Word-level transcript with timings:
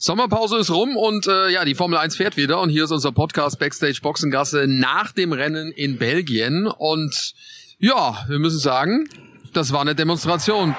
Sommerpause 0.00 0.58
ist 0.58 0.70
rum 0.70 0.96
und 0.96 1.26
äh, 1.26 1.48
ja, 1.48 1.64
die 1.64 1.74
Formel 1.74 1.98
1 1.98 2.14
fährt 2.14 2.36
wieder 2.36 2.60
und 2.60 2.70
hier 2.70 2.84
ist 2.84 2.92
unser 2.92 3.10
Podcast 3.10 3.58
Backstage 3.58 3.98
Boxengasse 4.00 4.66
nach 4.68 5.10
dem 5.10 5.32
Rennen 5.32 5.72
in 5.72 5.98
Belgien 5.98 6.68
und 6.68 7.34
ja, 7.80 8.24
wir 8.28 8.38
müssen 8.38 8.60
sagen, 8.60 9.08
das 9.52 9.72
war 9.72 9.80
eine 9.80 9.96
Demonstration. 9.96 10.76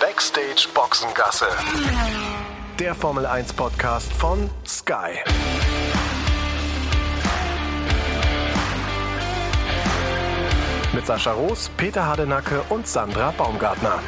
Backstage 0.00 0.66
Boxengasse. 0.72 1.44
Der 2.78 2.94
Formel 2.94 3.26
1 3.26 3.52
Podcast 3.52 4.10
von 4.14 4.48
Sky. 4.66 5.18
Mit 10.94 11.04
Sascha 11.04 11.32
Roos, 11.32 11.70
Peter 11.76 12.06
Hardenacke 12.06 12.62
und 12.70 12.88
Sandra 12.88 13.30
Baumgartner. 13.32 14.00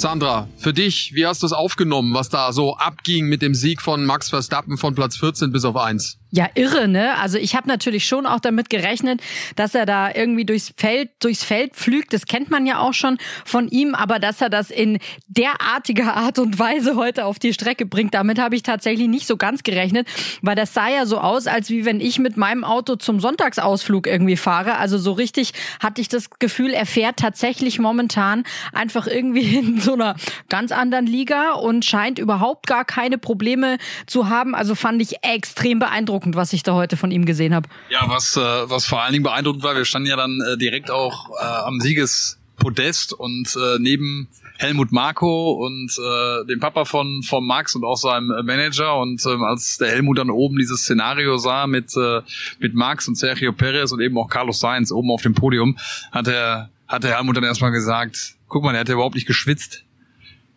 Sandra, 0.00 0.48
für 0.56 0.72
dich, 0.72 1.12
wie 1.14 1.26
hast 1.26 1.42
du 1.42 1.46
es 1.46 1.52
aufgenommen, 1.52 2.14
was 2.14 2.30
da 2.30 2.54
so 2.54 2.74
abging 2.74 3.26
mit 3.26 3.42
dem 3.42 3.54
Sieg 3.54 3.82
von 3.82 4.06
Max 4.06 4.30
Verstappen 4.30 4.78
von 4.78 4.94
Platz 4.94 5.18
14 5.18 5.52
bis 5.52 5.66
auf 5.66 5.76
1? 5.76 6.19
Ja, 6.32 6.48
irre, 6.54 6.86
ne? 6.86 7.18
Also 7.18 7.38
ich 7.38 7.56
habe 7.56 7.66
natürlich 7.66 8.06
schon 8.06 8.24
auch 8.24 8.38
damit 8.38 8.70
gerechnet, 8.70 9.20
dass 9.56 9.74
er 9.74 9.84
da 9.84 10.14
irgendwie 10.14 10.44
durchs 10.44 10.72
Feld, 10.76 11.10
durchs 11.18 11.42
Feld 11.42 11.74
pflügt. 11.74 12.12
Das 12.12 12.26
kennt 12.26 12.50
man 12.50 12.66
ja 12.66 12.78
auch 12.78 12.94
schon 12.94 13.18
von 13.44 13.66
ihm, 13.66 13.96
aber 13.96 14.20
dass 14.20 14.40
er 14.40 14.48
das 14.48 14.70
in 14.70 15.00
derartiger 15.26 16.14
Art 16.14 16.38
und 16.38 16.56
Weise 16.60 16.94
heute 16.94 17.24
auf 17.24 17.40
die 17.40 17.52
Strecke 17.52 17.84
bringt, 17.84 18.14
damit 18.14 18.38
habe 18.38 18.54
ich 18.54 18.62
tatsächlich 18.62 19.08
nicht 19.08 19.26
so 19.26 19.36
ganz 19.36 19.64
gerechnet, 19.64 20.06
weil 20.40 20.54
das 20.54 20.72
sah 20.72 20.88
ja 20.88 21.04
so 21.04 21.18
aus, 21.18 21.48
als 21.48 21.68
wie 21.68 21.84
wenn 21.84 22.00
ich 22.00 22.20
mit 22.20 22.36
meinem 22.36 22.62
Auto 22.62 22.94
zum 22.94 23.18
Sonntagsausflug 23.18 24.06
irgendwie 24.06 24.36
fahre. 24.36 24.76
Also 24.76 24.98
so 24.98 25.10
richtig 25.10 25.52
hatte 25.80 26.00
ich 26.00 26.08
das 26.08 26.30
Gefühl, 26.38 26.70
er 26.70 26.86
fährt 26.86 27.16
tatsächlich 27.16 27.80
momentan 27.80 28.44
einfach 28.72 29.08
irgendwie 29.08 29.56
in 29.56 29.80
so 29.80 29.94
einer 29.94 30.14
ganz 30.48 30.70
anderen 30.70 31.06
Liga 31.06 31.54
und 31.54 31.84
scheint 31.84 32.20
überhaupt 32.20 32.68
gar 32.68 32.84
keine 32.84 33.18
Probleme 33.18 33.78
zu 34.06 34.28
haben. 34.28 34.54
Also 34.54 34.76
fand 34.76 35.02
ich 35.02 35.24
extrem 35.24 35.80
beeindruckend 35.80 36.19
beeindruckend, 36.20 36.36
was 36.36 36.52
ich 36.52 36.62
da 36.62 36.74
heute 36.74 36.96
von 36.96 37.10
ihm 37.10 37.24
gesehen 37.24 37.54
habe. 37.54 37.68
Ja, 37.88 38.04
was, 38.06 38.36
äh, 38.36 38.40
was 38.40 38.86
vor 38.86 39.02
allen 39.02 39.12
Dingen 39.12 39.24
beeindruckend 39.24 39.62
war, 39.62 39.74
wir 39.74 39.84
standen 39.84 40.08
ja 40.08 40.16
dann 40.16 40.40
äh, 40.40 40.56
direkt 40.56 40.90
auch 40.90 41.30
äh, 41.40 41.44
am 41.44 41.80
Siegespodest 41.80 43.12
und 43.12 43.56
äh, 43.56 43.78
neben 43.78 44.28
Helmut 44.58 44.92
Marko 44.92 45.52
und 45.52 45.90
äh, 45.98 46.46
dem 46.46 46.60
Papa 46.60 46.84
von 46.84 47.22
von 47.22 47.46
Max 47.46 47.74
und 47.74 47.84
auch 47.84 47.96
seinem 47.96 48.30
äh, 48.30 48.42
Manager 48.42 48.98
und 48.98 49.24
ähm, 49.24 49.42
als 49.42 49.78
der 49.78 49.88
Helmut 49.88 50.18
dann 50.18 50.28
oben 50.28 50.58
dieses 50.58 50.82
Szenario 50.82 51.38
sah 51.38 51.66
mit 51.66 51.96
äh, 51.96 52.20
mit 52.58 52.74
Max 52.74 53.08
und 53.08 53.16
Sergio 53.16 53.52
Perez 53.52 53.90
und 53.92 54.00
eben 54.00 54.18
auch 54.18 54.28
Carlos 54.28 54.60
Sainz 54.60 54.92
oben 54.92 55.10
auf 55.10 55.22
dem 55.22 55.34
Podium, 55.34 55.78
hat 56.12 56.28
er 56.28 56.68
hat 56.86 57.04
der 57.04 57.16
Helmut 57.16 57.38
dann 57.38 57.44
erstmal 57.44 57.70
gesagt, 57.70 58.34
guck 58.48 58.62
mal, 58.62 58.74
er 58.74 58.80
hat 58.80 58.88
ja 58.88 58.94
überhaupt 58.94 59.14
nicht 59.14 59.26
geschwitzt. 59.26 59.84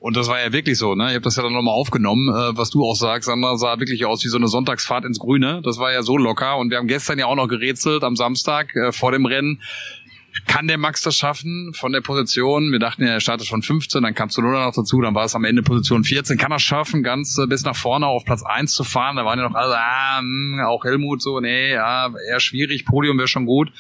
Und 0.04 0.18
das 0.18 0.28
war 0.28 0.38
ja 0.38 0.52
wirklich 0.52 0.78
so, 0.78 0.96
ne? 0.96 1.08
Ich 1.08 1.14
habe 1.14 1.22
das 1.22 1.38
ja 1.38 1.44
dann 1.44 1.54
nochmal 1.54 1.76
aufgenommen, 1.76 2.28
äh, 2.28 2.58
was 2.58 2.70
du 2.70 2.84
auch 2.84 2.94
sagst, 2.94 3.28
Sandra, 3.28 3.56
sah 3.56 3.80
wirklich 3.80 4.04
aus 4.04 4.22
wie 4.26 4.28
so 4.28 4.36
eine 4.36 4.50
Sonntagsfahrt 4.50 5.06
ins 5.06 5.18
Grüne. 5.18 5.62
Das 5.64 5.80
war 5.80 5.94
ja 5.94 6.04
so 6.04 6.18
locker. 6.18 6.58
Und 6.58 6.72
wir 6.72 6.78
haben 6.78 6.90
gestern 6.90 7.20
ja 7.20 7.28
auch 7.28 7.38
noch 7.38 7.48
gerätselt 7.48 8.04
am 8.04 8.18
Samstag 8.18 8.76
äh, 8.76 8.92
vor 8.92 9.14
dem 9.14 9.26
Rennen. 9.26 9.62
Kann 10.46 10.68
der 10.68 10.78
Max 10.78 11.04
das 11.04 11.16
schaffen 11.16 11.72
von 11.74 11.94
der 11.94 12.02
Position? 12.02 12.74
Wir 12.74 12.80
dachten 12.80 13.04
ja, 13.04 13.14
er 13.14 13.22
startet 13.22 13.48
von 13.48 13.62
15, 13.62 14.04
dann 14.04 14.14
kam 14.14 14.30
Zunoda 14.30 14.66
noch 14.66 14.76
dazu, 14.76 15.00
dann 15.00 15.16
war 15.16 15.24
es 15.24 15.36
am 15.36 15.46
Ende 15.46 15.64
Position 15.64 16.04
14. 16.04 16.38
Kann 16.38 16.52
er 16.52 16.60
schaffen, 16.60 17.02
ganz 17.02 17.38
äh, 17.38 17.48
bis 17.48 17.64
nach 17.64 17.78
vorne 17.78 18.06
auf 18.06 18.26
Platz 18.26 18.44
1 18.44 18.74
zu 18.74 18.84
fahren? 18.84 19.16
Da 19.16 19.24
waren 19.24 19.40
ja 19.40 19.48
noch 19.48 19.56
alle, 19.56 19.78
ah, 19.78 20.22
mh, 20.22 20.68
auch 20.68 20.84
Helmut 20.84 21.22
so, 21.22 21.40
nee, 21.40 21.72
ja, 21.72 22.12
eher 22.30 22.42
schwierig, 22.42 22.86
Podium 22.86 23.18
wäre 23.18 23.30
schon 23.30 23.46
gut. 23.46 23.72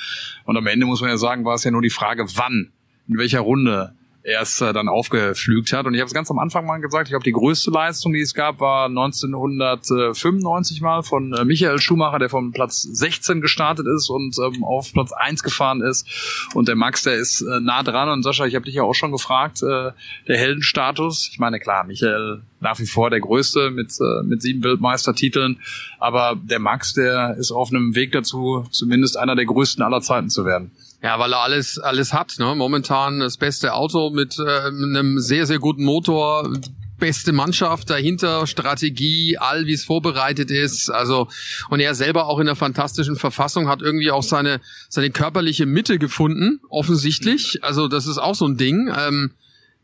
Und 0.46 0.56
am 0.56 0.68
Ende 0.68 0.86
muss 0.86 1.02
man 1.02 1.10
ja 1.10 1.18
sagen, 1.18 1.44
war 1.44 1.56
es 1.56 1.66
ja 1.66 1.72
nur 1.72 1.82
die 1.82 1.90
Frage, 1.90 2.26
wann, 2.36 2.72
in 3.10 3.18
welcher 3.18 3.42
Runde 3.42 3.94
erst 4.24 4.62
äh, 4.62 4.74
dann 4.74 4.88
aufgeflügt 4.88 5.74
hat. 5.74 5.86
Und 5.86 5.94
ich 5.94 6.00
habe 6.00 6.08
es 6.08 6.14
ganz 6.14 6.32
am 6.32 6.40
Anfang 6.40 6.66
mal 6.66 6.80
gesagt, 6.80 7.08
ich 7.08 7.12
glaube, 7.12 7.26
die 7.26 7.34
größte 7.34 7.72
Leistung, 7.72 8.14
die 8.14 8.22
es 8.22 8.34
gab, 8.34 8.60
war 8.60 8.86
1995 8.86 10.82
mal 10.82 11.04
von 11.04 11.34
äh, 11.34 11.44
Michael 11.46 11.80
Schumacher, 11.80 12.20
der 12.20 12.30
von 12.30 12.52
Platz 12.52 12.82
16 12.84 13.42
gestartet 13.42 13.86
ist 13.88 14.10
und 14.10 14.38
ähm, 14.40 14.64
auf 14.64 14.94
Platz 14.94 15.12
1 15.12 15.44
gefahren 15.44 15.82
ist. 15.82 16.08
Und 16.54 16.68
der 16.68 16.76
Max, 16.76 17.04
der 17.04 17.16
ist 17.16 17.42
äh, 17.42 17.60
nah 17.60 17.84
dran. 17.84 18.10
Und 18.10 18.24
Sascha, 18.24 18.46
ich 18.46 18.56
habe 18.56 18.66
dich 18.66 18.76
ja 18.76 18.84
auch 18.84 18.94
schon 18.94 19.12
gefragt, 19.12 19.62
äh, 19.62 19.92
der 20.28 20.38
Heldenstatus. 20.38 21.30
Ich 21.32 21.40
meine, 21.40 21.60
klar, 21.60 21.84
Michael 21.84 22.44
nach 22.64 22.80
wie 22.80 22.88
vor 22.88 23.10
der 23.10 23.20
größte 23.20 23.70
mit, 23.70 23.92
äh, 24.00 24.24
mit 24.24 24.42
sieben 24.42 24.64
Weltmeistertiteln. 24.64 25.60
Aber 26.00 26.36
der 26.42 26.60
Max, 26.60 26.94
der 26.94 27.36
ist 27.38 27.52
auf 27.52 27.70
einem 27.70 27.94
Weg 27.94 28.12
dazu, 28.14 28.66
zumindest 28.72 29.18
einer 29.18 29.36
der 29.36 29.46
größten 29.46 29.84
aller 29.84 30.02
Zeiten 30.02 30.30
zu 30.30 30.46
werden. 30.46 30.72
Ja, 31.04 31.20
weil 31.20 31.34
er 31.34 31.42
alles 31.42 31.78
alles 31.80 32.14
hat. 32.14 32.36
Ne? 32.40 32.56
Momentan 32.56 33.20
das 33.20 33.38
beste 33.38 33.74
Auto 33.74 34.10
mit 34.10 34.40
äh, 34.40 34.68
einem 34.68 35.20
sehr 35.20 35.46
sehr 35.46 35.60
guten 35.60 35.84
Motor, 35.84 36.50
beste 36.98 37.34
Mannschaft 37.34 37.90
dahinter, 37.90 38.48
Strategie, 38.48 39.38
all 39.38 39.66
wie 39.66 39.74
es 39.74 39.84
vorbereitet 39.84 40.50
ist. 40.50 40.90
Also 40.90 41.28
und 41.70 41.82
er 41.82 41.94
selber 41.94 42.28
auch 42.28 42.40
in 42.40 42.48
einer 42.48 42.56
fantastischen 42.56 43.18
Verfassung 43.18 43.68
hat 43.68 43.82
irgendwie 43.82 44.12
auch 44.12 44.24
seine 44.24 44.62
seine 44.88 45.12
körperliche 45.12 45.66
Mitte 45.66 46.00
gefunden, 46.00 46.62
offensichtlich. 46.70 47.62
Also 47.62 47.90
das 47.90 48.08
ist 48.08 48.18
auch 48.18 48.36
so 48.36 48.46
ein 48.46 48.56
Ding. 48.56 48.90
Ähm, 48.98 49.32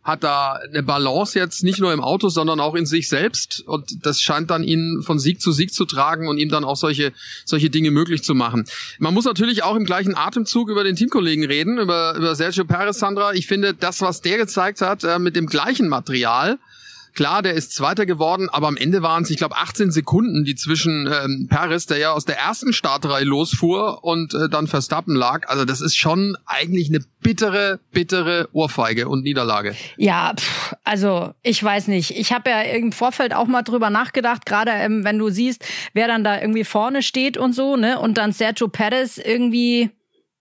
hat 0.10 0.24
da 0.24 0.60
eine 0.68 0.84
Balance 0.84 1.38
jetzt 1.38 1.64
nicht 1.64 1.80
nur 1.80 1.94
im 1.94 2.02
Auto, 2.02 2.30
sondern 2.30 2.60
auch 2.60 2.76
in 2.76 2.86
sich 2.86 3.08
selbst. 3.08 3.64
Und 3.66 4.06
das 4.06 4.22
scheint 4.22 4.50
dann 4.50 4.64
ihn 4.64 5.02
von 5.04 5.20
Sieg 5.20 5.42
zu 5.42 5.52
Sieg 5.52 5.74
zu 5.74 5.86
tragen 5.86 6.28
und 6.28 6.38
ihm 6.38 6.50
dann 6.50 6.66
auch 6.66 6.76
solche, 6.76 7.14
solche 7.46 7.70
Dinge 7.70 7.92
möglich 7.92 8.24
zu 8.24 8.36
machen. 8.36 8.66
Man 8.98 9.14
muss 9.14 9.26
natürlich 9.26 9.64
auch 9.64 9.76
im 9.76 9.86
gleichen 9.86 10.16
Atemzug 10.16 10.70
über 10.70 10.84
den 10.84 10.96
Teamkollegen 10.96 11.46
reden, 11.46 11.78
über, 11.78 12.16
über 12.16 12.36
Sergio 12.36 12.66
Perez, 12.66 13.00
Sandra. 13.00 13.34
Ich 13.34 13.48
finde, 13.48 13.74
das, 13.74 14.02
was 14.02 14.22
der 14.22 14.38
gezeigt 14.38 14.82
hat, 14.82 15.04
äh, 15.04 15.20
mit 15.20 15.36
dem 15.36 15.48
gleichen 15.48 15.88
Material, 15.88 16.60
Klar, 17.14 17.42
der 17.42 17.54
ist 17.54 17.74
Zweiter 17.74 18.06
geworden, 18.06 18.50
aber 18.50 18.68
am 18.68 18.78
Ende 18.78 19.02
waren 19.02 19.24
es, 19.24 19.30
ich 19.30 19.38
glaube, 19.38 19.56
18 19.56 19.92
Sekunden, 19.92 20.44
die 20.44 20.56
zwischen 20.56 21.08
ähm, 21.08 21.48
Paris, 21.50 21.86
der 21.86 21.98
ja 21.98 22.12
aus 22.12 22.26
der 22.26 22.38
ersten 22.38 22.74
Startreihe 22.74 23.26
losfuhr 23.26 24.04
und 24.04 24.34
äh, 24.34 24.50
dann 24.50 24.68
Verstappen 24.68 25.16
lag. 25.16 25.48
Also 25.50 25.66
das 25.66 25.82
ist 25.82 25.96
schon 25.96 26.38
eigentlich 26.46 26.90
eine 26.90 27.00
bittere, 27.22 27.80
bittere 27.92 28.50
Ohrfeige 28.54 29.10
und 29.10 29.24
Niederlage. 29.24 29.76
Ja, 29.98 30.34
pff, 30.36 30.76
also 30.84 31.34
ich 31.44 31.64
weiß 31.64 31.88
nicht. 31.88 32.12
Ich 32.18 32.32
habe 32.32 32.50
ja 32.50 32.62
im 32.62 32.92
Vorfeld 32.92 33.34
auch 33.34 33.48
mal 33.48 33.64
drüber 33.64 33.90
nachgedacht, 33.90 34.46
gerade 34.46 34.72
ähm, 34.72 35.04
wenn 35.04 35.18
du 35.18 35.30
siehst, 35.30 35.66
wer 35.94 36.08
dann 36.08 36.24
da 36.24 36.40
irgendwie 36.40 36.64
vorne 36.64 37.04
steht 37.04 37.38
und 37.38 37.54
so, 37.54 37.76
ne? 37.76 38.00
Und 38.00 38.18
dann 38.18 38.32
Sergio 38.32 38.68
Perez 38.68 39.18
irgendwie 39.18 39.92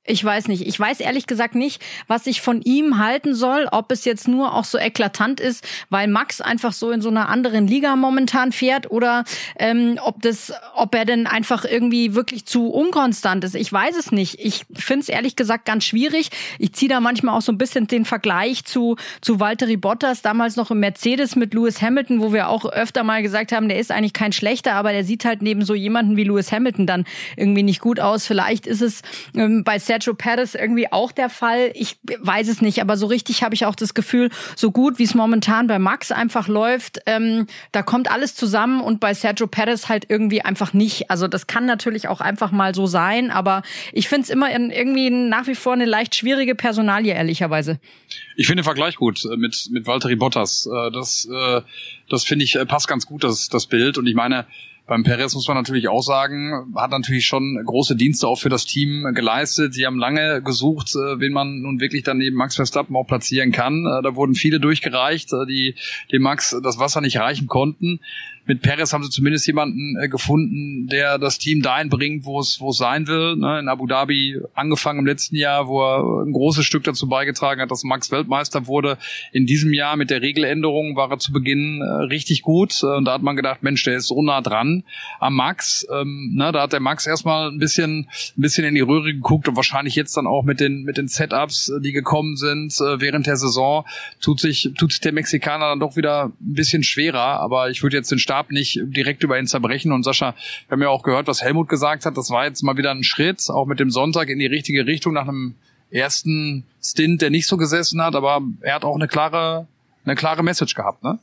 ich 0.09 0.25
weiß 0.25 0.49
nicht. 0.49 0.67
Ich 0.67 0.79
weiß 0.79 1.01
ehrlich 1.01 1.27
gesagt 1.27 1.55
nicht, 1.55 1.83
was 2.07 2.27
ich 2.27 2.41
von 2.41 2.63
ihm 2.63 2.99
halten 2.99 3.35
soll, 3.35 3.69
ob 3.71 3.93
es 3.93 4.05
jetzt 4.05 4.29
nur 4.29 4.55
auch 4.55 4.65
so 4.65 4.79
eklatant 4.79 5.41
ist, 5.41 5.67
weil 5.91 6.09
Max 6.09 6.41
einfach 6.41 6.73
so 6.73 6.91
in 6.91 7.01
so 7.01 7.09
einer 7.09 7.29
anderen 7.29 7.67
Liga 7.67 7.95
momentan 7.97 8.53
fährt 8.53 8.91
oder 8.91 9.25
ähm, 9.59 9.99
ob 10.03 10.23
das, 10.23 10.53
ob 10.75 10.95
er 10.95 11.05
denn 11.05 11.27
einfach 11.27 11.65
irgendwie 11.65 12.15
wirklich 12.15 12.47
zu 12.47 12.69
unkonstant 12.69 13.45
ist. 13.45 13.55
Ich 13.55 13.73
weiß 13.73 13.97
es 13.97 14.13
nicht. 14.13 14.39
Ich 14.41 14.65
finde 14.75 15.01
es 15.01 15.09
ehrlich 15.09 15.37
gesagt 15.37 15.65
ganz 15.67 15.85
schwierig. 15.85 16.31
Ich 16.59 16.73
ziehe 16.73 16.89
da 16.89 17.01
manchmal 17.01 17.37
auch 17.37 17.43
so 17.43 17.53
ein 17.53 17.59
bisschen 17.59 17.87
den 17.87 18.05
Vergleich 18.05 18.65
zu 18.65 18.97
zu 19.21 19.41
Valtteri 19.41 19.77
Bottas 19.77 20.23
damals 20.23 20.57
noch 20.57 20.71
im 20.71 20.81
Mercedes 20.81 21.37
mit 21.37 21.55
Lewis 21.55 21.83
Hamilton, 21.83 22.21
wo 22.21 22.33
wir 22.33 22.49
auch 22.49 22.65
öfter 22.65 23.05
mal 23.05 23.23
gesagt 23.23 23.53
haben, 23.53 23.69
der 23.69 23.79
ist 23.79 23.91
eigentlich 23.91 24.13
kein 24.13 24.33
schlechter, 24.33 24.75
aber 24.75 24.93
der 24.93 25.05
sieht 25.05 25.25
halt 25.25 25.43
neben 25.43 25.65
so 25.65 25.75
jemanden 25.75 26.17
wie 26.17 26.25
Lewis 26.25 26.53
Hamilton 26.53 26.87
dann 26.87 27.05
irgendwie 27.37 27.63
nicht 27.63 27.81
gut 27.81 28.01
aus. 28.01 28.27
Vielleicht 28.27 28.67
ist 28.67 28.83
es 28.83 29.03
ähm, 29.35 29.65
bei 29.65 29.79
Sergio 29.79 29.98
Perez 30.15 30.55
irgendwie 30.55 30.91
auch 30.93 31.13
der 31.13 31.31
Fall. 31.31 31.71
Ich 31.75 31.99
weiß 32.19 32.49
es 32.49 32.61
nicht, 32.61 32.81
aber 32.81 32.97
so 32.97 33.07
richtig 33.07 33.43
habe 33.43 33.55
ich 33.55 33.67
auch 33.67 33.75
das 33.75 33.95
Gefühl, 33.95 34.31
so 34.57 34.71
gut 34.71 34.99
wie 34.99 35.05
es 35.05 35.15
momentan 35.15 35.67
bei 35.67 35.79
Max 35.79 36.13
einfach 36.13 36.49
läuft, 36.49 37.01
ähm, 37.07 37.47
da 37.73 37.83
kommt 37.83 38.11
alles 38.11 38.35
zusammen 38.35 38.81
und 38.81 39.01
bei 39.01 39.15
Sergio 39.15 39.47
Perez 39.47 39.89
halt 39.89 40.07
irgendwie 40.09 40.43
einfach 40.43 40.73
nicht. 40.73 41.11
Also 41.11 41.29
das 41.29 41.47
kann 41.47 41.67
natürlich 41.67 42.09
auch 42.09 42.21
einfach 42.21 42.51
mal 42.53 42.75
so 42.75 42.87
sein, 42.87 43.31
aber 43.31 43.63
ich 43.93 44.09
finde 44.09 44.25
es 44.25 44.31
immer 44.31 44.51
irgendwie 44.51 45.11
nach 45.11 45.47
wie 45.47 45.55
vor 45.55 45.73
eine 45.73 45.85
leicht 45.85 46.15
schwierige 46.15 46.55
Personalie, 46.55 47.15
ehrlicherweise. 47.15 47.81
Ich 48.37 48.47
finde 48.47 48.63
den 48.63 48.65
Vergleich 48.65 48.97
gut 48.97 49.25
äh, 49.25 49.37
mit, 49.37 49.69
mit 49.71 49.87
Valtteri 49.87 50.17
Bottas. 50.17 50.69
Äh, 50.73 50.91
das, 50.91 51.29
äh, 51.31 51.61
das 52.09 52.25
finde 52.25 52.45
ich 52.45 52.59
passt 52.69 52.89
ganz 52.89 53.07
gut, 53.07 53.25
das, 53.25 53.49
das 53.49 53.67
Bild. 53.67 53.99
Und 53.99 54.07
ich 54.07 54.15
meine, 54.15 54.47
beim 54.89 55.05
Perez 55.05 55.35
muss 55.35 55.47
man 55.47 55.57
natürlich 55.57 55.89
auch 55.89 56.01
sagen, 56.01 56.73
hat 56.75 56.91
natürlich 56.91 57.27
schon 57.27 57.63
große 57.65 57.95
Dienste 57.95 58.27
auch 58.27 58.39
für 58.39 58.49
das 58.49 58.65
Team 58.65 59.13
geleistet. 59.15 59.75
Sie 59.75 59.85
haben 59.85 59.99
lange 59.99 60.43
gesucht, 60.43 60.95
äh, 60.95 61.21
wen 61.21 61.33
man 61.33 61.61
nun 61.61 61.79
wirklich 61.79 62.05
dann 62.05 62.17
neben 62.17 62.37
Max 62.37 62.57
Verstappen 62.57 62.97
auch 62.97 63.05
platzieren 63.05 63.53
kann. 63.53 63.85
Äh, 63.85 64.03
da 64.03 64.17
wurden 64.17 64.35
viele 64.35 64.61
durchgereicht, 64.61 65.31
äh, 65.35 65.45
die 65.47 65.75
dem 66.11 66.23
Max 66.23 66.57
das 66.63 66.79
Wasser 66.79 67.03
nicht 67.03 67.19
reichen 67.19 67.49
konnten 67.49 68.01
mit 68.49 68.63
Perez 68.63 68.93
haben 68.93 69.05
sie 69.05 69.11
zumindest 69.11 69.47
jemanden 69.47 69.97
äh, 70.03 70.09
gefunden, 70.09 70.89
der 70.89 71.19
das 71.19 71.39
Team 71.39 71.63
dahin 71.63 71.89
bringt, 71.89 72.25
wo 72.25 72.41
es 72.41 72.61
wo 72.61 72.71
es 72.71 72.77
sein 72.77 73.07
will. 73.07 73.37
Ne? 73.37 73.61
In 73.61 73.69
Abu 73.69 73.87
Dhabi 73.87 74.41
angefangen 74.55 75.01
im 75.01 75.07
letzten 75.07 75.37
Jahr, 75.37 75.69
wo 75.69 75.83
er 75.83 76.25
ein 76.25 76.33
großes 76.33 76.65
Stück 76.65 76.85
dazu 76.85 77.09
beigetragen 77.09 77.61
hat, 77.61 77.71
dass 77.71 77.85
Max 77.85 78.11
Weltmeister 78.11 78.67
wurde. 78.67 78.99
In 79.33 79.47
diesem 79.47 79.73
Jahr 79.73 79.97
mit 79.97 80.11
der 80.11 80.23
Regeländerung 80.23 80.97
war 80.97 81.11
er 81.11 81.19
zu 81.19 81.33
Beginn 81.33 81.81
äh, 81.81 82.05
richtig 82.05 82.43
gut. 82.43 82.83
Äh, 82.83 82.97
und 82.97 83.05
da 83.05 83.13
hat 83.15 83.23
man 83.23 83.37
gedacht, 83.37 83.63
Mensch, 83.63 83.83
der 83.85 83.97
ist 83.97 84.09
so 84.09 84.23
nah 84.23 84.41
dran 84.41 84.59
an 84.59 84.85
am 85.21 85.35
Max. 85.35 85.87
Ähm, 85.91 86.33
ne, 86.35 86.53
da 86.53 86.63
hat 86.63 86.73
der 86.73 86.81
Max 86.81 87.07
erstmal 87.07 87.51
ein 87.51 87.59
bisschen, 87.59 88.09
ein 88.37 88.41
bisschen 88.41 88.65
in 88.65 88.75
die 88.75 88.81
Röhre 88.81 89.13
geguckt 89.13 89.49
und 89.49 89.57
wahrscheinlich 89.57 89.95
jetzt 89.95 90.17
dann 90.17 90.27
auch 90.27 90.45
mit 90.45 90.61
den, 90.61 90.83
mit 90.83 90.97
den 90.97 91.09
Setups, 91.09 91.71
äh, 91.71 91.81
die 91.81 91.93
gekommen 91.93 92.37
sind 92.37 92.75
äh, 92.81 93.01
während 93.01 93.27
der 93.27 93.37
Saison, 93.37 93.85
tut 94.21 94.41
sich, 94.41 94.71
tut 94.79 94.93
sich 94.93 95.01
der 95.01 95.13
Mexikaner 95.13 95.69
dann 95.69 95.81
doch 95.81 95.97
wieder 95.97 96.27
ein 96.27 96.55
bisschen 96.55 96.83
schwerer. 96.83 97.41
Aber 97.41 97.71
ich 97.71 97.83
würde 97.83 97.97
jetzt 97.97 98.11
den 98.11 98.19
Stab 98.39 98.51
nicht 98.51 98.79
direkt 98.83 99.25
über 99.25 99.39
ihn 99.39 99.47
zerbrechen. 99.47 99.93
Und 99.93 100.05
Sascha, 100.05 100.35
wir 100.69 100.73
haben 100.73 100.83
ja 100.83 100.89
auch 100.89 101.03
gehört, 101.03 101.27
was 101.27 101.43
Helmut 101.43 101.69
gesagt 101.69 102.07
hat. 102.07 102.17
Das 102.17 102.31
war 102.31 102.45
jetzt 102.45 102.63
mal 102.63 102.77
wieder 102.77 102.93
ein 102.93 103.03
Schritt, 103.03 103.43
auch 103.51 103.67
mit 103.67 103.81
dem 103.81 103.91
Sonntag 103.91 104.29
in 104.29 104.39
die 104.39 104.47
richtige 104.47 104.87
Richtung 104.87 105.15
nach 105.15 105.27
einem 105.27 105.55
ersten 105.91 106.65
Stint, 106.83 107.23
der 107.23 107.31
nicht 107.31 107.49
so 107.49 107.57
gesessen 107.57 108.01
hat, 108.03 108.15
aber 108.15 108.43
er 108.61 108.75
hat 108.75 108.85
auch 108.85 108.95
eine 108.95 109.09
klare, 109.09 109.67
eine 110.05 110.15
klare 110.15 110.43
Message 110.43 110.75
gehabt, 110.75 111.03
ne? 111.03 111.19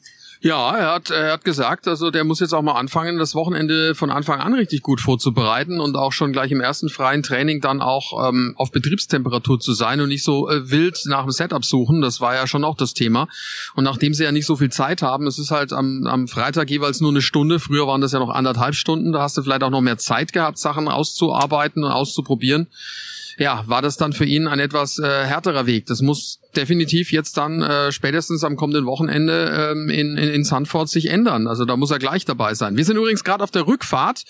Ja, 0.46 0.78
er 0.78 0.94
hat, 0.94 1.10
er 1.10 1.32
hat 1.32 1.44
gesagt, 1.44 1.88
also 1.88 2.12
der 2.12 2.24
muss 2.24 2.40
jetzt 2.40 2.54
auch 2.54 2.62
mal 2.62 2.74
anfangen, 2.74 3.18
das 3.18 3.34
Wochenende 3.34 3.96
von 3.96 4.12
Anfang 4.12 4.42
an 4.42 4.54
richtig 4.54 4.84
gut 4.84 5.02
vorzubereiten 5.02 5.80
und 5.80 5.98
auch 5.98 6.12
schon 6.12 6.34
gleich 6.34 6.52
im 6.52 6.62
ersten 6.62 6.88
freien 6.88 7.24
Training 7.24 7.62
dann 7.62 7.82
auch 7.82 8.30
ähm, 8.30 8.54
auf 8.56 8.72
Betriebstemperatur 8.72 9.60
zu 9.60 9.74
sein 9.74 10.02
und 10.02 10.10
nicht 10.10 10.24
so 10.24 10.48
äh, 10.48 10.70
wild 10.70 11.02
nach 11.08 11.24
dem 11.24 11.32
Setup 11.32 11.66
suchen. 11.66 12.00
Das 12.02 12.22
war 12.22 12.36
ja 12.36 12.46
schon 12.46 12.64
auch 12.64 12.78
das 12.78 12.94
Thema. 12.94 13.28
Und 13.74 13.86
nachdem 13.86 14.14
sie 14.14 14.24
ja 14.24 14.32
nicht 14.32 14.46
so 14.46 14.56
viel 14.56 14.70
Zeit 14.70 15.02
haben, 15.02 15.26
es 15.26 15.40
ist 15.40 15.50
halt 15.50 15.74
am, 15.74 16.06
am 16.06 16.28
Freitag 16.28 16.70
jeweils 16.70 17.02
nur 17.02 17.10
eine 17.10 17.24
Stunde. 17.24 17.60
Früher 17.60 17.88
waren 17.88 18.02
das 18.02 18.12
ja 18.12 18.20
noch 18.20 18.30
anderthalb 18.30 18.76
Stunden. 18.76 19.14
Da 19.14 19.24
hast 19.24 19.36
du 19.38 19.42
vielleicht 19.42 19.64
auch 19.64 19.72
noch 19.72 19.82
mehr 19.82 19.98
Zeit 19.98 20.32
gehabt, 20.32 20.60
Sachen 20.60 20.88
auszuarbeiten 20.88 21.84
und 21.84 21.92
auszuprobieren 21.92 22.68
ja, 23.38 23.64
war 23.68 23.82
das 23.82 23.98
dann 23.98 24.14
für 24.14 24.26
ihn 24.26 24.48
ein 24.48 24.60
etwas 24.60 24.98
äh, 24.98 25.26
härterer 25.26 25.66
Weg. 25.66 25.88
Das 25.88 26.02
muss 26.02 26.40
definitiv 26.58 27.12
jetzt 27.12 27.38
dann 27.38 27.62
äh, 27.62 27.92
spätestens 27.92 28.44
am 28.44 28.56
kommenden 28.56 28.86
Wochenende 28.86 29.72
ähm, 29.72 29.90
in, 29.90 30.18
in, 30.18 30.30
in 30.30 30.44
Sanford 30.44 30.90
sich 30.90 31.10
ändern. 31.10 31.48
Also 31.48 31.66
da 31.66 31.78
muss 31.78 31.92
er 31.92 32.00
gleich 32.00 32.26
dabei 32.26 32.54
sein. 32.54 32.78
Wir 32.78 32.86
sind 32.86 32.98
übrigens 32.98 33.24
gerade 33.24 33.44
auf 33.44 33.52
der 33.52 33.68
Rückfahrt 33.68 34.24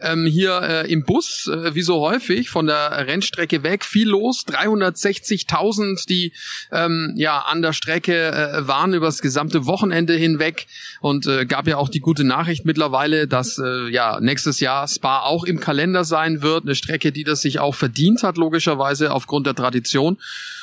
ähm, 0.00 0.26
hier 0.26 0.60
äh, 0.62 0.92
im 0.92 1.04
Bus, 1.04 1.48
äh, 1.48 1.74
wie 1.74 1.82
so 1.82 2.00
häufig, 2.00 2.50
von 2.50 2.66
der 2.66 3.06
Rennstrecke 3.06 3.62
weg. 3.62 3.84
Viel 3.84 4.08
los, 4.08 4.44
360.000, 4.46 6.06
die 6.08 6.32
ähm, 6.70 7.14
ja 7.16 7.40
an 7.40 7.62
der 7.62 7.72
Strecke 7.72 8.32
äh, 8.32 8.66
waren 8.66 8.94
über 8.94 9.06
das 9.06 9.20
gesamte 9.22 9.66
Wochenende 9.66 10.14
hinweg. 10.14 10.66
Und 11.00 11.26
äh, 11.26 11.46
gab 11.46 11.66
ja 11.66 11.76
auch 11.76 11.88
die 11.88 12.00
gute 12.00 12.24
Nachricht 12.24 12.64
mittlerweile, 12.64 13.26
dass 13.26 13.58
äh, 13.58 13.88
ja 13.90 14.20
nächstes 14.20 14.60
Jahr 14.60 14.86
Spa 14.88 15.20
auch 15.20 15.44
im 15.44 15.60
Kalender 15.60 16.04
sein 16.04 16.42
wird. 16.42 16.64
Eine 16.64 16.74
Strecke, 16.74 17.12
die 17.12 17.24
das 17.24 17.40
sich 17.42 17.58
auch 17.58 17.74
verdient 17.74 18.22
hat, 18.22 18.36
logischerweise 18.36 19.12
aufgrund 19.12 19.46
der 19.46 19.54
Tradition 19.54 20.18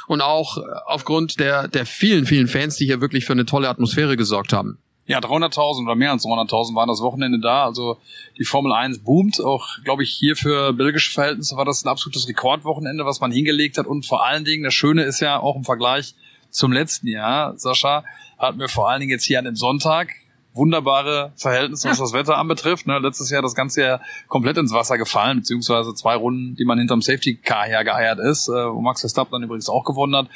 und 0.10 0.22
auch 0.22 0.58
aufgrund 0.88 1.40
der, 1.40 1.68
der 1.68 1.86
vielen, 1.86 2.26
vielen 2.26 2.48
Fans, 2.48 2.78
die 2.78 2.86
hier 2.86 3.00
wirklich 3.00 3.26
für 3.26 3.34
eine 3.34 3.46
tolle 3.46 3.70
Atmosphäre 3.70 4.18
gesorgt 4.18 4.54
haben. 4.54 4.80
Ja, 5.06 5.20
300.000 5.20 5.84
oder 5.84 5.94
mehr 5.94 6.12
als 6.12 6.26
300.000 6.26 6.76
waren 6.76 6.88
das 6.88 7.02
Wochenende 7.02 7.40
da. 7.40 7.64
Also 7.64 7.98
die 8.38 8.44
Formel 8.44 8.74
1 8.74 9.04
boomt. 9.04 9.40
Auch, 9.40 9.68
glaube 9.84 10.02
ich, 10.02 10.10
hier 10.10 10.36
für 10.36 10.74
belgische 10.74 11.12
Verhältnisse 11.12 11.56
war 11.58 11.66
das 11.66 11.86
ein 11.86 11.90
absolutes 11.90 12.28
Rekordwochenende, 12.28 13.06
was 13.06 13.20
man 13.20 13.32
hingelegt 13.32 13.78
hat. 13.78 13.86
Und 13.86 14.08
vor 14.08 14.26
allen 14.26 14.46
Dingen, 14.46 14.64
das 14.64 14.74
Schöne 14.74 15.04
ist 15.04 15.20
ja 15.20 15.40
auch 15.40 15.56
im 15.56 15.64
Vergleich 15.64 16.16
zum 16.50 16.72
letzten 16.72 17.08
Jahr, 17.08 17.56
Sascha, 17.58 18.04
hatten 18.40 18.60
wir 18.60 18.68
vor 18.68 18.90
allen 18.90 19.02
Dingen 19.02 19.12
jetzt 19.12 19.26
hier 19.26 19.38
an 19.38 19.46
dem 19.46 19.56
Sonntag 19.56 20.10
wunderbare 20.54 21.32
Verhältnisse, 21.36 21.90
was 21.90 22.00
das 22.00 22.14
Wetter 22.14 22.38
anbetrifft. 22.38 22.88
Ne? 22.88 23.00
Letztes 23.00 23.30
Jahr 23.30 23.42
das 23.42 23.56
ganze 23.56 23.82
Jahr 23.82 24.02
komplett 24.28 24.58
ins 24.58 24.74
Wasser 24.74 24.98
gefallen, 24.98 25.40
beziehungsweise 25.40 25.94
zwei 25.94 26.16
Runden, 26.16 26.56
die 26.56 26.66
man 26.66 26.80
hinterm 26.80 27.02
Safety 27.02 27.36
Car 27.36 27.66
hergeeiert 27.66 28.20
ist, 28.20 28.48
äh, 28.50 28.52
wo 28.52 28.82
Max 28.82 29.02
Verstappen 29.02 29.32
dann 29.32 29.44
übrigens 29.44 29.70
auch 29.70 29.84
gewonnen 29.84 30.16
hat. 30.16 30.28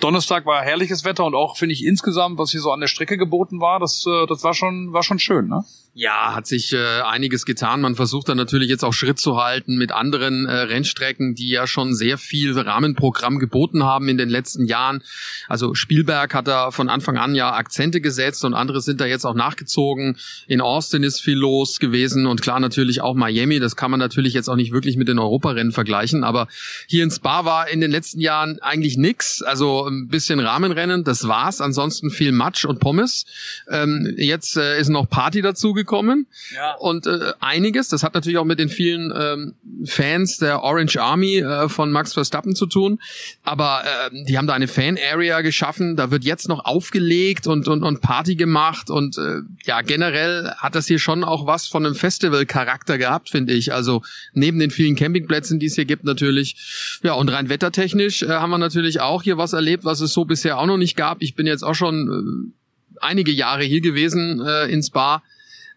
Donnerstag 0.00 0.46
war 0.46 0.62
herrliches 0.62 1.04
Wetter 1.04 1.24
und 1.24 1.34
auch, 1.34 1.56
finde 1.56 1.74
ich, 1.74 1.84
insgesamt, 1.84 2.38
was 2.38 2.50
hier 2.50 2.60
so 2.60 2.72
an 2.72 2.80
der 2.80 2.88
Strecke 2.88 3.16
geboten 3.16 3.60
war, 3.60 3.78
das, 3.78 4.04
äh, 4.06 4.26
das 4.26 4.42
war 4.42 4.54
schon, 4.54 4.92
war 4.92 5.02
schon 5.02 5.18
schön, 5.18 5.48
ne? 5.48 5.64
Ja, 5.92 6.36
hat 6.36 6.46
sich 6.46 6.72
äh, 6.72 7.00
einiges 7.00 7.44
getan. 7.44 7.80
Man 7.80 7.96
versucht 7.96 8.28
dann 8.28 8.36
natürlich 8.36 8.68
jetzt 8.68 8.84
auch 8.84 8.92
Schritt 8.92 9.18
zu 9.18 9.38
halten 9.38 9.76
mit 9.76 9.90
anderen 9.90 10.46
äh, 10.46 10.52
Rennstrecken, 10.52 11.34
die 11.34 11.48
ja 11.48 11.66
schon 11.66 11.94
sehr 11.94 12.16
viel 12.16 12.56
Rahmenprogramm 12.56 13.40
geboten 13.40 13.82
haben 13.82 14.08
in 14.08 14.16
den 14.16 14.28
letzten 14.28 14.66
Jahren. 14.66 15.02
Also 15.48 15.74
Spielberg 15.74 16.32
hat 16.32 16.46
da 16.46 16.70
von 16.70 16.88
Anfang 16.88 17.18
an 17.18 17.34
ja 17.34 17.52
Akzente 17.52 18.00
gesetzt 18.00 18.44
und 18.44 18.54
andere 18.54 18.80
sind 18.82 19.00
da 19.00 19.06
jetzt 19.06 19.24
auch 19.24 19.34
nachgezogen. 19.34 20.16
In 20.46 20.60
Austin 20.60 21.02
ist 21.02 21.20
viel 21.20 21.36
los 21.36 21.80
gewesen 21.80 22.26
und 22.28 22.40
klar 22.40 22.60
natürlich 22.60 23.00
auch 23.00 23.14
Miami. 23.14 23.58
Das 23.58 23.74
kann 23.74 23.90
man 23.90 23.98
natürlich 23.98 24.32
jetzt 24.32 24.48
auch 24.48 24.56
nicht 24.56 24.70
wirklich 24.70 24.96
mit 24.96 25.08
den 25.08 25.18
Europarennen 25.18 25.72
vergleichen, 25.72 26.22
aber 26.22 26.46
hier 26.86 27.02
in 27.02 27.10
Spa 27.10 27.44
war 27.44 27.68
in 27.68 27.80
den 27.80 27.90
letzten 27.90 28.20
Jahren 28.20 28.60
eigentlich 28.60 28.96
nix. 28.96 29.42
Also 29.42 29.88
ein 29.88 30.06
bisschen 30.06 30.38
Rahmenrennen, 30.38 31.02
das 31.02 31.26
war's. 31.26 31.60
Ansonsten 31.60 32.10
viel 32.10 32.30
Matsch 32.30 32.64
und 32.64 32.78
Pommes. 32.78 33.24
Ähm, 33.68 34.14
jetzt 34.16 34.56
äh, 34.56 34.78
ist 34.78 34.88
noch 34.88 35.10
Party 35.10 35.42
dazu 35.42 35.74
gekommen 35.80 36.26
ja. 36.54 36.74
und 36.74 37.06
äh, 37.06 37.32
einiges. 37.40 37.88
Das 37.88 38.02
hat 38.02 38.14
natürlich 38.14 38.38
auch 38.38 38.44
mit 38.44 38.58
den 38.58 38.68
vielen 38.68 39.12
ähm, 39.16 39.54
Fans 39.86 40.38
der 40.38 40.62
Orange 40.62 41.00
Army 41.00 41.38
äh, 41.38 41.68
von 41.68 41.90
Max 41.90 42.12
Verstappen 42.12 42.54
zu 42.54 42.66
tun. 42.66 43.00
Aber 43.42 43.82
äh, 43.84 44.24
die 44.24 44.36
haben 44.36 44.46
da 44.46 44.54
eine 44.54 44.68
Fan-Area 44.68 45.40
geschaffen. 45.40 45.96
Da 45.96 46.10
wird 46.10 46.24
jetzt 46.24 46.48
noch 46.48 46.64
aufgelegt 46.64 47.46
und, 47.46 47.66
und, 47.68 47.82
und 47.82 48.00
Party 48.00 48.36
gemacht. 48.36 48.90
Und 48.90 49.16
äh, 49.18 49.40
ja, 49.64 49.80
generell 49.82 50.52
hat 50.58 50.74
das 50.74 50.86
hier 50.86 50.98
schon 50.98 51.24
auch 51.24 51.46
was 51.46 51.66
von 51.66 51.86
einem 51.86 51.94
Festival-Charakter 51.94 52.98
gehabt, 52.98 53.30
finde 53.30 53.54
ich. 53.54 53.72
Also 53.72 54.02
neben 54.34 54.58
den 54.58 54.70
vielen 54.70 54.96
Campingplätzen, 54.96 55.58
die 55.58 55.66
es 55.66 55.74
hier 55.74 55.86
gibt, 55.86 56.04
natürlich. 56.04 57.00
Ja, 57.02 57.14
und 57.14 57.28
rein 57.30 57.48
wettertechnisch 57.48 58.22
äh, 58.22 58.28
haben 58.28 58.50
wir 58.50 58.58
natürlich 58.58 59.00
auch 59.00 59.22
hier 59.22 59.38
was 59.38 59.52
erlebt, 59.54 59.84
was 59.84 60.00
es 60.00 60.12
so 60.12 60.24
bisher 60.24 60.58
auch 60.58 60.66
noch 60.66 60.76
nicht 60.76 60.96
gab. 60.96 61.22
Ich 61.22 61.34
bin 61.34 61.46
jetzt 61.46 61.62
auch 61.62 61.74
schon 61.74 62.52
äh, 62.52 62.60
einige 63.00 63.32
Jahre 63.32 63.64
hier 63.64 63.80
gewesen 63.80 64.40
äh, 64.40 64.66
ins 64.66 64.90
Bar. 64.90 65.22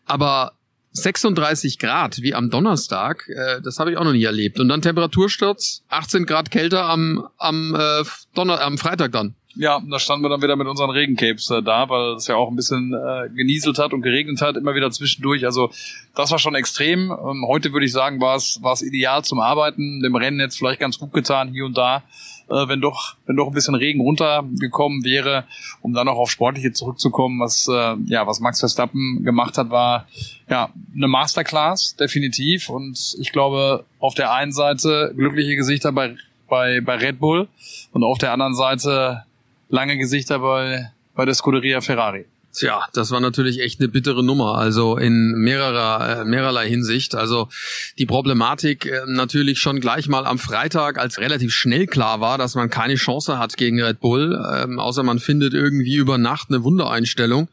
Aber 0.06 0.54
36 0.94 1.80
Grad 1.80 2.22
wie 2.22 2.36
am 2.36 2.50
Donnerstag, 2.50 3.28
äh, 3.28 3.62
das 3.62 3.80
habe 3.80 3.92
ich 3.92 3.98
auch 3.98 4.04
noch 4.04 4.14
nie 4.14 4.24
erlebt. 4.24 4.60
Und 4.60 4.70
dann 4.70 4.82
Temperatursturz, 4.82 5.84
18 5.90 6.26
Grad 6.26 6.52
kälter 6.52 6.86
am, 6.86 7.28
am, 7.38 7.76
äh, 7.76 8.04
Donner 8.36 8.62
am 8.62 8.78
Freitag 8.78 9.12
dann. 9.12 9.36
Ja, 9.56 9.80
da 9.88 10.00
standen 10.00 10.26
wir 10.26 10.30
dann 10.30 10.42
wieder 10.42 10.56
mit 10.56 10.68
unseren 10.68 10.90
Regencapes 10.90 11.52
äh, 11.52 11.62
da, 11.62 11.88
weil 11.88 12.16
es 12.16 12.26
ja 12.26 12.36
auch 12.36 12.50
ein 12.50 12.56
bisschen 12.56 12.94
äh, 12.94 13.30
genieselt 13.30 13.78
hat 13.78 13.94
und 13.94 14.02
geregnet 14.02 14.42
hat, 14.42 14.58
immer 14.58 14.74
wieder 14.74 14.90
zwischendurch. 14.90 15.46
Also 15.46 15.72
das 16.16 16.32
war 16.32 16.40
schon 16.40 16.56
extrem. 16.56 17.12
Ähm, 17.12 17.46
heute 17.48 17.72
würde 17.72 17.86
ich 17.86 17.92
sagen, 17.92 18.20
war 18.20 18.36
es 18.36 18.60
war 18.64 18.74
es 18.74 18.82
ideal 18.82 19.24
zum 19.24 19.40
Arbeiten. 19.40 20.02
Dem 20.02 20.16
Rennen 20.16 20.40
jetzt 20.40 20.58
vielleicht 20.58 20.80
ganz 20.80 20.98
gut 20.98 21.14
getan, 21.14 21.50
hier 21.50 21.66
und 21.66 21.78
da 21.78 22.04
äh, 22.50 22.68
wenn 22.68 22.82
doch 22.82 23.16
wenn 23.26 23.36
doch 23.36 23.48
ein 23.48 23.54
bisschen 23.54 23.76
Regen 23.76 24.02
runtergekommen 24.02 25.04
wäre, 25.04 25.46
um 25.82 25.94
dann 25.94 26.08
auch 26.08 26.18
auf 26.18 26.32
Sportliche 26.32 26.74
zurückzukommen, 26.74 27.40
was 27.40 27.68
äh, 27.68 27.96
ja 28.06 28.28
was 28.28 28.40
Max 28.40 28.60
Verstappen 28.60 29.24
gemacht 29.24 29.58
hat, 29.58 29.70
war 29.70 30.08
ja 30.50 30.70
eine 30.96 31.08
Masterclass 31.08 31.96
definitiv 31.96 32.70
und 32.70 33.16
ich 33.20 33.32
glaube 33.32 33.86
auf 34.00 34.16
der 34.16 34.34
einen 34.34 34.52
Seite 34.52 35.14
glückliche 35.16 35.56
Gesichter 35.56 35.92
bei 35.92 36.16
bei 36.50 36.82
bei 36.82 36.96
Red 36.96 37.20
Bull 37.20 37.48
und 37.92 38.04
auf 38.04 38.18
der 38.18 38.32
anderen 38.32 38.56
Seite 38.56 39.24
lange 39.70 39.98
Gesichter 39.98 40.40
bei 40.40 40.92
bei 41.16 41.26
der 41.26 41.34
Scuderia 41.34 41.82
Ferrari. 41.82 42.26
Tja, 42.54 42.86
das 42.94 43.10
war 43.10 43.20
natürlich 43.20 43.60
echt 43.62 43.80
eine 43.80 43.90
bittere 43.90 44.24
Nummer, 44.24 44.60
also 44.60 44.96
in 44.96 45.32
mehrerer, 45.38 46.22
äh, 46.22 46.26
mehrerlei 46.26 46.70
Hinsicht. 46.70 47.16
Also 47.16 47.50
die 47.98 48.06
Problematik 48.06 48.86
äh, 48.86 49.02
natürlich 49.08 49.58
schon 49.58 49.80
gleich 49.80 50.08
mal 50.08 50.28
am 50.28 50.38
Freitag, 50.38 51.00
als 51.00 51.18
relativ 51.18 51.52
schnell 51.52 51.88
klar 51.88 52.22
war, 52.22 52.38
dass 52.38 52.54
man 52.54 52.70
keine 52.70 52.94
Chance 52.94 53.40
hat 53.40 53.58
gegen 53.58 53.82
Red 53.82 54.00
Bull, 54.00 54.34
äh, 54.34 54.80
außer 54.80 55.02
man 55.02 55.18
findet 55.18 55.56
irgendwie 55.56 55.96
über 55.96 56.20
Nacht 56.20 56.50
eine 56.50 56.64
Wundereinstellung. 56.64 57.50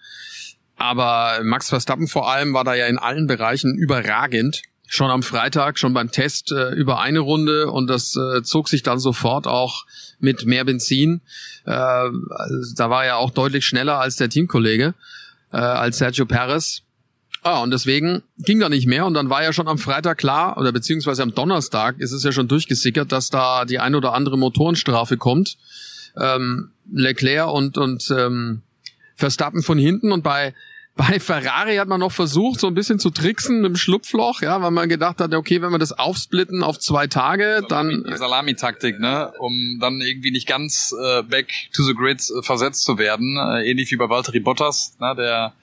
Aber 0.77 1.41
Max 1.45 1.71
Verstappen 1.71 2.07
vor 2.07 2.31
allem 2.31 2.53
war 2.53 2.65
da 2.65 2.75
ja 2.75 2.87
in 2.87 2.99
allen 2.99 3.27
Bereichen 3.27 3.77
überragend 3.77 4.63
schon 4.93 5.09
am 5.09 5.23
Freitag, 5.23 5.79
schon 5.79 5.95
beim 5.95 6.11
Test 6.11 6.51
äh, 6.51 6.71
über 6.71 7.01
eine 7.01 7.21
Runde 7.21 7.71
und 7.71 7.87
das 7.87 8.17
äh, 8.17 8.43
zog 8.43 8.69
sich 8.69 8.83
dann 8.83 8.99
sofort 8.99 9.47
auch 9.47 9.87
mit 10.19 10.47
mehr 10.47 10.65
Benzin. 10.65 11.21
Äh, 11.65 11.71
also 11.71 12.75
da 12.75 12.91
war 12.91 13.05
er 13.05 13.19
auch 13.19 13.31
deutlich 13.31 13.65
schneller 13.65 14.01
als 14.01 14.17
der 14.17 14.29
Teamkollege, 14.29 14.95
äh, 15.53 15.59
als 15.59 15.99
Sergio 15.99 16.27
Perez. 16.27 16.83
Ah, 17.45 17.63
und 17.63 17.71
deswegen 17.71 18.25
ging 18.39 18.59
da 18.59 18.69
nicht 18.69 18.89
mehr 18.89 19.07
und 19.07 19.15
dann 19.15 19.31
war 19.31 19.45
ja 19.45 19.53
schon 19.53 19.69
am 19.69 19.79
Freitag 19.79 20.19
klar, 20.19 20.59
oder 20.59 20.73
beziehungsweise 20.73 21.23
am 21.23 21.37
Donnerstag 21.37 22.01
ist 22.01 22.11
es 22.11 22.25
ja 22.25 22.33
schon 22.33 22.49
durchgesickert, 22.49 23.13
dass 23.13 23.31
da 23.31 23.65
die 23.65 23.79
ein 23.79 23.95
oder 23.95 24.13
andere 24.13 24.37
Motorenstrafe 24.37 25.17
kommt. 25.17 25.57
Ähm, 26.17 26.73
Leclerc 26.93 27.49
und, 27.49 27.79
und 27.79 28.11
ähm, 28.11 28.63
Verstappen 29.15 29.63
von 29.63 29.79
hinten 29.79 30.11
und 30.11 30.25
bei 30.25 30.53
bei 31.01 31.19
Ferrari 31.19 31.77
hat 31.77 31.89
man 31.89 32.01
noch 32.01 32.13
versucht, 32.13 32.61
so 32.61 32.67
ein 32.67 32.75
bisschen 32.75 32.99
zu 32.99 33.09
tricksen 33.09 33.63
mit 33.63 33.71
dem 33.71 33.77
Schlupfloch, 33.77 34.43
ja, 34.43 34.61
weil 34.61 34.71
man 34.71 34.87
gedacht 34.87 35.21
hat, 35.21 35.33
okay, 35.33 35.63
wenn 35.63 35.71
wir 35.71 35.79
das 35.79 35.93
aufsplitten 35.93 36.63
auf 36.63 36.79
zwei 36.79 37.07
Tage, 37.07 37.63
Salami, 37.67 38.03
dann 38.05 38.17
Salami-Taktik, 38.19 39.01
ne, 39.01 39.33
um 39.39 39.79
dann 39.81 40.03
irgendwie 40.03 40.31
nicht 40.31 40.47
ganz 40.47 40.95
äh, 41.03 41.23
back 41.23 41.53
to 41.73 41.83
the 41.85 41.95
grid 41.95 42.21
äh, 42.21 42.43
versetzt 42.43 42.85
zu 42.85 42.99
werden, 42.99 43.39
äh, 43.39 43.71
ähnlich 43.71 43.91
wie 43.91 43.97
bei 43.97 44.11
Valtteri 44.11 44.41
Bottas, 44.41 44.95
ne, 45.01 45.15
der 45.17 45.55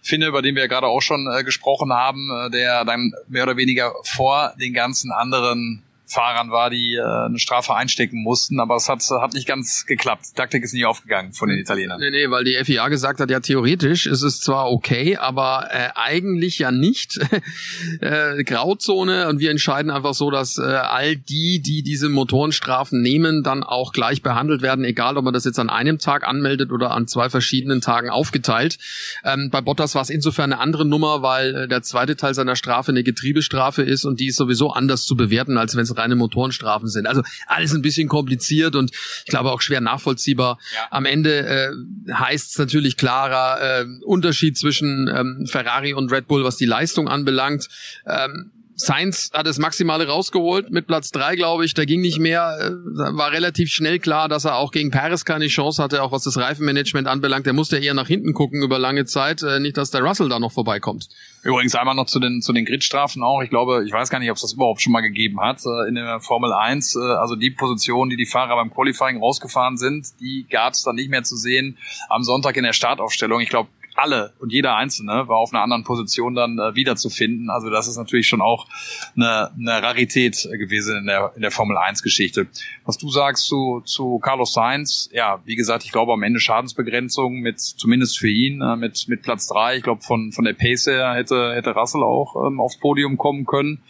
Finne, 0.00 0.28
über 0.28 0.40
den 0.40 0.54
wir 0.54 0.62
ja 0.62 0.68
gerade 0.68 0.86
auch 0.86 1.02
schon 1.02 1.28
äh, 1.30 1.44
gesprochen 1.44 1.92
haben, 1.92 2.30
äh, 2.30 2.50
der 2.50 2.86
dann 2.86 3.12
mehr 3.28 3.42
oder 3.42 3.58
weniger 3.58 3.92
vor 4.02 4.54
den 4.58 4.72
ganzen 4.72 5.12
anderen 5.12 5.82
Fahrern 6.06 6.50
war, 6.50 6.70
die 6.70 6.94
äh, 6.94 7.26
eine 7.26 7.38
Strafe 7.38 7.74
einstecken 7.74 8.22
mussten, 8.22 8.60
aber 8.60 8.76
es 8.76 8.88
hat, 8.88 9.02
hat 9.20 9.34
nicht 9.34 9.46
ganz 9.46 9.86
geklappt. 9.86 10.26
Die 10.30 10.36
Taktik 10.36 10.62
ist 10.62 10.72
nicht 10.72 10.86
aufgegangen 10.86 11.32
von 11.32 11.48
den 11.48 11.58
Italienern. 11.58 11.98
Nee, 11.98 12.10
nee, 12.10 12.30
weil 12.30 12.44
die 12.44 12.54
FIA 12.64 12.88
gesagt 12.88 13.18
hat, 13.18 13.28
ja, 13.28 13.40
theoretisch 13.40 14.06
ist 14.06 14.22
es 14.22 14.40
zwar 14.40 14.70
okay, 14.70 15.16
aber 15.16 15.68
äh, 15.70 15.88
eigentlich 15.96 16.60
ja 16.60 16.70
nicht. 16.70 17.18
äh, 18.00 18.44
Grauzone 18.44 19.28
und 19.28 19.40
wir 19.40 19.50
entscheiden 19.50 19.90
einfach 19.90 20.14
so, 20.14 20.30
dass 20.30 20.58
äh, 20.58 20.62
all 20.62 21.16
die, 21.16 21.60
die 21.60 21.82
diese 21.82 22.08
Motorenstrafen 22.08 23.02
nehmen, 23.02 23.42
dann 23.42 23.64
auch 23.64 23.92
gleich 23.92 24.22
behandelt 24.22 24.62
werden, 24.62 24.84
egal 24.84 25.16
ob 25.16 25.24
man 25.24 25.34
das 25.34 25.44
jetzt 25.44 25.58
an 25.58 25.70
einem 25.70 25.98
Tag 25.98 26.26
anmeldet 26.26 26.70
oder 26.70 26.92
an 26.92 27.08
zwei 27.08 27.28
verschiedenen 27.30 27.80
Tagen 27.80 28.10
aufgeteilt. 28.10 28.78
Ähm, 29.24 29.50
bei 29.50 29.60
Bottas 29.60 29.96
war 29.96 30.02
es 30.02 30.10
insofern 30.10 30.52
eine 30.52 30.60
andere 30.60 30.84
Nummer, 30.84 31.22
weil 31.22 31.54
äh, 31.54 31.68
der 31.68 31.82
zweite 31.82 32.14
Teil 32.14 32.34
seiner 32.34 32.54
Strafe 32.54 32.92
eine 32.92 33.02
Getriebestrafe 33.02 33.82
ist 33.82 34.04
und 34.04 34.20
die 34.20 34.28
ist 34.28 34.36
sowieso 34.36 34.70
anders 34.70 35.04
zu 35.04 35.16
bewerten, 35.16 35.58
als 35.58 35.74
wenn 35.74 35.82
es 35.82 35.95
reine 35.96 36.16
Motorenstrafen 36.16 36.88
sind. 36.88 37.06
Also 37.06 37.22
alles 37.46 37.74
ein 37.74 37.82
bisschen 37.82 38.08
kompliziert 38.08 38.76
und 38.76 38.90
ich 38.92 39.30
glaube 39.30 39.52
auch 39.52 39.60
schwer 39.60 39.80
nachvollziehbar. 39.80 40.58
Ja. 40.74 40.86
Am 40.90 41.04
Ende 41.04 41.46
äh, 41.46 41.70
heißt 42.12 42.52
es 42.52 42.58
natürlich 42.58 42.96
klarer 42.96 43.82
äh, 43.82 43.86
Unterschied 44.04 44.56
zwischen 44.58 45.10
ähm, 45.14 45.46
Ferrari 45.46 45.94
und 45.94 46.12
Red 46.12 46.28
Bull, 46.28 46.44
was 46.44 46.56
die 46.56 46.66
Leistung 46.66 47.08
anbelangt. 47.08 47.68
Ähm, 48.06 48.52
Sainz 48.76 49.30
hat 49.32 49.46
das 49.46 49.58
Maximale 49.58 50.06
rausgeholt 50.06 50.70
mit 50.70 50.86
Platz 50.86 51.10
drei, 51.10 51.34
glaube 51.34 51.64
ich. 51.64 51.72
Da 51.72 51.86
ging 51.86 52.02
nicht 52.02 52.18
mehr. 52.18 52.56
Äh, 52.60 52.70
war 53.16 53.32
relativ 53.32 53.70
schnell 53.70 53.98
klar, 53.98 54.28
dass 54.28 54.44
er 54.44 54.56
auch 54.56 54.70
gegen 54.70 54.90
Paris 54.90 55.24
keine 55.24 55.46
Chance 55.46 55.82
hatte, 55.82 56.02
auch 56.02 56.12
was 56.12 56.24
das 56.24 56.36
Reifenmanagement 56.36 57.08
anbelangt. 57.08 57.46
Der 57.46 57.54
musste 57.54 57.78
eher 57.78 57.94
nach 57.94 58.06
hinten 58.06 58.34
gucken 58.34 58.62
über 58.62 58.78
lange 58.78 59.06
Zeit. 59.06 59.42
Äh, 59.42 59.60
nicht, 59.60 59.78
dass 59.78 59.90
der 59.90 60.02
Russell 60.02 60.28
da 60.28 60.38
noch 60.38 60.52
vorbeikommt. 60.52 61.08
Übrigens 61.42 61.74
einmal 61.74 61.94
noch 61.94 62.06
zu 62.06 62.20
den, 62.20 62.42
zu 62.42 62.52
den 62.52 62.66
Gridstrafen 62.66 63.22
auch. 63.22 63.40
Ich 63.42 63.48
glaube, 63.48 63.84
ich 63.86 63.92
weiß 63.92 64.10
gar 64.10 64.18
nicht, 64.18 64.30
ob 64.30 64.36
es 64.36 64.42
das 64.42 64.52
überhaupt 64.52 64.82
schon 64.82 64.92
mal 64.92 65.00
gegeben 65.00 65.40
hat 65.40 65.60
äh, 65.64 65.88
in 65.88 65.94
der 65.94 66.20
Formel 66.20 66.52
1. 66.52 66.96
Also 66.96 67.34
die 67.34 67.50
Position, 67.50 68.10
die 68.10 68.16
die 68.16 68.26
Fahrer 68.26 68.56
beim 68.56 68.70
Qualifying 68.70 69.18
rausgefahren 69.18 69.78
sind, 69.78 70.08
die 70.20 70.46
gab 70.50 70.74
es 70.74 70.82
dann 70.82 70.96
nicht 70.96 71.08
mehr 71.10 71.22
zu 71.22 71.36
sehen 71.36 71.78
am 72.10 72.22
Sonntag 72.24 72.56
in 72.58 72.64
der 72.64 72.74
Startaufstellung. 72.74 73.40
Ich 73.40 73.48
glaube, 73.48 73.70
alle 73.98 74.32
und 74.38 74.52
jeder 74.52 74.76
Einzelne 74.76 75.28
war 75.28 75.36
auf 75.36 75.52
einer 75.52 75.62
anderen 75.62 75.84
Position 75.84 76.34
dann 76.34 76.58
äh, 76.58 76.74
wiederzufinden. 76.74 77.50
Also 77.50 77.70
das 77.70 77.88
ist 77.88 77.96
natürlich 77.96 78.28
schon 78.28 78.40
auch 78.40 78.66
eine, 79.14 79.50
eine 79.54 79.82
Rarität 79.82 80.48
gewesen 80.52 80.98
in 80.98 81.06
der, 81.06 81.32
in 81.34 81.42
der 81.42 81.50
Formel 81.50 81.76
1 81.76 82.02
Geschichte. 82.02 82.46
Was 82.84 82.98
du 82.98 83.10
sagst 83.10 83.46
zu, 83.46 83.82
zu 83.84 84.18
Carlos 84.18 84.52
Sainz, 84.52 85.08
ja, 85.12 85.40
wie 85.44 85.56
gesagt, 85.56 85.84
ich 85.84 85.92
glaube 85.92 86.12
am 86.12 86.22
Ende 86.22 86.40
Schadensbegrenzung 86.40 87.40
mit, 87.40 87.60
zumindest 87.60 88.18
für 88.18 88.30
ihn, 88.30 88.60
äh, 88.60 88.76
mit, 88.76 89.08
mit 89.08 89.22
Platz 89.22 89.46
drei. 89.46 89.76
Ich 89.76 89.82
glaube 89.82 90.02
von, 90.02 90.32
von 90.32 90.44
der 90.44 90.54
Pace 90.54 90.86
her 90.86 91.14
hätte, 91.14 91.54
hätte 91.54 91.70
Russell 91.70 92.02
auch 92.02 92.46
ähm, 92.46 92.60
aufs 92.60 92.78
Podium 92.78 93.16
kommen 93.16 93.46
können 93.46 93.82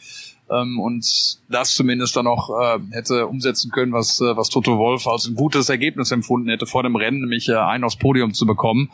ähm, 0.50 0.79
und 0.81 1.38
das 1.49 1.75
zumindest 1.75 2.17
dann 2.17 2.26
auch 2.26 2.50
äh, 2.50 2.79
hätte 2.93 3.26
umsetzen 3.26 3.71
können, 3.71 3.93
was, 3.93 4.21
äh, 4.21 4.37
was 4.37 4.49
Toto 4.49 4.79
Wolf 4.79 5.07
als 5.07 5.26
ein 5.26 5.35
gutes 5.35 5.69
Ergebnis 5.69 6.11
empfunden 6.11 6.49
hätte 6.49 6.67
vor 6.67 6.83
dem 6.83 6.97
Rennen, 6.97 7.21
nämlich 7.21 7.49
äh, 7.49 7.55
einen 7.55 7.85
aufs 7.85 7.97
Podium 7.97 8.35
zu 8.35 8.47
bekommen. 8.47 8.91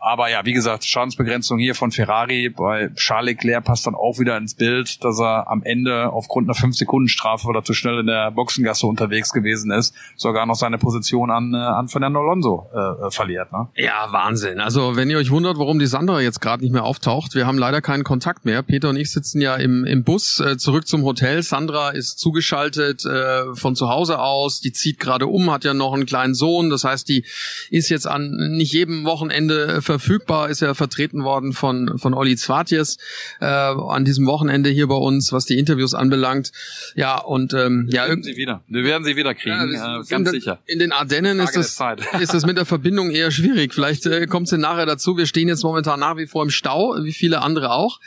Aber 0.00 0.30
ja, 0.30 0.44
wie 0.44 0.52
gesagt, 0.52 0.84
Schadensbegrenzung 0.84 1.58
hier 1.58 1.74
von 1.74 1.90
Ferrari 1.90 2.48
bei 2.48 2.90
Charles 2.94 3.34
Leclerc 3.34 3.64
passt 3.64 3.86
dann 3.86 3.94
auch 3.94 4.18
wieder 4.18 4.36
ins 4.36 4.54
Bild, 4.54 5.02
dass 5.02 5.20
er 5.20 5.50
am 5.50 5.62
Ende 5.62 6.12
aufgrund 6.12 6.48
einer 6.48 6.56
5-Sekunden-Strafe, 6.56 7.48
weil 7.48 7.62
zu 7.62 7.74
schnell 7.74 8.00
in 8.00 8.06
der 8.06 8.30
Boxengasse 8.30 8.86
unterwegs 8.86 9.32
gewesen 9.32 9.70
ist, 9.70 9.94
sogar 10.16 10.46
noch 10.46 10.56
seine 10.56 10.78
Position 10.78 11.30
an, 11.30 11.54
äh, 11.54 11.56
an 11.56 11.88
Fernando 11.88 12.20
Alonso 12.20 12.70
äh, 12.74 13.06
äh 13.06 13.10
verliert. 13.10 13.52
Ne? 13.52 13.68
Ja, 13.76 14.08
Wahnsinn. 14.10 14.60
Also 14.60 14.96
wenn 14.96 15.10
ihr 15.10 15.18
euch 15.18 15.30
wundert, 15.30 15.58
warum 15.58 15.78
die 15.78 15.86
Sandra 15.86 16.20
jetzt 16.20 16.40
gerade 16.40 16.62
nicht 16.62 16.72
mehr 16.72 16.84
auftaucht, 16.84 17.34
wir 17.34 17.46
haben 17.46 17.58
leider 17.58 17.80
keinen 17.80 18.04
Kontakt 18.04 18.44
mehr. 18.44 18.62
Peter 18.62 18.90
und 18.90 18.96
ich 18.96 19.10
sitzen 19.10 19.40
ja 19.40 19.56
im, 19.56 19.84
im 19.84 20.04
Bus 20.04 20.40
äh, 20.40 20.56
zurück 20.56 20.86
zum 20.94 21.02
Hotel. 21.02 21.42
Sandra 21.42 21.90
ist 21.90 22.20
zugeschaltet 22.20 23.04
äh, 23.04 23.52
von 23.56 23.74
zu 23.74 23.88
Hause 23.88 24.20
aus. 24.20 24.60
Die 24.60 24.72
zieht 24.72 25.00
gerade 25.00 25.26
um, 25.26 25.50
hat 25.50 25.64
ja 25.64 25.74
noch 25.74 25.92
einen 25.92 26.06
kleinen 26.06 26.34
Sohn. 26.34 26.70
Das 26.70 26.84
heißt, 26.84 27.08
die 27.08 27.24
ist 27.70 27.88
jetzt 27.88 28.06
an 28.06 28.30
nicht 28.52 28.72
jedem 28.72 29.04
Wochenende 29.04 29.82
verfügbar. 29.82 30.50
Ist 30.50 30.60
ja 30.60 30.72
vertreten 30.74 31.24
worden 31.24 31.52
von 31.52 31.98
von 31.98 32.14
Olli 32.14 32.36
Zwartjes 32.36 32.98
äh, 33.40 33.46
an 33.46 34.04
diesem 34.04 34.24
Wochenende 34.26 34.70
hier 34.70 34.86
bei 34.86 34.94
uns, 34.94 35.32
was 35.32 35.46
die 35.46 35.58
Interviews 35.58 35.94
anbelangt. 35.94 36.52
Ja 36.94 37.18
und 37.18 37.54
ähm, 37.54 37.88
wir 37.88 37.94
ja 37.96 38.06
werden 38.06 38.22
sie 38.22 38.36
wieder. 38.36 38.62
Wir 38.68 38.84
werden 38.84 39.04
sie 39.04 39.16
wieder 39.16 39.34
kriegen, 39.34 39.72
ja, 39.74 39.98
äh, 39.98 40.04
ganz 40.04 40.30
sicher. 40.30 40.60
In 40.66 40.78
den 40.78 40.92
Ardennen 40.92 41.40
ist 41.40 41.56
das 41.56 41.76
ist 42.20 42.34
das 42.34 42.46
mit 42.46 42.56
der 42.56 42.66
Verbindung 42.66 43.10
eher 43.10 43.32
schwierig. 43.32 43.74
Vielleicht 43.74 44.06
äh, 44.06 44.28
kommt 44.28 44.46
sie 44.46 44.58
nachher 44.58 44.86
dazu. 44.86 45.16
Wir 45.16 45.26
stehen 45.26 45.48
jetzt 45.48 45.64
momentan 45.64 45.98
nach 45.98 46.16
wie 46.16 46.28
vor 46.28 46.44
im 46.44 46.50
Stau, 46.50 46.94
wie 47.02 47.12
viele 47.12 47.42
andere 47.42 47.72
auch. 47.72 47.98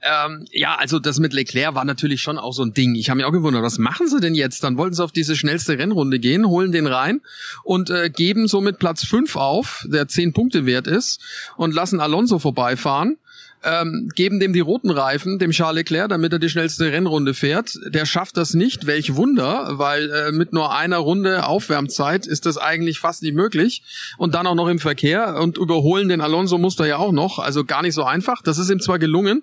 Ähm, 0.00 0.46
ja, 0.52 0.76
also 0.76 1.00
das 1.00 1.18
mit 1.18 1.32
Leclerc 1.32 1.74
war 1.74 1.84
natürlich 1.84 2.22
schon 2.22 2.35
auch 2.38 2.52
so 2.52 2.62
ein 2.62 2.72
Ding. 2.74 2.94
Ich 2.94 3.10
habe 3.10 3.18
mich 3.18 3.26
auch 3.26 3.32
gewundert, 3.32 3.62
was 3.62 3.78
machen 3.78 4.08
sie 4.08 4.20
denn 4.20 4.34
jetzt? 4.34 4.64
Dann 4.64 4.76
wollten 4.76 4.94
sie 4.94 5.04
auf 5.04 5.12
diese 5.12 5.36
schnellste 5.36 5.78
Rennrunde 5.78 6.18
gehen, 6.18 6.46
holen 6.46 6.72
den 6.72 6.86
rein 6.86 7.20
und 7.64 7.90
äh, 7.90 8.10
geben 8.10 8.48
somit 8.48 8.78
Platz 8.78 9.04
fünf 9.04 9.36
auf, 9.36 9.86
der 9.88 10.08
zehn 10.08 10.32
Punkte 10.32 10.66
wert 10.66 10.86
ist, 10.86 11.20
und 11.56 11.74
lassen 11.74 12.00
Alonso 12.00 12.38
vorbeifahren. 12.38 13.16
Ähm, 13.64 14.10
geben 14.14 14.38
dem 14.38 14.52
die 14.52 14.60
roten 14.60 14.90
Reifen, 14.90 15.40
dem 15.40 15.50
Charles 15.50 15.76
Leclerc, 15.76 16.10
damit 16.10 16.32
er 16.32 16.38
die 16.38 16.48
schnellste 16.48 16.92
Rennrunde 16.92 17.34
fährt. 17.34 17.76
Der 17.86 18.06
schafft 18.06 18.36
das 18.36 18.54
nicht, 18.54 18.86
welch 18.86 19.16
Wunder, 19.16 19.78
weil 19.78 20.10
äh, 20.10 20.30
mit 20.30 20.52
nur 20.52 20.76
einer 20.76 20.98
Runde 20.98 21.46
Aufwärmzeit 21.46 22.26
ist 22.26 22.46
das 22.46 22.58
eigentlich 22.58 23.00
fast 23.00 23.22
nicht 23.22 23.34
möglich. 23.34 23.82
Und 24.18 24.34
dann 24.34 24.46
auch 24.46 24.54
noch 24.54 24.68
im 24.68 24.78
Verkehr 24.78 25.40
und 25.40 25.58
überholen 25.58 26.08
den 26.08 26.20
Alonso 26.20 26.58
muss 26.58 26.78
er 26.78 26.86
ja 26.86 26.96
auch 26.98 27.12
noch, 27.12 27.40
also 27.40 27.64
gar 27.64 27.82
nicht 27.82 27.94
so 27.94 28.04
einfach. 28.04 28.40
Das 28.42 28.58
ist 28.58 28.70
ihm 28.70 28.78
zwar 28.78 29.00
gelungen, 29.00 29.42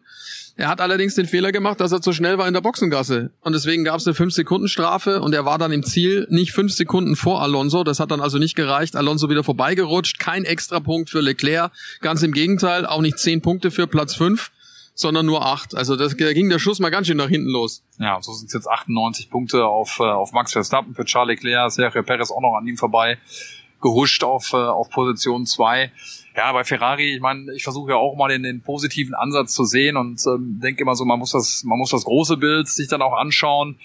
er 0.55 0.67
hat 0.67 0.81
allerdings 0.81 1.15
den 1.15 1.25
Fehler 1.25 1.51
gemacht, 1.51 1.79
dass 1.79 1.91
er 1.91 2.01
zu 2.01 2.13
schnell 2.13 2.37
war 2.37 2.47
in 2.47 2.53
der 2.53 2.61
Boxengasse. 2.61 3.31
Und 3.41 3.53
deswegen 3.53 3.83
gab 3.83 3.97
es 3.97 4.05
eine 4.05 4.15
5-Sekunden-Strafe 4.15 5.21
und 5.21 5.33
er 5.33 5.45
war 5.45 5.57
dann 5.57 5.71
im 5.71 5.83
Ziel 5.83 6.27
nicht 6.29 6.51
fünf 6.51 6.73
Sekunden 6.73 7.15
vor 7.15 7.41
Alonso. 7.41 7.83
Das 7.83 7.99
hat 7.99 8.11
dann 8.11 8.21
also 8.21 8.37
nicht 8.37 8.55
gereicht. 8.55 8.95
Alonso 8.95 9.29
wieder 9.29 9.43
vorbeigerutscht. 9.43 10.19
Kein 10.19 10.45
Extrapunkt 10.45 11.09
für 11.09 11.21
Leclerc. 11.21 11.71
Ganz 12.01 12.21
im 12.21 12.33
Gegenteil, 12.33 12.85
auch 12.85 13.01
nicht 13.01 13.17
zehn 13.17 13.41
Punkte 13.41 13.71
für 13.71 13.87
Platz 13.87 14.15
fünf 14.15 14.51
sondern 14.95 15.25
nur 15.25 15.43
acht. 15.43 15.75
Also 15.75 15.95
das, 15.95 16.15
da 16.15 16.33
ging 16.33 16.49
der 16.49 16.59
Schuss 16.59 16.79
mal 16.79 16.91
ganz 16.91 17.07
schön 17.07 17.17
nach 17.17 17.27
hinten 17.27 17.49
los. 17.49 17.81
Ja, 17.97 18.19
so 18.21 18.31
sind 18.31 18.45
es 18.45 18.53
jetzt 18.53 18.69
98 18.69 19.31
Punkte 19.31 19.65
auf, 19.65 19.97
äh, 19.99 20.03
auf 20.03 20.33
Max 20.33 20.51
Verstappen 20.51 20.93
für 20.93 21.03
Charles 21.03 21.41
Leclerc, 21.41 21.71
Sergio 21.71 22.03
Perez 22.03 22.29
auch 22.29 22.41
noch 22.41 22.55
an 22.55 22.67
ihm 22.67 22.77
vorbei 22.77 23.17
gehuscht 23.83 24.23
auf, 24.23 24.53
äh, 24.53 24.57
auf 24.57 24.89
Position 24.89 25.45
zwei. 25.45 25.91
Ja, 26.35 26.51
bei 26.51 26.63
Ferrari, 26.63 27.15
ich 27.15 27.21
meine, 27.21 27.53
ich 27.53 27.63
versuche 27.63 27.91
ja 27.91 27.97
auch 27.97 28.15
mal 28.15 28.29
den, 28.29 28.41
den 28.41 28.61
positiven 28.61 29.13
Ansatz 29.13 29.53
zu 29.53 29.65
sehen 29.65 29.97
und 29.97 30.19
ähm, 30.25 30.59
denke 30.61 30.81
immer 30.81 30.95
so, 30.95 31.05
man 31.05 31.19
muss 31.19 31.31
das, 31.31 31.63
man 31.63 31.77
muss 31.77 31.91
das 31.91 32.05
große 32.05 32.37
Bild 32.37 32.67
sich 32.67 32.87
dann 32.87 33.03
auch 33.03 33.13
anschauen. 33.13 33.77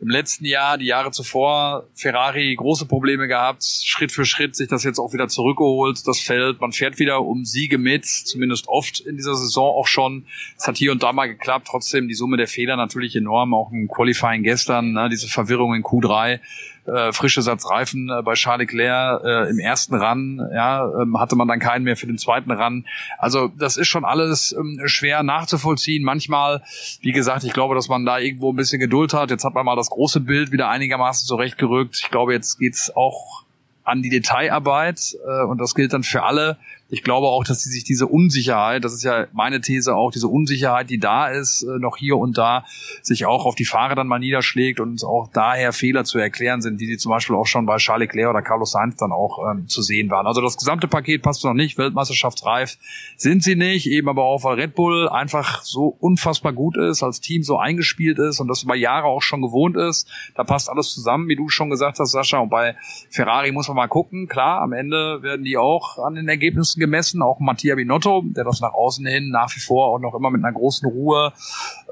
Im 0.00 0.10
letzten 0.10 0.44
Jahr, 0.44 0.76
die 0.76 0.86
Jahre 0.86 1.12
zuvor, 1.12 1.84
Ferrari 1.94 2.52
große 2.56 2.86
Probleme 2.86 3.28
gehabt, 3.28 3.62
Schritt 3.62 4.10
für 4.10 4.24
Schritt 4.24 4.56
sich 4.56 4.66
das 4.66 4.82
jetzt 4.82 4.98
auch 4.98 5.12
wieder 5.12 5.28
zurückgeholt, 5.28 6.06
das 6.06 6.18
Feld. 6.18 6.60
Man 6.60 6.72
fährt 6.72 6.98
wieder 6.98 7.22
um 7.22 7.44
Siege 7.44 7.78
mit, 7.78 8.04
zumindest 8.04 8.66
oft 8.66 8.98
in 8.98 9.16
dieser 9.16 9.36
Saison 9.36 9.72
auch 9.72 9.86
schon. 9.86 10.26
Es 10.58 10.66
hat 10.66 10.76
hier 10.76 10.90
und 10.90 11.04
da 11.04 11.12
mal 11.12 11.26
geklappt, 11.26 11.68
trotzdem 11.70 12.08
die 12.08 12.14
Summe 12.14 12.36
der 12.36 12.48
Fehler 12.48 12.76
natürlich 12.76 13.14
enorm, 13.14 13.54
auch 13.54 13.70
im 13.70 13.86
Qualifying 13.88 14.42
gestern, 14.42 14.92
ne, 14.92 15.08
diese 15.08 15.28
Verwirrung 15.28 15.74
in 15.74 15.84
Q3 15.84 16.40
äh, 16.86 17.12
frische 17.12 17.42
Satz 17.42 17.68
Reifen 17.68 18.10
äh, 18.10 18.22
bei 18.22 18.34
Charles 18.34 18.70
Leclerc 18.70 19.24
äh, 19.24 19.50
im 19.50 19.58
ersten 19.58 19.94
Run, 19.94 20.40
ja, 20.52 20.86
ähm, 21.00 21.18
hatte 21.18 21.36
man 21.36 21.48
dann 21.48 21.58
keinen 21.58 21.84
mehr 21.84 21.96
für 21.96 22.06
den 22.06 22.18
zweiten 22.18 22.50
Run. 22.50 22.84
Also 23.18 23.48
das 23.58 23.76
ist 23.76 23.88
schon 23.88 24.04
alles 24.04 24.54
ähm, 24.58 24.80
schwer 24.86 25.22
nachzuvollziehen. 25.22 26.04
Manchmal, 26.04 26.62
wie 27.00 27.12
gesagt, 27.12 27.44
ich 27.44 27.52
glaube, 27.52 27.74
dass 27.74 27.88
man 27.88 28.04
da 28.04 28.18
irgendwo 28.18 28.52
ein 28.52 28.56
bisschen 28.56 28.80
Geduld 28.80 29.14
hat. 29.14 29.30
Jetzt 29.30 29.44
hat 29.44 29.54
man 29.54 29.64
mal 29.64 29.76
das 29.76 29.90
große 29.90 30.20
Bild 30.20 30.52
wieder 30.52 30.68
einigermaßen 30.68 31.26
zurechtgerückt. 31.26 32.00
Ich 32.02 32.10
glaube, 32.10 32.32
jetzt 32.32 32.58
geht's 32.58 32.94
auch 32.94 33.44
an 33.84 34.02
die 34.02 34.08
Detailarbeit 34.08 35.16
äh, 35.26 35.44
und 35.44 35.58
das 35.58 35.74
gilt 35.74 35.92
dann 35.92 36.02
für 36.02 36.22
alle 36.22 36.56
ich 36.90 37.02
glaube 37.02 37.26
auch, 37.28 37.44
dass 37.44 37.62
sie 37.62 37.70
sich 37.70 37.84
diese 37.84 38.06
Unsicherheit, 38.06 38.84
das 38.84 38.92
ist 38.92 39.02
ja 39.02 39.26
meine 39.32 39.60
These 39.60 39.94
auch, 39.94 40.10
diese 40.10 40.28
Unsicherheit, 40.28 40.90
die 40.90 40.98
da 40.98 41.28
ist, 41.28 41.62
äh, 41.62 41.78
noch 41.78 41.96
hier 41.96 42.16
und 42.16 42.36
da, 42.36 42.64
sich 43.02 43.26
auch 43.26 43.46
auf 43.46 43.54
die 43.54 43.64
Fahrer 43.64 43.94
dann 43.94 44.06
mal 44.06 44.18
niederschlägt 44.18 44.80
und 44.80 45.02
auch 45.02 45.28
daher 45.32 45.72
Fehler 45.72 46.04
zu 46.04 46.18
erklären 46.18 46.60
sind, 46.60 46.80
wie 46.80 46.86
sie 46.86 46.98
zum 46.98 47.10
Beispiel 47.10 47.36
auch 47.36 47.46
schon 47.46 47.66
bei 47.66 47.78
Charles 47.78 48.06
Leclerc 48.06 48.30
oder 48.30 48.42
Carlos 48.42 48.72
Sainz 48.72 48.96
dann 48.96 49.12
auch 49.12 49.38
ähm, 49.50 49.66
zu 49.66 49.82
sehen 49.82 50.10
waren. 50.10 50.26
Also 50.26 50.40
das 50.40 50.56
gesamte 50.56 50.86
Paket 50.86 51.22
passt 51.22 51.44
noch 51.44 51.54
nicht, 51.54 51.78
weltmeisterschaftsreif 51.78 52.76
sind 53.16 53.42
sie 53.42 53.56
nicht, 53.56 53.86
eben 53.86 54.08
aber 54.08 54.24
auch, 54.24 54.44
weil 54.44 54.60
Red 54.60 54.74
Bull 54.74 55.08
einfach 55.08 55.62
so 55.62 55.96
unfassbar 56.00 56.52
gut 56.52 56.76
ist, 56.76 57.02
als 57.02 57.20
Team 57.20 57.42
so 57.42 57.58
eingespielt 57.58 58.18
ist 58.18 58.40
und 58.40 58.48
das 58.48 58.62
über 58.62 58.74
Jahre 58.74 59.06
auch 59.06 59.22
schon 59.22 59.40
gewohnt 59.40 59.76
ist. 59.76 60.08
Da 60.34 60.44
passt 60.44 60.68
alles 60.68 60.92
zusammen, 60.92 61.28
wie 61.28 61.36
du 61.36 61.48
schon 61.48 61.70
gesagt 61.70 61.98
hast, 61.98 62.12
Sascha. 62.12 62.38
Und 62.38 62.50
bei 62.50 62.76
Ferrari 63.10 63.52
muss 63.52 63.68
man 63.68 63.76
mal 63.76 63.88
gucken. 63.88 64.28
Klar, 64.28 64.60
am 64.60 64.72
Ende 64.72 65.22
werden 65.22 65.44
die 65.44 65.56
auch 65.56 65.98
an 65.98 66.14
den 66.14 66.28
Ergebnissen 66.28 66.73
Leisten 66.74 66.80
gemessen. 66.80 67.22
Auch 67.22 67.40
Mattia 67.40 67.74
Binotto, 67.74 68.22
der 68.26 68.44
das 68.44 68.60
nach 68.60 68.74
außen 68.74 69.06
hin 69.06 69.30
nach 69.30 69.54
wie 69.54 69.60
vor 69.60 69.88
auch 69.88 69.98
noch 69.98 70.14
immer 70.14 70.30
mit 70.30 70.44
einer 70.44 70.52
großen 70.52 70.88
Ruhe 70.88 71.32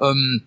ähm, 0.01 0.43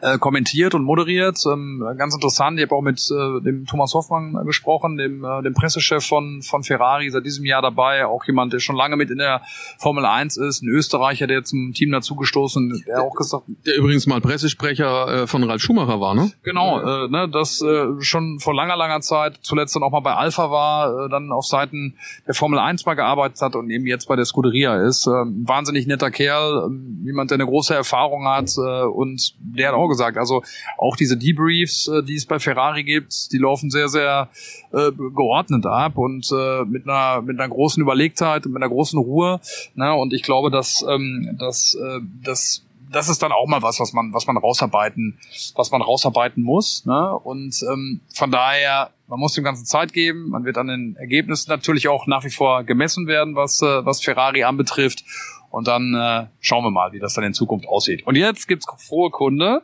äh, 0.00 0.18
kommentiert 0.18 0.74
und 0.74 0.82
moderiert. 0.82 1.38
Ähm, 1.50 1.84
ganz 1.96 2.14
interessant. 2.14 2.58
Ich 2.58 2.64
habe 2.66 2.74
auch 2.74 2.82
mit 2.82 3.00
äh, 3.10 3.40
dem 3.42 3.66
Thomas 3.66 3.94
Hoffmann 3.94 4.34
gesprochen, 4.44 4.96
dem, 4.96 5.24
äh, 5.24 5.42
dem 5.42 5.54
Pressechef 5.54 6.04
von, 6.04 6.42
von 6.42 6.62
Ferrari, 6.62 7.10
seit 7.10 7.24
diesem 7.24 7.44
Jahr 7.44 7.62
dabei. 7.62 8.06
Auch 8.06 8.24
jemand, 8.24 8.52
der 8.52 8.58
schon 8.58 8.76
lange 8.76 8.96
mit 8.96 9.10
in 9.10 9.18
der 9.18 9.42
Formel 9.78 10.04
1 10.04 10.36
ist, 10.38 10.62
ein 10.62 10.68
Österreicher, 10.68 11.26
der 11.26 11.44
zum 11.44 11.72
Team 11.72 11.92
dazugestoßen, 11.92 12.84
der 12.86 13.02
auch 13.02 13.14
gesagt, 13.14 13.44
der 13.64 13.76
übrigens 13.76 14.06
mal 14.06 14.20
Pressesprecher 14.20 15.22
äh, 15.22 15.26
von 15.26 15.44
Ralf 15.44 15.62
Schumacher 15.62 16.00
war, 16.00 16.14
ne? 16.14 16.32
Genau, 16.42 16.80
äh, 16.80 17.08
ne, 17.08 17.28
das 17.28 17.62
äh, 17.62 17.86
schon 18.00 18.40
vor 18.40 18.54
langer, 18.54 18.76
langer 18.76 19.00
Zeit, 19.00 19.38
zuletzt 19.42 19.76
dann 19.76 19.82
auch 19.82 19.92
mal 19.92 20.00
bei 20.00 20.14
Alpha 20.14 20.50
war, 20.50 21.06
äh, 21.06 21.08
dann 21.08 21.30
auf 21.30 21.46
Seiten 21.46 21.94
der 22.26 22.34
Formel 22.34 22.58
1 22.58 22.86
mal 22.86 22.94
gearbeitet 22.94 23.40
hat 23.40 23.54
und 23.54 23.70
eben 23.70 23.86
jetzt 23.86 24.08
bei 24.08 24.16
der 24.16 24.24
Scuderia 24.24 24.82
ist. 24.82 25.06
Äh, 25.06 25.10
wahnsinnig 25.10 25.86
netter 25.86 26.10
Kerl, 26.10 26.70
äh, 26.70 27.06
jemand, 27.06 27.30
der 27.30 27.36
eine 27.36 27.46
große 27.46 27.74
Erfahrung 27.74 28.26
hat 28.26 28.50
äh, 28.58 28.82
und 28.84 29.34
der 29.38 29.75
auch 29.76 29.88
gesagt. 29.88 30.18
Also 30.18 30.42
auch 30.78 30.96
diese 30.96 31.16
Debriefs, 31.16 31.88
äh, 31.88 32.02
die 32.02 32.14
es 32.14 32.26
bei 32.26 32.38
Ferrari 32.38 32.84
gibt, 32.84 33.32
die 33.32 33.38
laufen 33.38 33.70
sehr, 33.70 33.88
sehr 33.88 34.28
äh, 34.72 34.90
geordnet 34.92 35.66
ab 35.66 35.98
und 35.98 36.30
äh, 36.32 36.64
mit 36.64 36.88
einer 36.88 37.22
mit 37.22 37.38
einer 37.38 37.48
großen 37.48 37.82
Überlegtheit 37.82 38.46
und 38.46 38.52
mit 38.52 38.62
einer 38.62 38.70
großen 38.70 38.98
Ruhe. 38.98 39.40
Ne? 39.74 39.94
Und 39.94 40.12
ich 40.12 40.22
glaube, 40.22 40.50
dass 40.50 40.84
ähm, 40.88 41.36
dass 41.38 41.74
äh, 41.74 42.00
dass 42.22 42.62
das 42.90 43.08
ist 43.08 43.22
dann 43.22 43.32
auch 43.32 43.46
mal 43.46 43.62
was, 43.62 43.80
was 43.80 43.92
man, 43.92 44.12
was 44.12 44.26
man 44.26 44.36
rausarbeiten, 44.36 45.18
was 45.54 45.70
man 45.70 45.82
rausarbeiten 45.82 46.42
muss. 46.42 46.84
Ne? 46.86 47.14
Und 47.18 47.62
ähm, 47.70 48.00
von 48.14 48.30
daher, 48.30 48.90
man 49.08 49.20
muss 49.20 49.34
dem 49.34 49.44
Ganzen 49.44 49.64
Zeit 49.64 49.92
geben. 49.92 50.30
Man 50.30 50.44
wird 50.44 50.58
an 50.58 50.68
den 50.68 50.96
Ergebnissen 50.96 51.50
natürlich 51.50 51.88
auch 51.88 52.06
nach 52.06 52.24
wie 52.24 52.30
vor 52.30 52.64
gemessen 52.64 53.06
werden, 53.06 53.34
was, 53.34 53.62
äh, 53.62 53.84
was 53.84 54.02
Ferrari 54.02 54.44
anbetrifft. 54.44 55.04
Und 55.56 55.68
dann 55.68 55.94
äh, 55.94 56.26
schauen 56.40 56.64
wir 56.64 56.70
mal, 56.70 56.92
wie 56.92 56.98
das 56.98 57.14
dann 57.14 57.24
in 57.24 57.32
Zukunft 57.32 57.66
aussieht. 57.66 58.06
Und 58.06 58.16
jetzt 58.16 58.46
gibt's 58.46 58.66
frohe 58.78 59.10
Kunde 59.10 59.62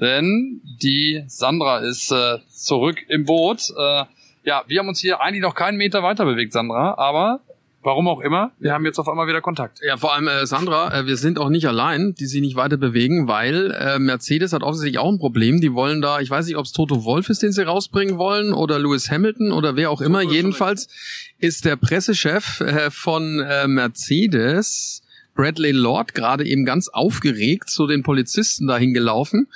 denn 0.00 0.60
die 0.64 1.22
Sandra 1.26 1.78
ist 1.78 2.10
äh, 2.10 2.38
zurück 2.48 2.96
im 3.08 3.24
Boot. 3.26 3.70
Äh, 3.70 4.04
ja, 4.44 4.64
wir 4.66 4.78
haben 4.78 4.88
uns 4.88 5.00
hier 5.00 5.20
eigentlich 5.20 5.42
noch 5.42 5.54
keinen 5.54 5.76
Meter 5.76 6.02
weiter 6.02 6.24
bewegt, 6.24 6.52
Sandra, 6.52 6.94
aber 6.96 7.40
warum 7.82 8.08
auch 8.08 8.20
immer, 8.20 8.52
wir 8.58 8.72
haben 8.72 8.84
jetzt 8.86 8.98
auf 8.98 9.08
einmal 9.08 9.26
wieder 9.26 9.42
Kontakt. 9.42 9.80
Ja, 9.86 9.98
vor 9.98 10.14
allem 10.14 10.28
äh, 10.28 10.46
Sandra, 10.46 11.00
äh, 11.00 11.06
wir 11.06 11.16
sind 11.16 11.38
auch 11.38 11.50
nicht 11.50 11.66
allein, 11.66 12.14
die 12.14 12.26
sich 12.26 12.40
nicht 12.40 12.56
weiter 12.56 12.78
bewegen, 12.78 13.28
weil 13.28 13.72
äh, 13.72 13.98
Mercedes 13.98 14.54
hat 14.54 14.62
offensichtlich 14.62 14.98
auch 14.98 15.10
ein 15.10 15.18
Problem. 15.18 15.60
Die 15.60 15.74
wollen 15.74 16.00
da, 16.00 16.20
ich 16.20 16.30
weiß 16.30 16.46
nicht, 16.46 16.56
ob 16.56 16.64
es 16.64 16.72
Toto 16.72 17.04
Wolf 17.04 17.28
ist, 17.28 17.42
den 17.42 17.52
sie 17.52 17.66
rausbringen 17.66 18.16
wollen, 18.16 18.54
oder 18.54 18.78
Lewis 18.78 19.10
Hamilton 19.10 19.52
oder 19.52 19.76
wer 19.76 19.90
auch 19.90 20.00
immer. 20.00 20.22
Jedenfalls 20.22 20.88
ist 21.38 21.66
der 21.66 21.76
Pressechef 21.76 22.60
äh, 22.60 22.90
von 22.90 23.40
äh, 23.40 23.68
Mercedes 23.68 25.02
Bradley 25.34 25.72
Lord 25.72 26.14
gerade 26.14 26.44
eben 26.44 26.64
ganz 26.64 26.88
aufgeregt 26.88 27.70
zu 27.70 27.86
den 27.86 28.02
Polizisten 28.02 28.66
dahin 28.66 28.92
gelaufen. 28.92 29.48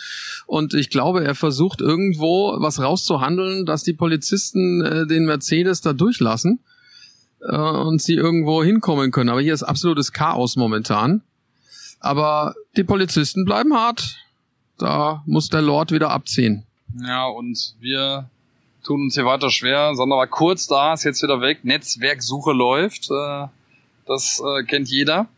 Und 0.46 0.74
ich 0.74 0.90
glaube, 0.90 1.24
er 1.24 1.34
versucht 1.34 1.80
irgendwo 1.80 2.56
was 2.58 2.80
rauszuhandeln, 2.80 3.66
dass 3.66 3.82
die 3.82 3.92
Polizisten 3.92 4.84
äh, 4.84 5.06
den 5.06 5.24
Mercedes 5.24 5.80
da 5.80 5.92
durchlassen 5.92 6.60
äh, 7.40 7.56
und 7.56 8.00
sie 8.00 8.14
irgendwo 8.14 8.62
hinkommen 8.62 9.10
können. 9.10 9.30
Aber 9.30 9.40
hier 9.40 9.54
ist 9.54 9.62
absolutes 9.62 10.12
Chaos 10.12 10.56
momentan. 10.56 11.22
Aber 12.00 12.54
die 12.76 12.84
Polizisten 12.84 13.44
bleiben 13.44 13.74
hart. 13.74 14.18
Da 14.78 15.22
muss 15.26 15.48
der 15.48 15.62
Lord 15.62 15.92
wieder 15.92 16.10
abziehen. 16.10 16.64
Ja, 17.06 17.26
und 17.26 17.74
wir 17.80 18.28
tun 18.82 19.02
uns 19.02 19.14
hier 19.14 19.24
weiter 19.24 19.50
schwer. 19.50 19.94
Sondern 19.94 20.18
war 20.18 20.26
kurz 20.26 20.66
da, 20.66 20.94
ist 20.94 21.04
jetzt 21.04 21.22
wieder 21.22 21.40
weg. 21.40 21.64
Netzwerksuche 21.64 22.52
läuft. 22.52 23.10
Äh, 23.10 23.46
das 24.06 24.42
äh, 24.44 24.64
kennt 24.64 24.88
jeder. 24.88 25.28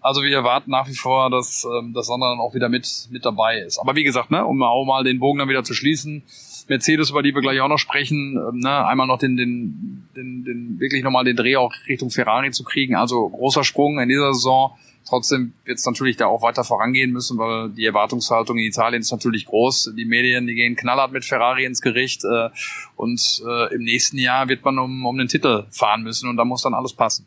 Also 0.00 0.22
wir 0.22 0.34
erwarten 0.34 0.70
nach 0.70 0.88
wie 0.88 0.94
vor, 0.94 1.28
dass 1.30 1.64
ähm, 1.64 1.92
das 1.92 2.06
Sandra 2.06 2.30
dann 2.30 2.40
auch 2.40 2.54
wieder 2.54 2.68
mit 2.68 3.08
mit 3.10 3.24
dabei 3.24 3.58
ist. 3.58 3.78
Aber 3.78 3.96
wie 3.96 4.04
gesagt, 4.04 4.30
ne, 4.30 4.44
um 4.44 4.62
auch 4.62 4.84
mal 4.84 5.02
den 5.02 5.18
Bogen 5.18 5.38
dann 5.40 5.48
wieder 5.48 5.64
zu 5.64 5.74
schließen, 5.74 6.22
Mercedes, 6.68 7.10
über 7.10 7.22
die 7.22 7.34
wir 7.34 7.40
gleich 7.40 7.60
auch 7.60 7.68
noch 7.68 7.78
sprechen, 7.78 8.36
ähm, 8.36 8.60
ne, 8.60 8.86
einmal 8.86 9.06
noch 9.06 9.18
den, 9.18 9.36
den, 9.36 10.08
den, 10.14 10.44
den 10.44 10.80
wirklich 10.80 11.02
nochmal 11.02 11.24
den 11.24 11.36
Dreh 11.36 11.56
auch 11.56 11.72
Richtung 11.88 12.10
Ferrari 12.10 12.50
zu 12.50 12.62
kriegen. 12.62 12.94
Also 12.94 13.28
großer 13.28 13.64
Sprung 13.64 13.98
in 13.98 14.08
dieser 14.08 14.34
Saison. 14.34 14.76
Trotzdem 15.08 15.54
wird 15.64 15.78
es 15.78 15.86
natürlich 15.86 16.18
da 16.18 16.26
auch 16.26 16.42
weiter 16.42 16.64
vorangehen 16.64 17.12
müssen, 17.12 17.38
weil 17.38 17.70
die 17.70 17.86
Erwartungshaltung 17.86 18.58
in 18.58 18.66
Italien 18.66 19.00
ist 19.00 19.10
natürlich 19.10 19.46
groß. 19.46 19.94
Die 19.96 20.04
Medien, 20.04 20.46
die 20.46 20.54
gehen 20.54 20.76
knallhart 20.76 21.12
mit 21.12 21.24
Ferrari 21.24 21.64
ins 21.64 21.80
Gericht 21.80 22.24
äh, 22.24 22.50
und 22.96 23.42
äh, 23.46 23.74
im 23.74 23.84
nächsten 23.84 24.18
Jahr 24.18 24.48
wird 24.48 24.64
man 24.64 24.78
um, 24.78 25.06
um 25.06 25.16
den 25.16 25.28
Titel 25.28 25.64
fahren 25.70 26.02
müssen 26.02 26.28
und 26.28 26.36
da 26.36 26.44
muss 26.44 26.62
dann 26.62 26.74
alles 26.74 26.92
passen. 26.92 27.24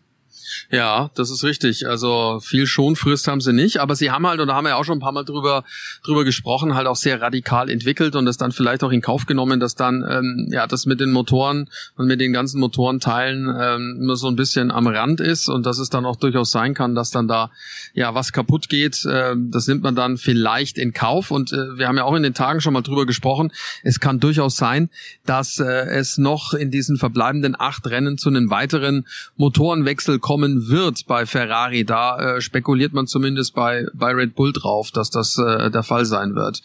Ja, 0.70 1.10
das 1.15 1.30
ist 1.32 1.44
richtig. 1.44 1.88
Also 1.88 2.39
viel 2.41 2.68
Schonfrist 2.68 3.27
haben 3.27 3.41
sie 3.41 3.53
nicht, 3.53 3.77
aber 3.77 3.96
sie 3.96 4.12
haben 4.12 4.27
halt, 4.27 4.39
und 4.39 4.48
da 4.48 4.56
haben 4.56 4.65
wir 4.65 4.70
ja 4.70 4.75
auch 4.75 4.86
schon 4.86 4.98
ein 4.98 5.01
paar 5.01 5.12
Mal 5.12 5.24
drüber, 5.24 5.63
drüber 6.03 6.24
gesprochen, 6.24 6.75
halt 6.75 6.88
auch 6.88 6.96
sehr 6.96 7.22
radikal 7.22 7.70
entwickelt 7.70 8.15
und 8.15 8.25
das 8.25 8.38
dann 8.38 8.51
vielleicht 8.51 8.84
auch 8.84 8.91
in 8.91 9.01
Kauf 9.01 9.25
genommen, 9.25 9.60
dass 9.60 9.75
dann, 9.75 10.06
ähm, 10.08 10.48
ja, 10.51 10.68
das 10.68 10.86
mit 10.86 11.00
den 11.00 11.12
Motoren 11.12 11.70
und 11.96 12.08
mit 12.08 12.22
den 12.22 12.34
ganzen 12.34 12.60
Motorenteilen 12.60 13.53
ähm, 13.60 13.98
nur 14.00 14.18
so 14.18 14.27
ein 14.27 14.36
bisschen 14.36 14.72
am 14.72 14.88
Rand 14.88 15.20
ist 15.20 15.50
und 15.50 15.65
dass 15.65 15.80
es 15.80 15.89
dann 15.89 16.06
auch 16.06 16.15
durchaus 16.15 16.51
sein 16.51 16.74
kann, 16.74 16.96
dass 16.96 17.12
dann 17.12 17.27
da, 17.27 17.51
ja, 17.94 18.13
was 18.13 18.32
kaputt 18.32 18.70
geht. 18.70 19.06
Äh, 19.06 19.36
das 19.38 19.67
nimmt 19.67 19.84
man 19.84 19.95
dann 19.95 20.17
vielleicht 20.17 20.78
in 20.78 20.93
Kauf 20.93 21.32
und 21.32 21.52
äh, 21.52 21.78
wir 21.78 21.88
haben 21.88 21.97
ja 21.97 22.04
auch 22.04 22.15
in 22.15 22.24
den 22.24 22.34
Tagen 22.34 22.62
schon 22.62 22.74
mal 22.74 22.82
drüber 22.82 23.06
gesprochen. 23.06 23.52
Es 23.84 24.00
kann 24.00 24.19
durchaus 24.19 24.56
sein, 24.56 24.89
dass 25.26 25.60
äh, 25.60 25.63
es 25.63 26.17
noch 26.17 26.54
in 26.54 26.71
diesen 26.71 26.97
verbleibenden 26.97 27.56
acht 27.58 27.88
Rennen 27.88 28.17
zu 28.17 28.30
einem 28.30 28.50
weiteren 28.50 29.06
Motorenwechsel 29.38 30.19
kommen 30.19 30.50
kommen 30.51 30.69
wird 30.69 31.05
bei 31.07 31.25
Ferrari. 31.25 31.85
Da 31.85 32.35
äh, 32.35 32.41
spekuliert 32.41 32.93
man 32.93 33.07
zumindest 33.07 33.53
bei, 33.53 33.85
bei 33.93 34.11
Red 34.11 34.35
Bull 34.35 34.53
drauf, 34.53 34.91
dass 34.91 35.09
das 35.09 35.37
äh, 35.37 35.69
der 35.69 35.83
Fall 35.83 36.05
sein 36.05 36.35
wird. 36.35 36.61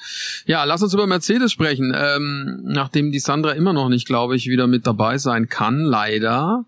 Ja, 0.46 0.64
lass 0.64 0.82
uns 0.82 0.94
über 0.94 1.06
Mercedes 1.06 1.52
sprechen. 1.52 1.94
Ähm, 1.96 2.60
nachdem 2.64 3.12
die 3.12 3.18
Sandra 3.18 3.52
immer 3.52 3.72
noch 3.72 3.88
nicht, 3.88 4.06
glaube 4.06 4.36
ich, 4.36 4.48
wieder 4.48 4.66
mit 4.66 4.86
dabei 4.86 5.18
sein 5.18 5.48
kann, 5.48 5.80
leider. 5.80 6.64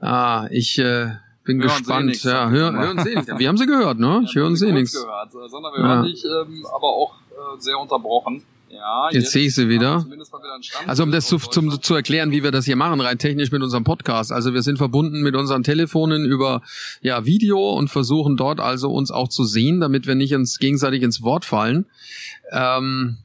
Ah, 0.00 0.46
ich 0.50 0.78
äh, 0.78 1.12
bin 1.44 1.62
hören 1.62 1.68
gespannt. 1.68 2.22
Ja, 2.22 2.50
hör, 2.50 2.72
hören 2.72 3.02
Sie 3.02 3.14
nichts. 3.14 3.38
Wir 3.38 3.48
haben 3.48 3.56
sie 3.56 3.66
gehört, 3.66 3.98
ne? 3.98 4.22
Ich 4.24 4.34
ja, 4.34 4.42
höre 4.42 4.56
Sie 4.56 4.72
nichts. 4.72 4.92
Gehört, 4.92 5.32
sondern 5.32 5.72
wir 5.72 5.80
ja. 5.80 5.88
hören 5.88 6.04
dich, 6.04 6.24
ähm, 6.24 6.66
aber 6.74 6.88
auch 6.88 7.14
äh, 7.30 7.60
sehr 7.60 7.78
unterbrochen. 7.78 8.42
Ja, 8.68 9.08
jetzt, 9.10 9.14
jetzt 9.14 9.32
sehe 9.32 9.46
ich 9.46 9.54
sie 9.54 9.68
wieder. 9.68 10.06
Also 10.86 11.02
um 11.02 11.12
das 11.12 11.26
zu, 11.26 11.38
zum, 11.38 11.80
zu 11.80 11.94
erklären, 11.94 12.30
wie 12.30 12.42
wir 12.42 12.50
das 12.50 12.64
hier 12.64 12.76
machen, 12.76 13.00
rein 13.00 13.18
technisch 13.18 13.52
mit 13.52 13.62
unserem 13.62 13.84
Podcast. 13.84 14.32
Also 14.32 14.54
wir 14.54 14.62
sind 14.62 14.76
verbunden 14.76 15.22
mit 15.22 15.36
unseren 15.36 15.62
Telefonen 15.62 16.24
über 16.24 16.62
ja, 17.00 17.24
Video 17.24 17.70
und 17.72 17.88
versuchen 17.88 18.36
dort 18.36 18.60
also 18.60 18.92
uns 18.92 19.10
auch 19.10 19.28
zu 19.28 19.44
sehen, 19.44 19.80
damit 19.80 20.06
wir 20.06 20.14
nicht 20.14 20.34
uns 20.34 20.58
gegenseitig 20.58 21.02
ins 21.02 21.22
Wort 21.22 21.44
fallen. 21.44 21.86
Ähm, 22.52 23.18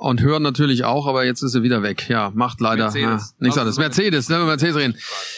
und 0.00 0.22
hören 0.22 0.42
natürlich 0.42 0.84
auch, 0.84 1.06
aber 1.06 1.24
jetzt 1.24 1.42
ist 1.42 1.54
er 1.54 1.62
wieder 1.62 1.82
weg. 1.82 2.08
Ja, 2.08 2.30
macht 2.34 2.60
leider 2.60 2.84
Mercedes. 2.84 3.30
Ja, 3.30 3.34
nichts 3.38 3.58
anderes. 3.58 3.78
Mercedes, 3.78 4.28
ne, 4.28 4.38
Mercedes 4.38 4.76
reden. 4.76 4.96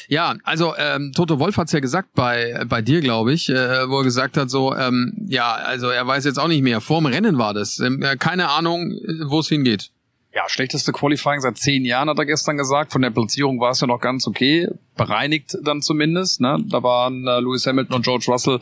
Ja, 0.09 0.35
also 0.44 0.75
ähm, 0.77 1.12
Toto 1.14 1.38
Wolf 1.38 1.57
hat's 1.57 1.72
ja 1.72 1.81
gesagt 1.81 2.11
bei 2.14 2.64
bei 2.68 2.83
dir, 2.83 3.01
glaube 3.01 3.33
ich, 3.33 3.48
äh, 3.48 3.88
wo 3.88 3.98
er 3.98 4.05
gesagt 4.05 4.37
hat 4.37 4.51
so, 4.51 4.75
ähm, 4.75 5.14
ja, 5.29 5.53
also 5.53 5.88
er 5.88 6.07
weiß 6.07 6.25
jetzt 6.25 6.38
auch 6.38 6.48
nicht 6.48 6.62
mehr. 6.62 6.81
Vorm 6.81 7.07
Rennen 7.07 7.38
war 7.38 7.55
das. 7.55 7.79
Ähm, 7.81 8.05
keine 8.18 8.51
Ahnung, 8.51 8.92
wo 9.27 9.40
es 9.40 9.48
hingeht. 9.48 9.90
Ja, 10.35 10.49
schlechteste 10.49 10.92
Qualifying 10.92 11.40
seit 11.40 11.59
zehn 11.59 11.85
Jahren, 11.85 12.09
hat 12.09 12.18
er 12.18 12.25
gestern 12.25 12.57
gesagt. 12.57 12.92
Von 12.92 13.03
der 13.03 13.11
Platzierung 13.11 13.61
war 13.61 13.73
es 13.73 13.81
ja 13.81 13.87
noch 13.87 14.01
ganz 14.01 14.27
okay 14.27 14.68
bereinigt 14.97 15.57
dann 15.62 15.81
zumindest. 15.81 16.40
Ne? 16.40 16.62
Da 16.68 16.83
waren 16.83 17.27
äh, 17.27 17.40
Lewis 17.40 17.66
Hamilton 17.66 17.97
und 17.97 18.05
George 18.05 18.27
Russell 18.29 18.61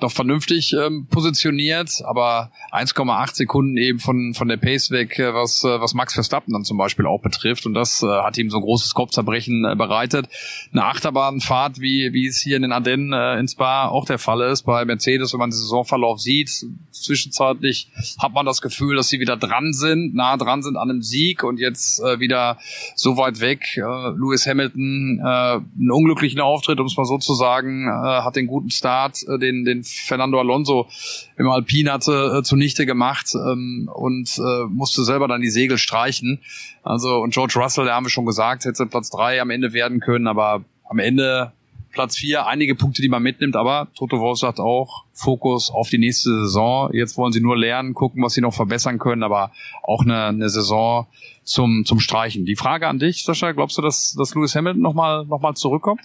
noch 0.00 0.12
vernünftig 0.12 0.74
ähm, 0.74 1.06
positioniert, 1.10 2.02
aber 2.04 2.52
1,8 2.70 3.34
Sekunden 3.34 3.76
eben 3.76 3.98
von 3.98 4.34
von 4.34 4.48
der 4.48 4.56
Pace 4.56 4.90
weg, 4.90 5.18
äh, 5.18 5.34
was 5.34 5.64
äh, 5.64 5.80
was 5.80 5.94
Max 5.94 6.14
Verstappen 6.14 6.52
dann 6.52 6.64
zum 6.64 6.78
Beispiel 6.78 7.06
auch 7.06 7.20
betrifft 7.20 7.66
und 7.66 7.74
das 7.74 8.02
äh, 8.02 8.06
hat 8.06 8.38
ihm 8.38 8.50
so 8.50 8.60
großes 8.60 8.94
Kopfzerbrechen 8.94 9.64
äh, 9.64 9.74
bereitet. 9.74 10.28
Eine 10.72 10.84
Achterbahnfahrt, 10.84 11.80
wie 11.80 12.12
wie 12.12 12.26
es 12.26 12.38
hier 12.38 12.56
in 12.56 12.62
den 12.62 12.72
Ardennen 12.72 13.12
äh, 13.12 13.38
ins 13.38 13.52
Spa 13.52 13.88
auch 13.88 14.04
der 14.04 14.18
Fall 14.18 14.40
ist 14.42 14.62
bei 14.62 14.84
Mercedes, 14.84 15.32
wenn 15.32 15.40
man 15.40 15.50
den 15.50 15.56
Saisonverlauf 15.56 16.20
sieht. 16.20 16.64
Zwischenzeitlich 16.92 17.90
hat 18.18 18.32
man 18.32 18.46
das 18.46 18.62
Gefühl, 18.62 18.96
dass 18.96 19.08
sie 19.08 19.18
wieder 19.18 19.36
dran 19.36 19.72
sind, 19.72 20.14
nah 20.14 20.36
dran 20.36 20.62
sind 20.62 20.76
an 20.76 20.90
einem 20.90 21.02
Sieg 21.12 21.44
und 21.44 21.60
jetzt 21.60 22.00
äh, 22.00 22.18
wieder 22.18 22.58
so 22.96 23.16
weit 23.16 23.40
weg. 23.40 23.76
Äh, 23.76 23.80
Lewis 23.80 24.46
Hamilton 24.46 25.20
äh, 25.20 25.24
einen 25.24 25.90
unglücklichen 25.90 26.40
Auftritt, 26.40 26.80
um 26.80 26.86
es 26.86 26.96
mal 26.96 27.04
so 27.04 27.18
zu 27.18 27.34
sagen, 27.34 27.86
äh, 27.86 27.90
hat 27.90 28.36
den 28.36 28.46
guten 28.46 28.70
Start, 28.70 29.18
äh, 29.28 29.38
den, 29.38 29.64
den 29.64 29.84
Fernando 29.84 30.40
Alonso 30.40 30.88
im 31.36 31.48
Alpin 31.48 31.90
hatte, 31.90 32.38
äh, 32.38 32.42
zunichte 32.42 32.86
gemacht 32.86 33.34
ähm, 33.34 33.90
und 33.92 34.38
äh, 34.38 34.64
musste 34.68 35.04
selber 35.04 35.28
dann 35.28 35.42
die 35.42 35.50
Segel 35.50 35.78
streichen. 35.78 36.40
Also 36.82 37.18
und 37.18 37.32
George 37.34 37.54
Russell, 37.56 37.84
der 37.84 37.94
haben 37.94 38.06
wir 38.06 38.10
schon 38.10 38.26
gesagt, 38.26 38.64
hätte 38.64 38.86
Platz 38.86 39.10
drei 39.10 39.40
am 39.40 39.50
Ende 39.50 39.72
werden 39.72 40.00
können, 40.00 40.26
aber 40.26 40.64
am 40.88 40.98
Ende 40.98 41.52
Platz 41.92 42.16
vier, 42.16 42.46
einige 42.46 42.74
Punkte, 42.74 43.02
die 43.02 43.08
man 43.08 43.22
mitnimmt, 43.22 43.54
aber 43.54 43.88
Toto 43.94 44.18
Wolff 44.18 44.38
sagt 44.38 44.58
auch, 44.58 45.04
Fokus 45.12 45.70
auf 45.70 45.90
die 45.90 45.98
nächste 45.98 46.30
Saison. 46.44 46.90
Jetzt 46.92 47.16
wollen 47.16 47.32
sie 47.32 47.40
nur 47.40 47.56
lernen, 47.56 47.94
gucken, 47.94 48.22
was 48.22 48.32
sie 48.32 48.40
noch 48.40 48.54
verbessern 48.54 48.98
können, 48.98 49.22
aber 49.22 49.52
auch 49.82 50.02
eine, 50.02 50.26
eine 50.26 50.48
Saison 50.48 51.06
zum, 51.44 51.84
zum 51.84 52.00
Streichen. 52.00 52.44
Die 52.46 52.56
Frage 52.56 52.88
an 52.88 52.98
dich, 52.98 53.24
Sascha, 53.24 53.52
glaubst 53.52 53.78
du, 53.78 53.82
dass, 53.82 54.14
dass 54.14 54.34
Lewis 54.34 54.54
Hamilton 54.54 54.82
nochmal 54.82 55.26
noch 55.26 55.40
mal 55.40 55.54
zurückkommt? 55.54 56.00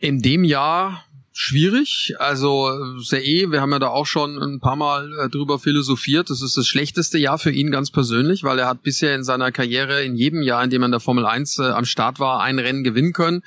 In 0.00 0.20
dem 0.20 0.44
Jahr 0.44 1.04
schwierig. 1.40 2.14
Also 2.18 3.00
sehr 3.00 3.24
eh, 3.24 3.52
wir 3.52 3.60
haben 3.60 3.70
ja 3.70 3.78
da 3.78 3.88
auch 3.88 4.06
schon 4.06 4.42
ein 4.42 4.58
paar 4.58 4.74
Mal 4.74 5.12
äh, 5.12 5.28
drüber 5.28 5.60
philosophiert. 5.60 6.30
Das 6.30 6.42
ist 6.42 6.56
das 6.56 6.66
schlechteste 6.66 7.16
Jahr 7.16 7.38
für 7.38 7.52
ihn 7.52 7.70
ganz 7.70 7.92
persönlich, 7.92 8.42
weil 8.42 8.58
er 8.58 8.66
hat 8.66 8.82
bisher 8.82 9.14
in 9.14 9.22
seiner 9.22 9.52
Karriere 9.52 10.02
in 10.02 10.16
jedem 10.16 10.42
Jahr, 10.42 10.64
in 10.64 10.70
dem 10.70 10.82
er 10.82 10.86
in 10.86 10.90
der 10.90 11.00
Formel 11.00 11.24
1 11.24 11.60
äh, 11.60 11.62
am 11.62 11.84
Start 11.84 12.18
war, 12.18 12.40
ein 12.40 12.58
Rennen 12.58 12.82
gewinnen 12.82 13.12
können. 13.12 13.44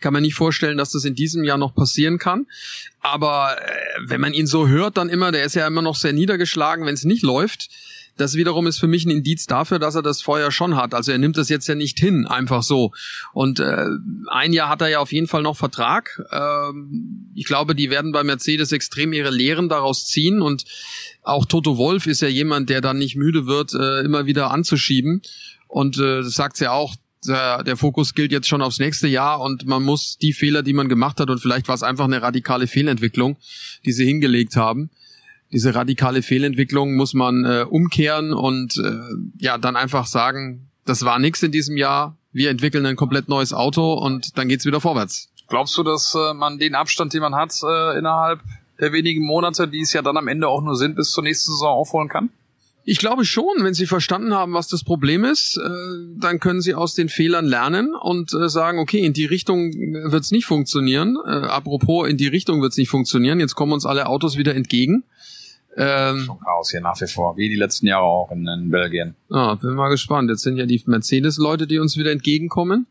Kann 0.00 0.12
man 0.12 0.22
nicht 0.22 0.34
vorstellen, 0.34 0.78
dass 0.78 0.90
das 0.90 1.04
in 1.04 1.14
diesem 1.14 1.44
Jahr 1.44 1.58
noch 1.58 1.76
passieren 1.76 2.18
kann. 2.18 2.46
Aber 3.02 3.56
äh, 3.56 4.00
wenn 4.00 4.20
man 4.20 4.34
ihn 4.34 4.48
so 4.48 4.66
hört, 4.66 4.96
dann 4.96 5.08
immer, 5.08 5.30
der 5.30 5.44
ist 5.44 5.54
ja 5.54 5.64
immer 5.64 5.82
noch 5.82 5.94
sehr 5.94 6.12
niedergeschlagen, 6.12 6.86
wenn 6.86 6.94
es 6.94 7.04
nicht 7.04 7.22
läuft 7.22 7.68
das 8.18 8.34
wiederum 8.34 8.66
ist 8.66 8.78
für 8.78 8.86
mich 8.88 9.06
ein 9.06 9.10
Indiz 9.10 9.46
dafür, 9.46 9.78
dass 9.78 9.94
er 9.94 10.02
das 10.02 10.20
vorher 10.20 10.50
schon 10.50 10.76
hat. 10.76 10.92
Also 10.94 11.12
er 11.12 11.18
nimmt 11.18 11.36
das 11.36 11.48
jetzt 11.48 11.68
ja 11.68 11.74
nicht 11.74 11.98
hin, 11.98 12.26
einfach 12.26 12.62
so. 12.62 12.92
Und 13.32 13.60
äh, 13.60 13.86
ein 14.28 14.52
Jahr 14.52 14.68
hat 14.68 14.82
er 14.82 14.88
ja 14.88 14.98
auf 14.98 15.12
jeden 15.12 15.28
Fall 15.28 15.42
noch 15.42 15.56
Vertrag. 15.56 16.20
Ähm, 16.30 17.30
ich 17.34 17.44
glaube, 17.44 17.74
die 17.74 17.90
werden 17.90 18.12
bei 18.12 18.24
Mercedes 18.24 18.72
extrem 18.72 19.12
ihre 19.12 19.30
Lehren 19.30 19.68
daraus 19.68 20.06
ziehen. 20.06 20.42
Und 20.42 20.64
auch 21.22 21.46
Toto 21.46 21.78
Wolf 21.78 22.06
ist 22.06 22.20
ja 22.20 22.28
jemand, 22.28 22.68
der 22.68 22.80
dann 22.80 22.98
nicht 22.98 23.16
müde 23.16 23.46
wird, 23.46 23.72
äh, 23.74 24.00
immer 24.00 24.26
wieder 24.26 24.50
anzuschieben. 24.50 25.22
Und 25.68 25.98
äh, 25.98 26.22
das 26.22 26.34
sagt 26.34 26.58
ja 26.60 26.72
auch, 26.72 26.96
der, 27.26 27.62
der 27.64 27.76
Fokus 27.76 28.14
gilt 28.14 28.32
jetzt 28.32 28.48
schon 28.48 28.62
aufs 28.62 28.78
nächste 28.78 29.08
Jahr 29.08 29.40
und 29.40 29.66
man 29.66 29.82
muss 29.82 30.18
die 30.18 30.32
Fehler, 30.32 30.62
die 30.62 30.72
man 30.72 30.88
gemacht 30.88 31.20
hat, 31.20 31.30
und 31.30 31.40
vielleicht 31.40 31.68
war 31.68 31.74
es 31.74 31.82
einfach 31.82 32.04
eine 32.04 32.22
radikale 32.22 32.66
Fehlentwicklung, 32.66 33.36
die 33.84 33.92
sie 33.92 34.04
hingelegt 34.04 34.56
haben, 34.56 34.90
diese 35.52 35.74
radikale 35.74 36.22
Fehlentwicklung 36.22 36.94
muss 36.94 37.14
man 37.14 37.44
äh, 37.44 37.64
umkehren 37.68 38.32
und 38.32 38.76
äh, 38.76 39.42
ja 39.42 39.58
dann 39.58 39.76
einfach 39.76 40.06
sagen, 40.06 40.68
das 40.84 41.04
war 41.04 41.18
nichts 41.18 41.42
in 41.42 41.52
diesem 41.52 41.76
Jahr. 41.76 42.16
Wir 42.32 42.50
entwickeln 42.50 42.84
ein 42.86 42.96
komplett 42.96 43.28
neues 43.28 43.52
Auto 43.52 43.94
und 43.94 44.36
dann 44.36 44.48
geht's 44.48 44.66
wieder 44.66 44.80
vorwärts. 44.80 45.30
Glaubst 45.48 45.76
du, 45.78 45.82
dass 45.82 46.14
äh, 46.14 46.34
man 46.34 46.58
den 46.58 46.74
Abstand, 46.74 47.14
den 47.14 47.20
man 47.20 47.34
hat 47.34 47.54
äh, 47.62 47.98
innerhalb 47.98 48.40
der 48.78 48.92
wenigen 48.92 49.24
Monate, 49.24 49.66
die 49.66 49.80
es 49.80 49.92
ja 49.92 50.02
dann 50.02 50.16
am 50.16 50.28
Ende 50.28 50.48
auch 50.48 50.62
nur 50.62 50.76
sind, 50.76 50.94
bis 50.94 51.10
zur 51.10 51.24
nächsten 51.24 51.52
Saison 51.52 51.68
aufholen 51.68 52.08
kann? 52.08 52.30
Ich 52.84 52.98
glaube 52.98 53.26
schon, 53.26 53.62
wenn 53.62 53.74
Sie 53.74 53.86
verstanden 53.86 54.34
haben, 54.34 54.54
was 54.54 54.68
das 54.68 54.82
Problem 54.82 55.24
ist, 55.24 55.58
äh, 55.58 55.68
dann 56.16 56.40
können 56.40 56.62
Sie 56.62 56.74
aus 56.74 56.94
den 56.94 57.08
Fehlern 57.08 57.46
lernen 57.46 57.94
und 57.94 58.32
äh, 58.32 58.48
sagen, 58.48 58.78
okay, 58.78 59.00
in 59.00 59.12
die 59.12 59.26
Richtung 59.26 59.72
wird 59.72 60.24
es 60.24 60.30
nicht 60.30 60.46
funktionieren. 60.46 61.18
Äh, 61.26 61.30
apropos, 61.30 62.08
in 62.08 62.16
die 62.16 62.28
Richtung 62.28 62.62
wird 62.62 62.72
es 62.72 62.78
nicht 62.78 62.88
funktionieren. 62.88 63.40
Jetzt 63.40 63.56
kommen 63.56 63.72
uns 63.72 63.84
alle 63.84 64.06
Autos 64.06 64.38
wieder 64.38 64.54
entgegen. 64.54 65.04
Ähm, 65.78 66.24
Schon 66.26 66.40
Chaos 66.40 66.70
hier 66.70 66.80
nach 66.80 67.00
wie 67.00 67.06
vor, 67.06 67.36
wie 67.36 67.48
die 67.48 67.56
letzten 67.56 67.86
Jahre 67.86 68.04
auch 68.04 68.32
in, 68.32 68.46
in 68.46 68.70
Belgien. 68.70 69.14
Ah, 69.30 69.54
bin 69.54 69.74
mal 69.74 69.88
gespannt. 69.88 70.28
Jetzt 70.28 70.42
sind 70.42 70.56
ja 70.56 70.66
die 70.66 70.82
Mercedes-Leute, 70.84 71.66
die 71.66 71.78
uns 71.78 71.96
wieder 71.96 72.10
entgegenkommen. 72.10 72.86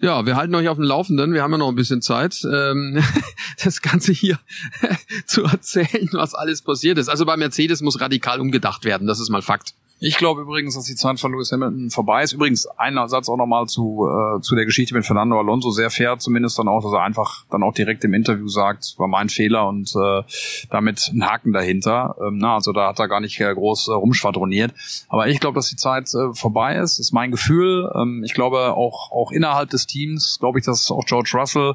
Ja, 0.00 0.24
wir 0.26 0.36
halten 0.36 0.54
euch 0.54 0.68
auf 0.68 0.76
dem 0.76 0.84
Laufenden. 0.84 1.32
Wir 1.32 1.42
haben 1.42 1.52
ja 1.52 1.58
noch 1.58 1.68
ein 1.68 1.74
bisschen 1.74 2.02
Zeit, 2.02 2.42
ähm, 2.44 3.02
das 3.64 3.80
Ganze 3.82 4.12
hier 4.12 4.38
zu 5.26 5.44
erzählen, 5.44 6.08
was 6.12 6.34
alles 6.34 6.62
passiert 6.62 6.98
ist. 6.98 7.08
Also 7.08 7.24
bei 7.24 7.36
Mercedes 7.36 7.80
muss 7.80 8.00
radikal 8.00 8.40
umgedacht 8.40 8.84
werden. 8.84 9.06
Das 9.06 9.20
ist 9.20 9.30
mal 9.30 9.42
Fakt. 9.42 9.74
Ich 9.98 10.18
glaube 10.18 10.42
übrigens, 10.42 10.74
dass 10.74 10.84
die 10.84 10.94
Zeit 10.94 11.18
von 11.18 11.32
Lewis 11.32 11.52
Hamilton 11.52 11.90
vorbei 11.90 12.22
ist. 12.22 12.32
Übrigens, 12.32 12.66
ein 12.66 12.98
Satz 13.08 13.30
auch 13.30 13.38
nochmal 13.38 13.66
zu, 13.66 14.06
äh, 14.06 14.40
zu 14.42 14.54
der 14.54 14.66
Geschichte 14.66 14.94
mit 14.94 15.06
Fernando 15.06 15.38
Alonso. 15.38 15.70
Sehr 15.70 15.88
fair 15.88 16.18
zumindest 16.18 16.58
dann 16.58 16.68
auch, 16.68 16.82
dass 16.82 16.92
er 16.92 17.02
einfach 17.02 17.46
dann 17.50 17.62
auch 17.62 17.72
direkt 17.72 18.04
im 18.04 18.12
Interview 18.12 18.46
sagt, 18.46 18.94
war 18.98 19.08
mein 19.08 19.30
Fehler 19.30 19.66
und 19.66 19.94
äh, 19.96 20.22
damit 20.70 21.10
ein 21.14 21.24
Haken 21.24 21.54
dahinter. 21.54 22.14
Ähm, 22.20 22.36
na, 22.36 22.56
also 22.56 22.72
da 22.72 22.88
hat 22.88 22.98
er 22.98 23.08
gar 23.08 23.20
nicht 23.20 23.40
äh, 23.40 23.54
groß 23.54 23.88
äh, 23.88 23.92
rumschwadroniert. 23.92 24.74
Aber 25.08 25.28
ich 25.28 25.40
glaube, 25.40 25.54
dass 25.54 25.70
die 25.70 25.76
Zeit 25.76 26.12
äh, 26.14 26.34
vorbei 26.34 26.76
ist. 26.76 26.98
ist 26.98 27.12
mein 27.12 27.30
Gefühl. 27.30 27.90
Ähm, 27.94 28.22
ich 28.22 28.34
glaube 28.34 28.74
auch, 28.74 29.10
auch 29.12 29.32
innerhalb 29.32 29.70
des 29.70 29.86
Teams, 29.86 30.38
glaube 30.38 30.58
ich, 30.58 30.66
dass 30.66 30.90
auch 30.90 31.06
George 31.06 31.30
Russell 31.32 31.74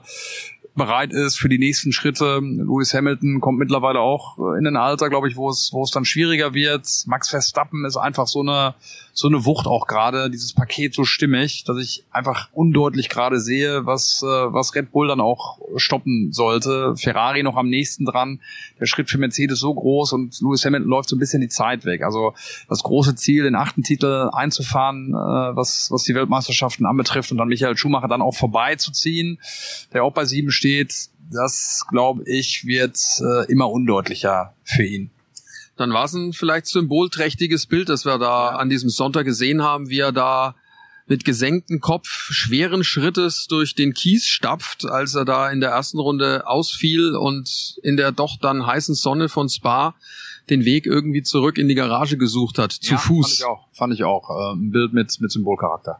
bereit 0.75 1.11
ist 1.11 1.37
für 1.37 1.49
die 1.49 1.57
nächsten 1.57 1.91
Schritte. 1.91 2.39
Lewis 2.41 2.93
Hamilton 2.93 3.41
kommt 3.41 3.59
mittlerweile 3.59 3.99
auch 3.99 4.37
in 4.57 4.65
ein 4.65 4.77
Alter, 4.77 5.09
glaube 5.09 5.27
ich, 5.27 5.35
wo 5.35 5.49
es, 5.49 5.69
wo 5.73 5.83
es 5.83 5.91
dann 5.91 6.05
schwieriger 6.05 6.53
wird. 6.53 6.87
Max 7.07 7.29
Verstappen 7.29 7.83
ist 7.85 7.97
einfach 7.97 8.27
so 8.27 8.39
eine, 8.39 8.75
so 9.13 9.27
eine 9.27 9.45
Wucht 9.45 9.67
auch 9.67 9.85
gerade, 9.85 10.29
dieses 10.29 10.53
Paket 10.53 10.93
so 10.93 11.03
stimmig, 11.03 11.65
dass 11.65 11.77
ich 11.77 12.05
einfach 12.11 12.49
undeutlich 12.53 13.09
gerade 13.09 13.39
sehe, 13.39 13.85
was, 13.85 14.23
äh, 14.23 14.25
was 14.25 14.73
Red 14.73 14.91
Bull 14.91 15.09
dann 15.09 15.19
auch 15.19 15.59
stoppen 15.75 16.31
sollte. 16.31 16.95
Ferrari 16.95 17.43
noch 17.43 17.57
am 17.57 17.67
nächsten 17.67 18.05
dran. 18.05 18.39
Der 18.79 18.85
Schritt 18.85 19.09
für 19.09 19.17
Mercedes 19.17 19.59
so 19.59 19.73
groß 19.73 20.13
und 20.13 20.39
Lewis 20.39 20.63
Hamilton 20.63 20.89
läuft 20.89 21.09
so 21.09 21.17
ein 21.17 21.19
bisschen 21.19 21.41
die 21.41 21.49
Zeit 21.49 21.83
weg. 21.83 22.03
Also 22.03 22.33
das 22.69 22.83
große 22.83 23.15
Ziel, 23.15 23.43
den 23.43 23.55
achten 23.55 23.83
Titel 23.83 24.29
einzufahren, 24.31 25.09
äh, 25.09 25.55
was, 25.55 25.91
was 25.91 26.03
die 26.03 26.15
Weltmeisterschaften 26.15 26.85
anbetrifft 26.85 27.31
und 27.31 27.37
dann 27.37 27.49
Michael 27.49 27.75
Schumacher 27.75 28.07
dann 28.07 28.21
auch 28.21 28.35
vorbeizuziehen, 28.35 29.39
der 29.93 30.05
auch 30.05 30.13
bei 30.13 30.23
sieben 30.23 30.51
steht, 30.61 31.09
das 31.31 31.85
glaube 31.89 32.23
ich 32.27 32.65
wird 32.65 32.99
äh, 33.19 33.51
immer 33.51 33.71
undeutlicher 33.71 34.53
für 34.63 34.83
ihn 34.83 35.09
dann 35.77 35.93
war 35.93 36.05
es 36.05 36.13
ein 36.13 36.33
vielleicht 36.33 36.67
symbolträchtiges 36.67 37.65
Bild, 37.65 37.89
das 37.89 38.05
wir 38.05 38.19
da 38.19 38.49
an 38.49 38.69
diesem 38.69 38.89
Sonntag 38.89 39.25
gesehen 39.25 39.63
haben, 39.63 39.89
wie 39.89 39.97
er 39.97 40.11
da 40.11 40.53
mit 41.07 41.25
gesenktem 41.25 41.79
Kopf 41.79 42.07
schweren 42.07 42.83
Schrittes 42.83 43.47
durch 43.49 43.73
den 43.73 43.95
Kies 43.95 44.27
stapft, 44.27 44.85
als 44.85 45.15
er 45.15 45.25
da 45.25 45.49
in 45.49 45.59
der 45.59 45.71
ersten 45.71 45.97
Runde 45.97 46.45
ausfiel 46.45 47.15
und 47.15 47.77
in 47.81 47.97
der 47.97 48.11
doch 48.11 48.37
dann 48.39 48.67
heißen 48.67 48.93
Sonne 48.93 49.27
von 49.27 49.49
Spa 49.49 49.95
den 50.51 50.65
Weg 50.65 50.85
irgendwie 50.85 51.23
zurück 51.23 51.57
in 51.57 51.67
die 51.67 51.75
Garage 51.75 52.17
gesucht 52.17 52.59
hat, 52.59 52.71
zu 52.71 52.93
ja, 52.93 52.97
Fuß. 52.99 53.25
Fand 53.25 53.39
ich 53.39 53.45
auch, 53.45 53.67
fand 53.71 53.93
ich 53.93 54.03
auch. 54.03 54.29
Äh, 54.29 54.53
ein 54.53 54.71
Bild 54.71 54.93
mit, 54.93 55.19
mit 55.19 55.31
Symbolcharakter. 55.31 55.99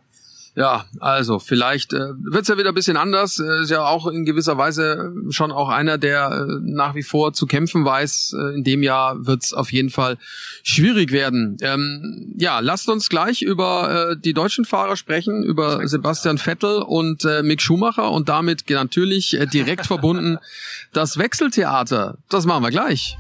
Ja, 0.54 0.86
also 1.00 1.40
vielleicht 1.40 1.94
äh, 1.94 2.10
wird's 2.18 2.50
ja 2.50 2.58
wieder 2.58 2.70
ein 2.70 2.76
bisschen 2.76 2.98
anders. 2.98 3.40
Äh, 3.40 3.62
ist 3.64 3.72
ja 3.72 3.86
auch 3.86 4.08
in 4.08 4.26
gewisser 4.26 4.58
Weise 4.58 5.14
schon 5.30 5.52
auch 5.52 5.70
einer, 5.70 5.98
der 5.98 6.46
äh, 6.46 6.60
nach 6.62 6.94
wie 6.94 7.04
vor 7.04 7.32
zu 7.32 7.46
kämpfen 7.46 7.86
weiß. 7.86 8.36
Äh, 8.38 8.56
in 8.56 8.64
dem 8.66 8.84
Jahr 8.84 9.26
wird's 9.26 9.54
auf 9.54 9.72
jeden 9.72 9.90
Fall 9.90 10.18
schwierig 10.64 11.14
werden. 11.14 11.56
Ähm, 11.62 12.34
ja, 12.38 12.60
lasst 12.60 12.90
uns 12.90 13.08
gleich 13.08 13.42
über 13.42 14.12
äh, 14.12 14.18
die 14.20 14.34
deutschen 14.34 14.66
Fahrer 14.66 14.98
sprechen, 14.98 15.42
über 15.44 15.88
Sebastian 15.88 16.38
Vettel 16.38 16.82
und 16.82 17.24
äh, 17.24 17.44
Mick 17.44 17.62
Schumacher 17.62 18.12
und 18.12 18.28
damit 18.28 18.70
natürlich 18.70 19.40
äh, 19.40 19.46
direkt 19.46 19.88
verbunden 19.88 20.38
das 20.92 21.18
Wechseltheater. 21.18 22.18
Das 22.30 22.46
machen 22.46 22.64
wir 22.64 22.72
gleich. 22.72 23.18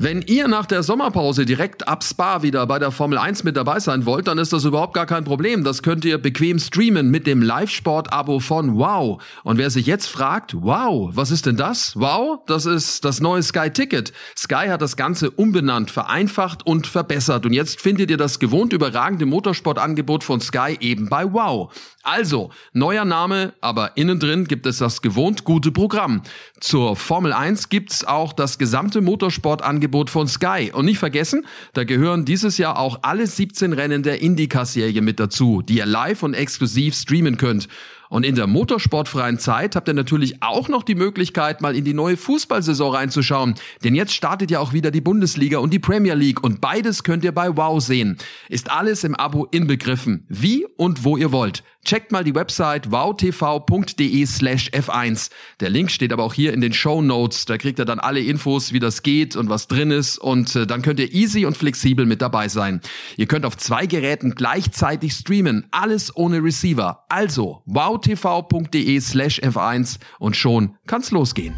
Wenn 0.00 0.22
ihr 0.22 0.46
nach 0.46 0.66
der 0.66 0.84
Sommerpause 0.84 1.44
direkt 1.44 1.88
ab 1.88 2.04
Spa 2.04 2.44
wieder 2.44 2.64
bei 2.68 2.78
der 2.78 2.92
Formel 2.92 3.18
1 3.18 3.42
mit 3.42 3.56
dabei 3.56 3.80
sein 3.80 4.06
wollt, 4.06 4.28
dann 4.28 4.38
ist 4.38 4.52
das 4.52 4.64
überhaupt 4.64 4.94
gar 4.94 5.06
kein 5.06 5.24
Problem. 5.24 5.64
Das 5.64 5.82
könnt 5.82 6.04
ihr 6.04 6.18
bequem 6.18 6.60
streamen 6.60 7.10
mit 7.10 7.26
dem 7.26 7.42
Live-Sport-Abo 7.42 8.38
von 8.38 8.78
Wow. 8.78 9.20
Und 9.42 9.58
wer 9.58 9.70
sich 9.70 9.86
jetzt 9.86 10.06
fragt, 10.06 10.54
wow, 10.54 11.10
was 11.12 11.32
ist 11.32 11.46
denn 11.46 11.56
das? 11.56 11.96
Wow, 11.96 12.38
das 12.46 12.64
ist 12.64 13.04
das 13.04 13.20
neue 13.20 13.42
Sky 13.42 13.70
Ticket. 13.70 14.12
Sky 14.36 14.68
hat 14.68 14.82
das 14.82 14.96
Ganze 14.96 15.32
umbenannt, 15.32 15.90
vereinfacht 15.90 16.64
und 16.64 16.86
verbessert. 16.86 17.44
Und 17.44 17.52
jetzt 17.52 17.80
findet 17.80 18.08
ihr 18.08 18.18
das 18.18 18.38
gewohnt 18.38 18.72
überragende 18.72 19.26
Motorsportangebot 19.26 20.22
von 20.22 20.40
Sky 20.40 20.76
eben 20.78 21.08
bei 21.08 21.24
Wow. 21.32 21.74
Also, 22.04 22.50
neuer 22.72 23.04
Name, 23.04 23.52
aber 23.60 23.96
innen 23.96 24.20
drin 24.20 24.44
gibt 24.44 24.64
es 24.64 24.78
das 24.78 25.02
gewohnt 25.02 25.42
gute 25.42 25.72
Programm. 25.72 26.22
Zur 26.60 26.94
Formel 26.94 27.32
1 27.32 27.68
gibt's 27.68 28.04
auch 28.04 28.32
das 28.32 28.58
gesamte 28.58 29.00
Motorsportangebot 29.00 29.87
von 30.10 30.28
Sky. 30.28 30.70
Und 30.72 30.84
nicht 30.84 30.98
vergessen, 30.98 31.46
da 31.72 31.84
gehören 31.84 32.24
dieses 32.24 32.58
Jahr 32.58 32.78
auch 32.78 33.00
alle 33.02 33.26
17 33.26 33.72
Rennen 33.72 34.02
der 34.02 34.22
IndyCar-Serie 34.22 35.02
mit 35.02 35.20
dazu, 35.20 35.62
die 35.62 35.78
ihr 35.78 35.86
live 35.86 36.22
und 36.22 36.34
exklusiv 36.34 36.94
streamen 36.94 37.36
könnt. 37.36 37.68
Und 38.08 38.24
in 38.24 38.34
der 38.34 38.46
motorsportfreien 38.46 39.38
Zeit 39.38 39.76
habt 39.76 39.88
ihr 39.88 39.94
natürlich 39.94 40.42
auch 40.42 40.68
noch 40.68 40.82
die 40.82 40.94
Möglichkeit, 40.94 41.60
mal 41.60 41.76
in 41.76 41.84
die 41.84 41.94
neue 41.94 42.16
Fußballsaison 42.16 42.94
reinzuschauen. 42.94 43.54
Denn 43.84 43.94
jetzt 43.94 44.14
startet 44.14 44.50
ja 44.50 44.60
auch 44.60 44.72
wieder 44.72 44.90
die 44.90 45.00
Bundesliga 45.00 45.58
und 45.58 45.72
die 45.72 45.78
Premier 45.78 46.14
League 46.14 46.42
und 46.42 46.60
beides 46.60 47.04
könnt 47.04 47.24
ihr 47.24 47.32
bei 47.32 47.56
Wow 47.56 47.82
sehen. 47.82 48.16
Ist 48.48 48.70
alles 48.70 49.04
im 49.04 49.14
Abo 49.14 49.46
inbegriffen. 49.50 50.24
Wie 50.28 50.66
und 50.76 51.04
wo 51.04 51.16
ihr 51.16 51.32
wollt. 51.32 51.62
Checkt 51.88 52.12
mal 52.12 52.22
die 52.22 52.34
Website 52.34 52.90
wowtv.de 52.90 54.26
slash 54.26 54.68
f1. 54.74 55.30
Der 55.60 55.70
Link 55.70 55.90
steht 55.90 56.12
aber 56.12 56.22
auch 56.22 56.34
hier 56.34 56.52
in 56.52 56.60
den 56.60 56.74
Show 56.74 57.00
Notes. 57.00 57.46
Da 57.46 57.56
kriegt 57.56 57.78
ihr 57.78 57.86
dann 57.86 57.98
alle 57.98 58.20
Infos, 58.20 58.74
wie 58.74 58.78
das 58.78 59.02
geht 59.02 59.36
und 59.36 59.48
was 59.48 59.68
drin 59.68 59.90
ist. 59.90 60.18
Und 60.18 60.54
äh, 60.54 60.66
dann 60.66 60.82
könnt 60.82 61.00
ihr 61.00 61.10
easy 61.14 61.46
und 61.46 61.56
flexibel 61.56 62.04
mit 62.04 62.20
dabei 62.20 62.48
sein. 62.48 62.82
Ihr 63.16 63.24
könnt 63.24 63.46
auf 63.46 63.56
zwei 63.56 63.86
Geräten 63.86 64.34
gleichzeitig 64.34 65.14
streamen. 65.14 65.66
Alles 65.70 66.14
ohne 66.14 66.44
Receiver. 66.44 67.06
Also 67.08 67.62
wowtv.de 67.64 69.00
slash 69.00 69.38
f1 69.38 69.98
und 70.18 70.36
schon 70.36 70.76
kann's 70.86 71.10
losgehen. 71.10 71.54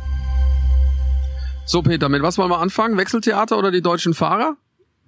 So 1.67 1.83
Peter, 1.83 2.09
mit 2.09 2.23
was 2.23 2.39
wollen 2.39 2.51
wir 2.51 2.61
anfangen? 2.61 2.97
Wechseltheater 2.97 3.59
oder 3.59 3.73
die 3.73 3.83
deutschen 3.83 4.15
Fahrer? 4.15 4.57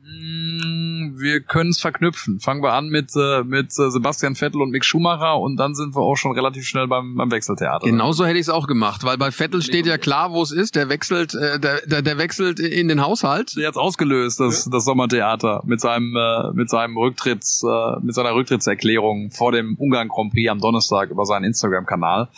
Mm, 0.04 1.18
wir 1.20 1.40
können 1.40 1.70
es 1.70 1.80
verknüpfen. 1.80 2.40
Fangen 2.40 2.60
wir 2.62 2.72
an 2.72 2.88
mit, 2.88 3.10
äh, 3.14 3.44
mit 3.44 3.66
äh, 3.78 3.90
Sebastian 3.90 4.34
Vettel 4.34 4.60
und 4.60 4.70
Mick 4.70 4.84
Schumacher 4.84 5.38
und 5.38 5.56
dann 5.56 5.76
sind 5.76 5.94
wir 5.94 6.00
auch 6.00 6.16
schon 6.16 6.32
relativ 6.32 6.66
schnell 6.66 6.88
beim, 6.88 7.14
beim 7.14 7.30
Wechseltheater. 7.30 7.86
Genauso 7.86 8.24
hätte 8.24 8.38
ich 8.38 8.42
es 8.42 8.48
auch 8.48 8.66
gemacht, 8.66 9.04
weil 9.04 9.16
bei 9.16 9.30
Vettel 9.30 9.62
steht 9.62 9.86
ja 9.86 9.98
klar, 9.98 10.32
wo 10.32 10.42
es 10.42 10.50
ist. 10.50 10.74
Der 10.74 10.88
wechselt, 10.88 11.34
äh, 11.34 11.60
der, 11.60 11.86
der, 11.86 12.02
der 12.02 12.18
wechselt 12.18 12.58
in 12.58 12.88
den 12.88 13.00
Haushalt. 13.00 13.56
Der 13.56 13.68
hat's 13.68 13.76
ausgelöst, 13.76 14.40
das, 14.40 14.68
das 14.68 14.84
Sommertheater, 14.84 15.62
mit 15.66 15.80
seinem, 15.80 16.16
äh, 16.16 16.52
mit 16.52 16.68
seinem 16.68 16.96
Rücktritts, 16.96 17.62
äh, 17.62 18.00
mit 18.00 18.14
seiner 18.14 18.34
Rücktrittserklärung 18.34 19.30
vor 19.30 19.52
dem 19.52 19.76
Ungarn 19.76 20.08
Grand 20.08 20.32
Prix 20.32 20.50
am 20.50 20.58
Donnerstag 20.58 21.10
über 21.10 21.26
seinen 21.26 21.44
Instagram-Kanal. 21.44 22.28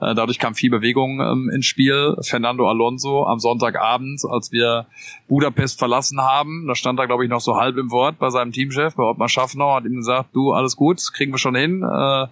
Äh, 0.00 0.16
dadurch 0.16 0.40
kam 0.40 0.56
viel 0.56 0.70
Bewegung 0.70 1.20
ähm, 1.20 1.50
ins 1.54 1.66
Spiel. 1.66 2.16
Fernando 2.22 2.68
Alonso 2.68 3.26
am 3.26 3.38
Sonntagabend, 3.38 4.22
als 4.28 4.50
wir 4.50 4.86
Budapest 5.28 5.78
verlassen 5.78 6.20
haben, 6.20 6.66
da 6.66 6.74
stand 6.74 6.98
er, 6.98 7.11
glaube 7.12 7.24
ich, 7.24 7.30
noch 7.30 7.42
so 7.42 7.56
halb 7.56 7.76
im 7.76 7.90
Wort 7.90 8.18
bei 8.18 8.30
seinem 8.30 8.52
Teamchef, 8.52 8.94
bei 8.94 9.02
Ottmar 9.02 9.28
Schaffner, 9.28 9.74
hat 9.74 9.84
ihm 9.84 9.96
gesagt, 9.96 10.30
du, 10.32 10.52
alles 10.52 10.76
gut, 10.76 10.98
kriegen 11.12 11.30
wir 11.30 11.38
schon 11.38 11.54
hin, 11.54 11.82
äh, 11.82 12.26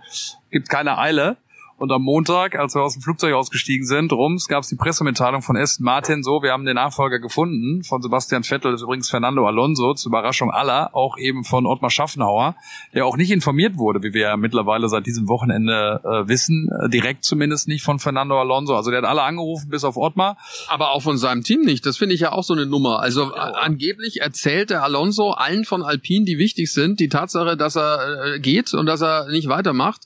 gibt 0.51 0.71
keine 0.71 0.97
Eile. 0.97 1.37
Und 1.81 1.93
am 1.93 2.03
Montag, 2.03 2.59
als 2.59 2.75
wir 2.75 2.83
aus 2.83 2.93
dem 2.93 3.01
Flugzeug 3.01 3.33
ausgestiegen 3.33 3.87
sind, 3.87 4.13
rums, 4.13 4.49
gab 4.49 4.65
es 4.65 4.69
die 4.69 4.77
Pressemitteilung 4.77 5.41
von 5.41 5.57
Aston 5.57 5.83
Martin, 5.83 6.23
so, 6.23 6.43
wir 6.43 6.53
haben 6.53 6.67
den 6.67 6.75
Nachfolger 6.75 7.21
gefunden, 7.21 7.83
von 7.85 8.03
Sebastian 8.03 8.45
Vettel, 8.45 8.73
das 8.73 8.83
ist 8.83 8.85
übrigens 8.85 9.09
Fernando 9.09 9.47
Alonso, 9.47 9.95
zur 9.95 10.11
Überraschung 10.11 10.51
aller, 10.51 10.95
auch 10.95 11.17
eben 11.17 11.43
von 11.43 11.65
Ottmar 11.65 11.89
Schaffenhauer, 11.89 12.55
der 12.93 13.07
auch 13.07 13.17
nicht 13.17 13.31
informiert 13.31 13.79
wurde, 13.79 14.03
wie 14.03 14.13
wir 14.13 14.21
ja 14.21 14.37
mittlerweile 14.37 14.91
seit 14.91 15.07
diesem 15.07 15.27
Wochenende 15.27 16.03
äh, 16.05 16.29
wissen, 16.29 16.69
äh, 16.69 16.91
direkt 16.91 17.25
zumindest 17.25 17.67
nicht 17.67 17.83
von 17.83 17.99
Fernando 17.99 18.39
Alonso. 18.39 18.77
Also 18.77 18.91
der 18.91 18.99
hat 18.99 19.09
alle 19.09 19.23
angerufen, 19.23 19.71
bis 19.71 19.83
auf 19.83 19.97
Ottmar. 19.97 20.37
Aber 20.69 20.91
auch 20.91 21.01
von 21.01 21.17
seinem 21.17 21.45
Team 21.45 21.63
nicht. 21.63 21.87
Das 21.87 21.97
finde 21.97 22.15
ich 22.15 22.21
ja 22.21 22.33
auch 22.33 22.45
so 22.45 22.53
eine 22.53 22.67
Nummer. 22.67 23.01
Also 23.01 23.35
ja. 23.35 23.53
angeblich 23.55 24.21
erzählt 24.21 24.69
der 24.69 24.83
Alonso 24.83 25.31
allen 25.31 25.65
von 25.65 25.83
Alpine, 25.83 26.27
die 26.27 26.37
wichtig 26.37 26.71
sind, 26.75 27.01
die 27.01 27.09
Tatsache, 27.09 27.57
dass 27.57 27.75
er 27.75 28.35
äh, 28.35 28.39
geht 28.39 28.75
und 28.75 28.85
dass 28.85 29.01
er 29.01 29.31
nicht 29.31 29.49
weitermacht. 29.49 30.03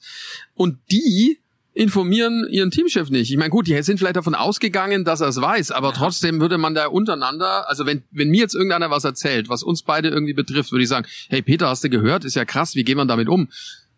Und 0.54 0.78
die 0.92 1.40
informieren 1.74 2.46
ihren 2.48 2.70
Teamchef 2.70 3.10
nicht. 3.10 3.30
Ich 3.30 3.36
meine, 3.36 3.50
gut, 3.50 3.66
die 3.66 3.82
sind 3.82 3.98
vielleicht 3.98 4.16
davon 4.16 4.36
ausgegangen, 4.36 5.04
dass 5.04 5.20
er 5.20 5.28
es 5.28 5.40
weiß, 5.40 5.72
aber 5.72 5.88
ja. 5.88 5.94
trotzdem 5.94 6.40
würde 6.40 6.56
man 6.56 6.74
da 6.74 6.86
untereinander, 6.86 7.68
also 7.68 7.84
wenn, 7.84 8.04
wenn 8.12 8.30
mir 8.30 8.40
jetzt 8.40 8.54
irgendeiner 8.54 8.90
was 8.90 9.04
erzählt, 9.04 9.48
was 9.48 9.64
uns 9.64 9.82
beide 9.82 10.08
irgendwie 10.08 10.34
betrifft, 10.34 10.70
würde 10.70 10.84
ich 10.84 10.88
sagen, 10.88 11.06
hey 11.28 11.42
Peter, 11.42 11.68
hast 11.68 11.82
du 11.82 11.90
gehört? 11.90 12.24
Ist 12.24 12.36
ja 12.36 12.44
krass, 12.44 12.76
wie 12.76 12.84
gehen 12.84 12.96
wir 12.96 13.04
damit 13.04 13.28
um? 13.28 13.48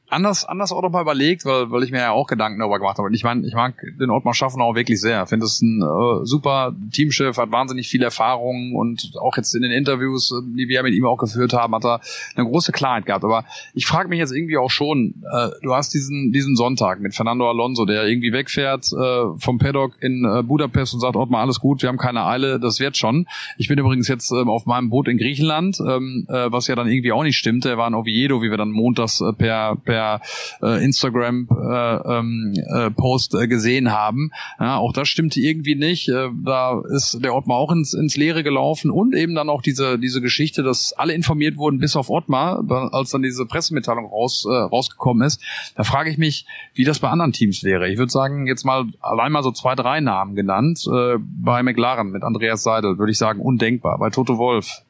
Anders, 0.08 0.44
anders 0.44 0.72
auch 0.72 0.82
noch 0.82 0.90
mal 0.90 1.02
überlegt, 1.02 1.44
weil, 1.44 1.70
weil 1.70 1.82
ich 1.82 1.90
mir 1.90 1.98
ja 1.98 2.10
auch 2.10 2.26
Gedanken 2.26 2.60
darüber 2.60 2.78
gemacht 2.78 2.98
habe. 2.98 3.08
Und 3.08 3.14
ich 3.14 3.24
meine, 3.24 3.46
ich 3.46 3.54
mag 3.54 3.74
den 3.98 4.10
Ottmar 4.10 4.34
Schaffenau 4.34 4.74
wirklich 4.74 5.00
sehr. 5.00 5.26
Finde 5.26 5.46
es 5.46 5.60
ein 5.60 5.82
äh, 5.82 6.24
super 6.24 6.74
Teamchef, 6.92 7.36
hat 7.36 7.50
wahnsinnig 7.50 7.88
viel 7.88 8.02
Erfahrung 8.02 8.74
und 8.74 9.12
auch 9.20 9.36
jetzt 9.36 9.54
in 9.54 9.62
den 9.62 9.72
Interviews, 9.72 10.32
äh, 10.32 10.42
die 10.56 10.68
wir 10.68 10.82
mit 10.82 10.94
ihm 10.94 11.06
auch 11.06 11.16
geführt 11.16 11.52
haben, 11.52 11.74
hat 11.74 11.84
er 11.84 12.00
eine 12.34 12.46
große 12.46 12.72
Klarheit 12.72 13.06
gehabt. 13.06 13.24
Aber 13.24 13.44
ich 13.74 13.86
frage 13.86 14.08
mich 14.08 14.18
jetzt 14.18 14.32
irgendwie 14.32 14.58
auch 14.58 14.70
schon, 14.70 15.22
äh, 15.32 15.48
du 15.62 15.74
hast 15.74 15.92
diesen, 15.94 16.32
diesen 16.32 16.56
Sonntag 16.56 17.00
mit 17.00 17.14
Fernando 17.14 17.48
Alonso, 17.48 17.84
der 17.84 18.06
irgendwie 18.06 18.32
wegfährt 18.32 18.86
äh, 18.92 19.38
vom 19.38 19.58
Paddock 19.58 20.00
in 20.00 20.24
äh, 20.24 20.42
Budapest 20.42 20.94
und 20.94 21.00
sagt, 21.00 21.16
Ottmar, 21.16 21.42
alles 21.42 21.60
gut, 21.60 21.82
wir 21.82 21.88
haben 21.88 21.98
keine 21.98 22.24
Eile, 22.24 22.60
das 22.60 22.78
wird 22.80 22.96
schon. 22.96 23.26
Ich 23.58 23.68
bin 23.68 23.78
übrigens 23.78 24.08
jetzt 24.08 24.30
ähm, 24.30 24.48
auf 24.48 24.66
meinem 24.66 24.90
Boot 24.90 25.08
in 25.08 25.18
Griechenland, 25.18 25.78
ähm, 25.80 26.26
äh, 26.28 26.52
was 26.52 26.68
ja 26.68 26.76
dann 26.76 26.88
irgendwie 26.88 27.12
auch 27.12 27.22
nicht 27.22 27.36
stimmte. 27.36 27.70
Er 27.70 27.78
war 27.78 27.88
in 27.88 27.94
Oviedo, 27.94 28.42
wie 28.42 28.50
wir 28.50 28.56
dann 28.56 28.70
montags 28.70 29.20
äh, 29.20 29.32
per, 29.32 29.76
per 29.76 29.95
per 29.96 30.20
äh, 30.62 30.84
Instagram 30.84 31.48
äh, 31.50 31.96
ähm, 32.18 32.54
äh, 32.54 32.90
Post 32.90 33.34
äh, 33.34 33.48
gesehen 33.48 33.92
haben. 33.92 34.30
Ja, 34.60 34.76
auch 34.76 34.92
das 34.92 35.08
stimmte 35.08 35.40
irgendwie 35.40 35.74
nicht. 35.74 36.08
Äh, 36.08 36.28
da 36.44 36.82
ist 36.94 37.18
der 37.24 37.34
Ottmar 37.34 37.56
auch 37.56 37.72
ins, 37.72 37.94
ins 37.94 38.16
Leere 38.16 38.42
gelaufen 38.42 38.90
und 38.90 39.14
eben 39.14 39.34
dann 39.34 39.48
auch 39.48 39.62
diese 39.62 39.98
diese 39.98 40.20
Geschichte, 40.20 40.62
dass 40.62 40.92
alle 40.92 41.14
informiert 41.14 41.56
wurden, 41.56 41.78
bis 41.78 41.96
auf 41.96 42.10
Ottmar, 42.10 42.62
als 42.92 43.10
dann 43.10 43.22
diese 43.22 43.46
Pressemitteilung 43.46 44.06
raus 44.06 44.46
äh, 44.48 44.54
rausgekommen 44.54 45.26
ist. 45.26 45.40
Da 45.76 45.84
frage 45.84 46.10
ich 46.10 46.18
mich, 46.18 46.46
wie 46.74 46.84
das 46.84 46.98
bei 46.98 47.08
anderen 47.08 47.32
Teams 47.32 47.64
wäre. 47.64 47.88
Ich 47.88 47.98
würde 47.98 48.12
sagen, 48.12 48.46
jetzt 48.46 48.64
mal 48.64 48.84
allein 49.00 49.32
mal 49.32 49.42
so 49.42 49.52
zwei, 49.52 49.74
drei 49.74 50.00
Namen 50.00 50.34
genannt. 50.34 50.84
Äh, 50.86 51.16
bei 51.18 51.62
McLaren 51.62 52.10
mit 52.10 52.22
Andreas 52.22 52.62
Seidel 52.62 52.98
würde 52.98 53.12
ich 53.12 53.18
sagen 53.18 53.40
undenkbar. 53.40 53.98
Bei 53.98 54.10
Toto 54.10 54.36
Wolf 54.36 54.82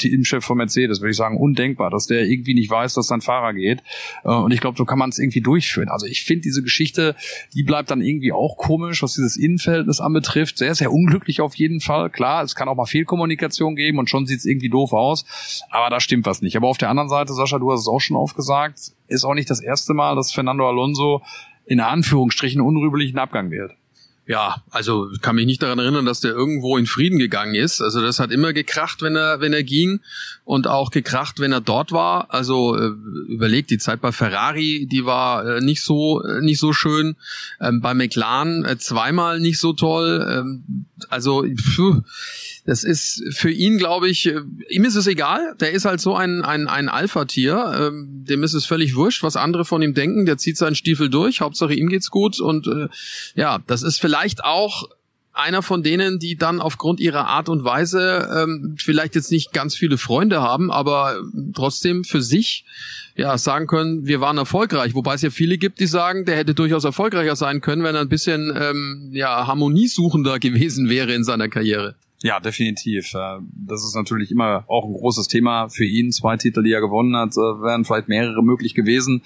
Teamchef 0.00 0.44
von 0.44 0.56
Mercedes, 0.56 1.00
würde 1.00 1.10
ich 1.10 1.16
sagen, 1.16 1.36
undenkbar, 1.36 1.90
dass 1.90 2.06
der 2.06 2.26
irgendwie 2.26 2.54
nicht 2.54 2.70
weiß, 2.70 2.94
dass 2.94 3.06
sein 3.06 3.20
Fahrer 3.20 3.52
geht. 3.54 3.82
Äh, 4.24 4.28
und 4.28 4.52
ich 4.52 4.60
glaube, 4.60 4.76
so 4.76 4.84
kann 4.84 4.98
man 4.98 5.10
es 5.10 5.18
irgendwie 5.18 5.40
durchführen. 5.40 5.88
Also 5.88 6.06
ich 6.06 6.24
finde 6.24 6.42
diese 6.42 6.62
Geschichte, 6.62 7.14
die 7.54 7.62
bleibt 7.62 7.90
dann 7.90 8.00
irgendwie 8.00 8.32
auch 8.32 8.56
komisch, 8.56 9.02
was 9.02 9.14
dieses 9.14 9.36
Innenverhältnis 9.36 10.00
anbetrifft. 10.00 10.58
Sehr, 10.58 10.74
sehr 10.74 10.92
unglücklich 10.92 11.40
auf 11.40 11.54
jeden 11.54 11.80
Fall. 11.80 12.10
Klar, 12.10 12.42
es 12.42 12.54
kann 12.54 12.68
auch 12.68 12.76
mal 12.76 12.86
Fehlkommunikation 12.86 13.76
geben 13.76 13.98
und 13.98 14.10
schon 14.10 14.26
sieht 14.26 14.38
es 14.38 14.44
irgendwie 14.44 14.70
doof 14.70 14.92
aus. 14.92 15.24
Aber 15.70 15.90
da 15.90 16.00
stimmt 16.00 16.26
was 16.26 16.42
nicht. 16.42 16.56
Aber 16.56 16.68
auf 16.68 16.78
der 16.78 16.90
anderen 16.90 17.08
Seite, 17.08 17.32
Sascha, 17.34 17.58
du 17.58 17.70
hast 17.70 17.80
es 17.80 17.88
auch 17.88 18.00
schon 18.00 18.16
aufgesagt, 18.16 18.80
ist 19.08 19.24
auch 19.24 19.34
nicht 19.34 19.50
das 19.50 19.60
erste 19.60 19.94
Mal, 19.94 20.16
dass 20.16 20.32
Fernando 20.32 20.68
Alonso 20.68 21.22
in 21.66 21.80
Anführungsstrichen 21.80 22.60
unrühmlichen 22.60 23.18
Abgang 23.18 23.50
wählt. 23.50 23.72
Ja, 24.30 24.62
also 24.70 25.08
kann 25.22 25.34
mich 25.34 25.46
nicht 25.46 25.60
daran 25.60 25.80
erinnern, 25.80 26.06
dass 26.06 26.20
der 26.20 26.30
irgendwo 26.30 26.76
in 26.76 26.86
Frieden 26.86 27.18
gegangen 27.18 27.56
ist. 27.56 27.80
Also 27.80 28.00
das 28.00 28.20
hat 28.20 28.30
immer 28.30 28.52
gekracht, 28.52 29.02
wenn 29.02 29.16
er 29.16 29.40
wenn 29.40 29.52
er 29.52 29.64
ging 29.64 29.98
und 30.44 30.68
auch 30.68 30.92
gekracht, 30.92 31.40
wenn 31.40 31.50
er 31.50 31.60
dort 31.60 31.90
war. 31.90 32.32
Also 32.32 32.76
äh, 32.76 32.92
überlegt 33.26 33.70
die 33.70 33.78
Zeit 33.78 34.00
bei 34.00 34.12
Ferrari, 34.12 34.86
die 34.88 35.04
war 35.04 35.44
äh, 35.44 35.60
nicht 35.60 35.82
so 35.82 36.22
äh, 36.22 36.42
nicht 36.42 36.60
so 36.60 36.72
schön. 36.72 37.16
Ähm, 37.60 37.80
bei 37.80 37.92
McLaren 37.92 38.64
zweimal 38.78 39.40
nicht 39.40 39.58
so 39.58 39.72
toll. 39.72 40.24
Ähm, 40.30 40.86
also 41.10 41.44
pfuh, 41.44 42.02
das 42.66 42.84
ist 42.84 43.22
für 43.30 43.50
ihn, 43.50 43.78
glaube 43.78 44.08
ich, 44.08 44.26
äh, 44.26 44.40
ihm 44.68 44.84
ist 44.84 44.94
es 44.94 45.06
egal. 45.06 45.54
Der 45.60 45.72
ist 45.72 45.84
halt 45.84 46.00
so 46.00 46.14
ein, 46.14 46.42
ein, 46.42 46.68
ein 46.68 46.88
Alpha-Tier. 46.88 47.72
Ähm, 47.76 48.24
dem 48.24 48.42
ist 48.42 48.54
es 48.54 48.66
völlig 48.66 48.94
wurscht, 48.94 49.22
was 49.22 49.36
andere 49.36 49.64
von 49.64 49.82
ihm 49.82 49.94
denken. 49.94 50.26
Der 50.26 50.38
zieht 50.38 50.56
seinen 50.56 50.74
Stiefel 50.74 51.08
durch. 51.08 51.40
Hauptsache 51.40 51.74
ihm 51.74 51.88
geht's 51.88 52.10
gut. 52.10 52.40
Und 52.40 52.66
äh, 52.66 52.88
ja, 53.34 53.58
das 53.66 53.82
ist 53.82 54.00
vielleicht 54.00 54.44
auch 54.44 54.88
einer 55.32 55.62
von 55.62 55.82
denen, 55.82 56.18
die 56.18 56.36
dann 56.36 56.60
aufgrund 56.60 57.00
ihrer 57.00 57.26
Art 57.26 57.48
und 57.48 57.64
Weise 57.64 58.28
ähm, 58.36 58.74
vielleicht 58.78 59.14
jetzt 59.14 59.30
nicht 59.30 59.52
ganz 59.52 59.74
viele 59.74 59.98
Freunde 59.98 60.42
haben, 60.42 60.70
aber 60.70 61.20
trotzdem 61.54 62.04
für 62.04 62.22
sich 62.22 62.64
ja 63.16 63.36
sagen 63.38 63.66
können, 63.66 64.06
wir 64.06 64.20
waren 64.20 64.38
erfolgreich. 64.38 64.94
Wobei 64.94 65.14
es 65.14 65.22
ja 65.22 65.30
viele 65.30 65.58
gibt, 65.58 65.80
die 65.80 65.86
sagen, 65.86 66.24
der 66.24 66.36
hätte 66.36 66.54
durchaus 66.54 66.84
erfolgreicher 66.84 67.36
sein 67.36 67.60
können, 67.60 67.82
wenn 67.84 67.94
er 67.94 68.00
ein 68.00 68.08
bisschen 68.08 68.52
ähm, 68.56 69.10
ja 69.12 69.46
harmoniesuchender 69.46 70.38
gewesen 70.38 70.88
wäre 70.88 71.12
in 71.12 71.24
seiner 71.24 71.48
Karriere. 71.48 71.96
Ja, 72.22 72.38
definitiv. 72.38 73.12
Das 73.12 73.82
ist 73.82 73.94
natürlich 73.94 74.30
immer 74.30 74.64
auch 74.68 74.84
ein 74.84 74.92
großes 74.92 75.28
Thema 75.28 75.68
für 75.68 75.86
ihn. 75.86 76.12
Zwei 76.12 76.36
Titel, 76.36 76.62
die 76.62 76.72
er 76.72 76.82
gewonnen 76.82 77.16
hat, 77.16 77.32
äh, 77.32 77.62
wären 77.62 77.84
vielleicht 77.84 78.08
mehrere 78.08 78.42
möglich 78.42 78.74
gewesen. 78.74 79.22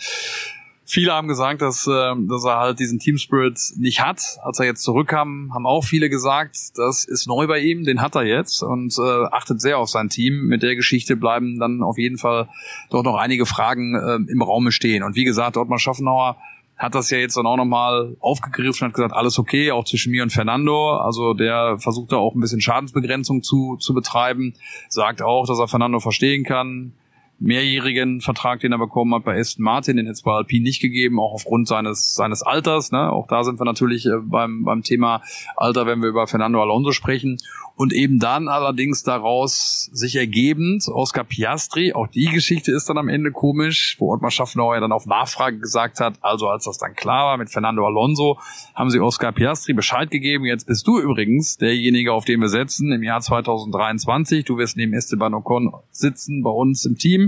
Viele 0.86 1.12
haben 1.12 1.28
gesagt, 1.28 1.62
dass, 1.62 1.86
äh, 1.86 2.14
dass 2.28 2.44
er 2.44 2.58
halt 2.58 2.78
diesen 2.78 2.98
Team 2.98 3.16
Spirit 3.16 3.58
nicht 3.76 4.00
hat. 4.00 4.38
Als 4.42 4.60
er 4.60 4.66
jetzt 4.66 4.82
zurückkam, 4.82 5.50
haben 5.54 5.66
auch 5.66 5.82
viele 5.82 6.10
gesagt, 6.10 6.56
das 6.76 7.04
ist 7.04 7.26
neu 7.26 7.46
bei 7.46 7.60
ihm, 7.60 7.84
den 7.84 8.02
hat 8.02 8.14
er 8.14 8.24
jetzt 8.24 8.62
und 8.62 8.94
äh, 8.98 9.24
achtet 9.32 9.60
sehr 9.62 9.78
auf 9.78 9.88
sein 9.88 10.10
Team. 10.10 10.46
Mit 10.46 10.62
der 10.62 10.76
Geschichte 10.76 11.16
bleiben 11.16 11.58
dann 11.58 11.82
auf 11.82 11.96
jeden 11.96 12.18
Fall 12.18 12.48
doch 12.90 13.02
noch 13.02 13.16
einige 13.16 13.46
Fragen 13.46 13.94
äh, 13.94 14.30
im 14.30 14.42
Raume 14.42 14.72
stehen. 14.72 15.02
Und 15.02 15.16
wie 15.16 15.24
gesagt, 15.24 15.56
Ottmar 15.56 15.78
Schaffenauer 15.78 16.36
hat 16.76 16.94
das 16.94 17.08
ja 17.10 17.18
jetzt 17.18 17.36
dann 17.36 17.46
auch 17.46 17.56
nochmal 17.56 18.16
aufgegriffen 18.20 18.84
und 18.84 18.88
hat 18.88 18.94
gesagt, 18.94 19.14
alles 19.14 19.38
okay, 19.38 19.70
auch 19.70 19.84
zwischen 19.84 20.10
mir 20.10 20.22
und 20.22 20.32
Fernando. 20.32 20.96
Also 20.96 21.32
der 21.32 21.78
versucht 21.78 22.12
da 22.12 22.16
auch 22.16 22.34
ein 22.34 22.40
bisschen 22.40 22.60
Schadensbegrenzung 22.60 23.42
zu, 23.42 23.76
zu 23.76 23.94
betreiben, 23.94 24.54
sagt 24.88 25.22
auch, 25.22 25.46
dass 25.46 25.58
er 25.58 25.68
Fernando 25.68 26.00
verstehen 26.00 26.44
kann. 26.44 26.92
Mehrjährigen 27.38 28.20
Vertrag, 28.20 28.60
den 28.60 28.72
er 28.72 28.78
bekommen 28.78 29.14
hat 29.14 29.24
bei 29.24 29.38
Aston 29.38 29.64
Martin, 29.64 29.96
den 29.96 30.06
jetzt 30.06 30.24
bei 30.24 30.32
Alpine 30.32 30.62
nicht 30.62 30.80
gegeben, 30.80 31.18
auch 31.20 31.32
aufgrund 31.32 31.68
seines 31.68 32.14
seines 32.14 32.42
Alters. 32.42 32.92
Ne? 32.92 33.10
Auch 33.10 33.26
da 33.26 33.44
sind 33.44 33.60
wir 33.60 33.64
natürlich 33.64 34.06
äh, 34.06 34.18
beim 34.22 34.64
beim 34.64 34.82
Thema 34.82 35.22
Alter, 35.56 35.86
wenn 35.86 36.00
wir 36.00 36.08
über 36.08 36.26
Fernando 36.26 36.60
Alonso 36.62 36.92
sprechen 36.92 37.38
und 37.76 37.92
eben 37.92 38.18
dann 38.18 38.48
allerdings 38.48 39.02
daraus 39.02 39.90
sich 39.92 40.16
ergebend 40.16 40.86
Oscar 40.88 41.24
Piastri, 41.24 41.92
auch 41.92 42.06
die 42.06 42.26
Geschichte 42.26 42.70
ist 42.72 42.88
dann 42.88 42.98
am 42.98 43.08
Ende 43.08 43.32
komisch, 43.32 43.96
wo 43.98 44.12
Ottmar 44.12 44.30
Schaffenauer 44.30 44.74
ja 44.74 44.80
dann 44.80 44.92
auf 44.92 45.06
Nachfrage 45.06 45.58
gesagt 45.58 46.00
hat, 46.00 46.14
also 46.20 46.48
als 46.48 46.64
das 46.64 46.78
dann 46.78 46.94
klar 46.94 47.26
war 47.26 47.36
mit 47.36 47.50
Fernando 47.50 47.84
Alonso, 47.84 48.38
haben 48.74 48.90
sie 48.90 49.00
Oscar 49.00 49.32
Piastri 49.32 49.72
Bescheid 49.72 50.10
gegeben, 50.10 50.44
jetzt 50.44 50.66
bist 50.66 50.86
du 50.86 51.00
übrigens 51.00 51.56
derjenige, 51.56 52.12
auf 52.12 52.24
den 52.24 52.40
wir 52.40 52.48
setzen 52.48 52.92
im 52.92 53.02
Jahr 53.02 53.20
2023, 53.20 54.44
du 54.44 54.56
wirst 54.56 54.76
neben 54.76 54.94
Esteban 54.94 55.34
Ocon 55.34 55.72
sitzen 55.90 56.42
bei 56.42 56.50
uns 56.50 56.84
im 56.84 56.96
Team 56.96 57.23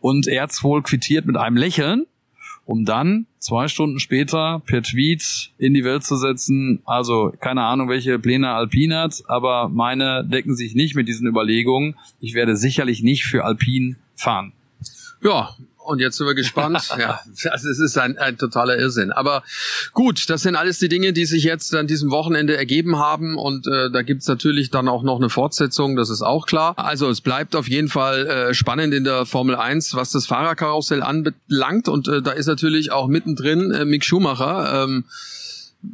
und 0.00 0.26
er 0.26 0.42
hat's 0.42 0.62
wohl 0.62 0.82
quittiert 0.82 1.26
mit 1.26 1.36
einem 1.36 1.56
Lächeln, 1.56 2.06
um 2.64 2.84
dann 2.84 3.26
zwei 3.38 3.68
Stunden 3.68 3.98
später 3.98 4.62
per 4.66 4.82
Tweet 4.82 5.50
in 5.58 5.74
die 5.74 5.84
Welt 5.84 6.04
zu 6.04 6.16
setzen. 6.16 6.80
Also 6.84 7.32
keine 7.40 7.62
Ahnung, 7.62 7.88
welche 7.88 8.18
Pläne 8.18 8.50
Alpine 8.50 8.98
hat, 8.98 9.22
aber 9.26 9.68
meine 9.68 10.24
decken 10.24 10.54
sich 10.54 10.74
nicht 10.74 10.94
mit 10.94 11.08
diesen 11.08 11.26
Überlegungen. 11.26 11.96
Ich 12.20 12.34
werde 12.34 12.56
sicherlich 12.56 13.02
nicht 13.02 13.24
für 13.24 13.44
Alpine 13.44 13.96
fahren. 14.14 14.52
Ja, 15.22 15.56
Und 15.82 15.98
jetzt 15.98 16.18
sind 16.18 16.26
wir 16.26 16.34
gespannt. 16.34 16.88
ja, 16.98 17.20
also 17.50 17.68
es 17.68 17.78
ist 17.78 17.96
ein, 17.98 18.18
ein 18.18 18.36
totaler 18.36 18.78
Irrsinn. 18.78 19.12
Aber 19.12 19.42
gut, 19.92 20.28
das 20.28 20.42
sind 20.42 20.54
alles 20.54 20.78
die 20.78 20.88
Dinge, 20.88 21.12
die 21.12 21.24
sich 21.24 21.42
jetzt 21.42 21.74
an 21.74 21.86
diesem 21.86 22.10
Wochenende 22.10 22.56
ergeben 22.56 22.98
haben. 22.98 23.38
Und 23.38 23.66
äh, 23.66 23.90
da 23.90 24.02
gibt's 24.02 24.28
natürlich 24.28 24.70
dann 24.70 24.88
auch 24.88 25.02
noch 25.02 25.16
eine 25.16 25.30
Fortsetzung, 25.30 25.96
das 25.96 26.10
ist 26.10 26.22
auch 26.22 26.46
klar. 26.46 26.74
Also 26.76 27.08
es 27.08 27.20
bleibt 27.20 27.56
auf 27.56 27.68
jeden 27.68 27.88
Fall 27.88 28.26
äh, 28.26 28.54
spannend 28.54 28.94
in 28.94 29.04
der 29.04 29.26
Formel 29.26 29.56
1, 29.56 29.94
was 29.94 30.10
das 30.10 30.26
Fahrerkarussell 30.26 31.02
anbelangt. 31.02 31.88
Und 31.88 32.08
äh, 32.08 32.22
da 32.22 32.32
ist 32.32 32.46
natürlich 32.46 32.92
auch 32.92 33.08
mittendrin 33.08 33.70
äh, 33.70 33.84
Mick 33.84 34.04
Schumacher. 34.04 34.84
Ähm, 34.84 35.04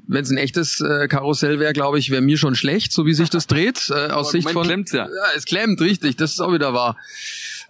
wenn 0.08 0.24
es 0.24 0.30
ein 0.30 0.36
echtes 0.36 0.80
äh, 0.80 1.06
Karussell 1.08 1.60
wäre, 1.60 1.72
glaube 1.72 1.98
ich, 1.98 2.10
wäre 2.10 2.20
mir 2.20 2.38
schon 2.38 2.56
schlecht, 2.56 2.92
so 2.92 3.06
wie 3.06 3.14
sich 3.14 3.30
das 3.30 3.46
dreht. 3.46 3.90
Äh, 3.90 4.10
aus 4.10 4.30
Sicht 4.32 4.50
von. 4.50 4.64
Klemmt's 4.64 4.92
ja. 4.92 5.04
ja, 5.06 5.24
es 5.36 5.44
klemmt, 5.44 5.80
richtig, 5.80 6.16
das 6.16 6.32
ist 6.32 6.40
auch 6.40 6.52
wieder 6.52 6.74
wahr. 6.74 6.96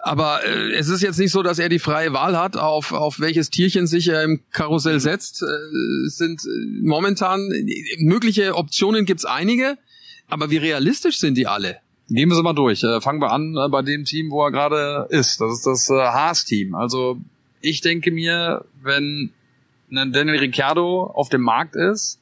Aber 0.07 0.45
äh, 0.45 0.73
es 0.75 0.89
ist 0.89 1.03
jetzt 1.03 1.19
nicht 1.19 1.33
so, 1.33 1.43
dass 1.43 1.59
er 1.59 1.69
die 1.69 1.81
freie 1.81 2.13
Wahl 2.13 2.39
hat, 2.39 2.57
auf, 2.57 2.93
auf 2.93 3.19
welches 3.19 3.51
Tierchen 3.51 3.89
sich 3.89 4.07
er 4.07 4.23
im 4.23 4.41
Karussell 4.53 5.01
setzt. 5.01 5.43
Äh, 5.43 6.09
sind 6.09 6.45
äh, 6.45 6.87
momentan 6.87 7.41
mögliche 7.99 8.55
Optionen 8.55 9.05
gibt's 9.05 9.25
einige, 9.25 9.79
aber 10.29 10.49
wie 10.49 10.59
realistisch 10.59 11.19
sind 11.19 11.35
die 11.35 11.49
alle? 11.49 11.79
Gehen 12.09 12.29
wir 12.29 12.37
sie 12.37 12.43
mal 12.45 12.53
durch. 12.53 12.85
Äh, 12.85 13.01
fangen 13.01 13.21
wir 13.21 13.33
an 13.33 13.57
äh, 13.57 13.69
bei 13.69 13.83
dem 13.83 14.05
Team, 14.05 14.31
wo 14.31 14.45
er 14.45 14.53
gerade 14.53 15.09
ist. 15.11 15.41
Das 15.41 15.53
ist 15.53 15.67
das 15.67 15.91
äh, 15.91 15.95
Haas-Team. 15.95 16.77
Also 16.77 17.19
ich 17.61 17.81
denke 17.81 18.13
mir, 18.13 18.65
wenn 18.85 19.33
ein 19.91 20.13
Daniel 20.13 20.39
Ricciardo 20.39 21.11
auf 21.15 21.31
dem 21.31 21.43
Markt 21.43 21.75
ist, 21.75 22.21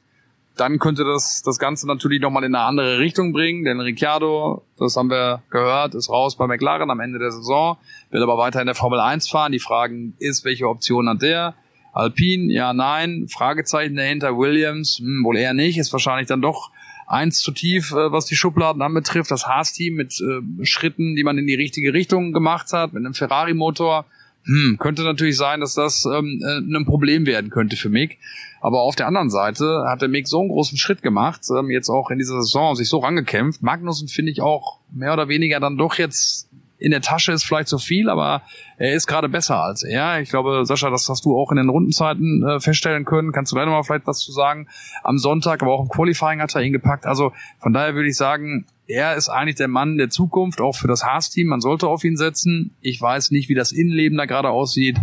dann 0.57 0.79
könnte 0.79 1.03
das 1.03 1.41
das 1.43 1.59
Ganze 1.59 1.87
natürlich 1.87 2.21
nochmal 2.21 2.43
in 2.43 2.55
eine 2.55 2.65
andere 2.65 2.99
Richtung 2.99 3.33
bringen, 3.33 3.63
denn 3.65 3.79
Ricciardo, 3.79 4.63
das 4.77 4.95
haben 4.95 5.09
wir 5.09 5.43
gehört, 5.49 5.95
ist 5.95 6.09
raus 6.09 6.35
bei 6.35 6.47
McLaren 6.47 6.89
am 6.89 6.99
Ende 6.99 7.19
der 7.19 7.31
Saison, 7.31 7.77
will 8.11 8.23
aber 8.23 8.37
weiter 8.37 8.61
in 8.61 8.65
der 8.65 8.75
Formel 8.75 8.99
1 8.99 9.29
fahren. 9.29 9.51
Die 9.51 9.59
Fragen 9.59 10.15
ist, 10.19 10.45
welche 10.45 10.67
Option 10.67 11.09
hat 11.09 11.21
der? 11.21 11.55
Alpine, 11.93 12.51
ja, 12.51 12.73
nein, 12.73 13.27
Fragezeichen 13.29 13.95
dahinter, 13.95 14.37
Williams, 14.37 14.97
hm, 14.99 15.23
wohl 15.23 15.37
eher 15.37 15.53
nicht, 15.53 15.77
ist 15.77 15.93
wahrscheinlich 15.93 16.27
dann 16.27 16.41
doch 16.41 16.71
eins 17.07 17.39
zu 17.39 17.51
tief, 17.51 17.91
äh, 17.91 18.11
was 18.11 18.25
die 18.25 18.35
Schubladen 18.35 18.81
anbetrifft. 18.81 19.31
Das 19.31 19.47
Haas-Team 19.47 19.95
mit 19.95 20.19
äh, 20.19 20.65
Schritten, 20.65 21.15
die 21.15 21.23
man 21.23 21.37
in 21.37 21.47
die 21.47 21.55
richtige 21.55 21.93
Richtung 21.93 22.33
gemacht 22.33 22.73
hat, 22.73 22.93
mit 22.93 23.05
einem 23.05 23.13
Ferrari-Motor, 23.13 24.05
hm, 24.45 24.77
könnte 24.79 25.03
natürlich 25.03 25.37
sein, 25.37 25.59
dass 25.59 25.73
das 25.73 26.05
ähm, 26.05 26.41
äh, 26.45 26.57
ein 26.59 26.85
Problem 26.85 27.25
werden 27.25 27.49
könnte 27.49 27.75
für 27.75 27.89
Mick. 27.89 28.19
Aber 28.61 28.81
auf 28.81 28.95
der 28.95 29.07
anderen 29.07 29.29
Seite 29.29 29.83
hat 29.87 30.01
der 30.01 30.09
Mick 30.09 30.27
so 30.27 30.39
einen 30.39 30.49
großen 30.49 30.77
Schritt 30.77 31.01
gemacht, 31.01 31.41
ähm, 31.55 31.69
jetzt 31.69 31.89
auch 31.89 32.09
in 32.09 32.17
dieser 32.17 32.41
Saison 32.41 32.75
sich 32.75 32.89
so 32.89 32.99
rangekämpft. 32.99 33.61
Magnussen 33.61 34.07
finde 34.07 34.31
ich 34.31 34.41
auch 34.41 34.79
mehr 34.91 35.13
oder 35.13 35.27
weniger 35.27 35.59
dann 35.59 35.77
doch 35.77 35.95
jetzt 35.95 36.47
in 36.77 36.91
der 36.91 37.01
Tasche 37.01 37.31
ist 37.31 37.45
vielleicht 37.45 37.69
zu 37.69 37.77
viel, 37.77 38.09
aber 38.09 38.41
er 38.77 38.93
ist 38.93 39.07
gerade 39.07 39.29
besser 39.29 39.63
als 39.63 39.83
er. 39.83 40.19
Ich 40.19 40.29
glaube, 40.29 40.65
Sascha, 40.65 40.89
das 40.89 41.07
hast 41.07 41.25
du 41.25 41.37
auch 41.37 41.51
in 41.51 41.57
den 41.57 41.69
Rundenzeiten 41.69 42.45
äh, 42.45 42.59
feststellen 42.59 43.05
können. 43.05 43.31
Kannst 43.31 43.51
du 43.51 43.55
leider 43.55 43.71
mal 43.71 43.83
vielleicht 43.83 44.07
was 44.07 44.19
zu 44.19 44.31
sagen? 44.31 44.67
Am 45.03 45.17
Sonntag, 45.17 45.61
aber 45.61 45.71
auch 45.71 45.81
im 45.81 45.89
Qualifying 45.89 46.41
hat 46.41 46.53
er 46.53 46.61
ihn 46.61 46.73
gepackt. 46.73 47.05
Also 47.05 47.31
von 47.59 47.73
daher 47.73 47.95
würde 47.95 48.09
ich 48.09 48.17
sagen, 48.17 48.65
er 48.87 49.15
ist 49.15 49.29
eigentlich 49.29 49.55
der 49.55 49.67
Mann 49.67 49.97
der 49.97 50.09
Zukunft, 50.09 50.61
auch 50.61 50.75
für 50.75 50.87
das 50.87 51.03
Haas-Team. 51.03 51.47
Man 51.47 51.61
sollte 51.61 51.87
auf 51.87 52.03
ihn 52.03 52.17
setzen. 52.17 52.71
Ich 52.81 53.01
weiß 53.01 53.31
nicht, 53.31 53.49
wie 53.49 53.55
das 53.55 53.71
Innenleben 53.71 54.17
da 54.17 54.25
gerade 54.25 54.49
aussieht. 54.49 54.97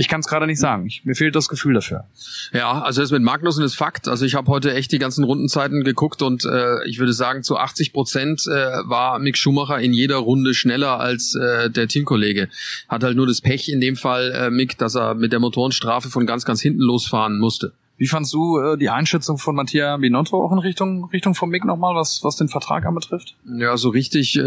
Ich 0.00 0.06
kann 0.06 0.20
es 0.20 0.28
gerade 0.28 0.46
nicht 0.46 0.60
sagen. 0.60 0.86
Ich, 0.86 1.04
mir 1.04 1.16
fehlt 1.16 1.34
das 1.34 1.48
Gefühl 1.48 1.74
dafür. 1.74 2.04
Ja, 2.52 2.82
also 2.82 3.00
das 3.00 3.10
mit 3.10 3.20
Magnussen 3.20 3.64
ist 3.64 3.74
Fakt. 3.74 4.06
Also 4.06 4.24
ich 4.24 4.36
habe 4.36 4.46
heute 4.46 4.72
echt 4.72 4.92
die 4.92 5.00
ganzen 5.00 5.24
Rundenzeiten 5.24 5.82
geguckt 5.82 6.22
und 6.22 6.44
äh, 6.44 6.86
ich 6.86 7.00
würde 7.00 7.12
sagen, 7.12 7.42
zu 7.42 7.56
80 7.56 7.92
Prozent 7.92 8.46
äh, 8.46 8.50
war 8.84 9.18
Mick 9.18 9.36
Schumacher 9.36 9.80
in 9.80 9.92
jeder 9.92 10.18
Runde 10.18 10.54
schneller 10.54 11.00
als 11.00 11.34
äh, 11.34 11.68
der 11.68 11.88
Teamkollege. 11.88 12.48
Hat 12.88 13.02
halt 13.02 13.16
nur 13.16 13.26
das 13.26 13.40
Pech 13.40 13.68
in 13.68 13.80
dem 13.80 13.96
Fall, 13.96 14.30
äh, 14.30 14.50
Mick, 14.50 14.78
dass 14.78 14.94
er 14.94 15.14
mit 15.14 15.32
der 15.32 15.40
Motorenstrafe 15.40 16.10
von 16.10 16.26
ganz, 16.26 16.44
ganz 16.44 16.62
hinten 16.62 16.82
losfahren 16.82 17.40
musste. 17.40 17.72
Wie 17.98 18.06
fandst 18.06 18.32
du 18.32 18.58
äh, 18.58 18.78
die 18.78 18.88
Einschätzung 18.88 19.38
von 19.38 19.56
Mattia 19.56 19.96
Binotto 19.96 20.42
auch 20.42 20.52
in 20.52 20.58
Richtung 20.58 21.10
Richtung 21.12 21.34
vom 21.34 21.50
Mick 21.50 21.64
nochmal, 21.64 21.94
was 21.94 22.22
was 22.22 22.36
den 22.36 22.48
Vertrag 22.48 22.86
anbetrifft? 22.86 23.34
Ja, 23.44 23.76
so 23.76 23.90
richtig 23.90 24.36
äh, 24.38 24.42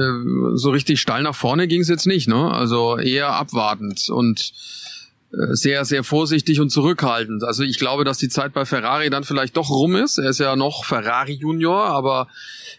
so 0.54 0.72
richtig 0.72 1.02
steil 1.02 1.22
nach 1.24 1.36
vorne 1.36 1.68
ging 1.68 1.82
es 1.82 1.90
jetzt 1.90 2.08
nicht, 2.08 2.28
ne? 2.28 2.52
Also 2.52 2.98
eher 2.98 3.34
abwartend 3.34 4.10
und 4.10 4.54
sehr, 5.32 5.86
sehr 5.86 6.04
vorsichtig 6.04 6.60
und 6.60 6.70
zurückhaltend. 6.72 7.44
Also 7.44 7.64
ich 7.64 7.78
glaube, 7.78 8.04
dass 8.04 8.18
die 8.18 8.30
Zeit 8.30 8.54
bei 8.54 8.66
Ferrari 8.66 9.10
dann 9.10 9.24
vielleicht 9.24 9.56
doch 9.56 9.70
rum 9.70 9.96
ist. 9.96 10.18
Er 10.18 10.30
ist 10.30 10.40
ja 10.40 10.56
noch 10.56 10.84
Ferrari 10.84 11.34
Junior, 11.34 11.86
aber 11.86 12.28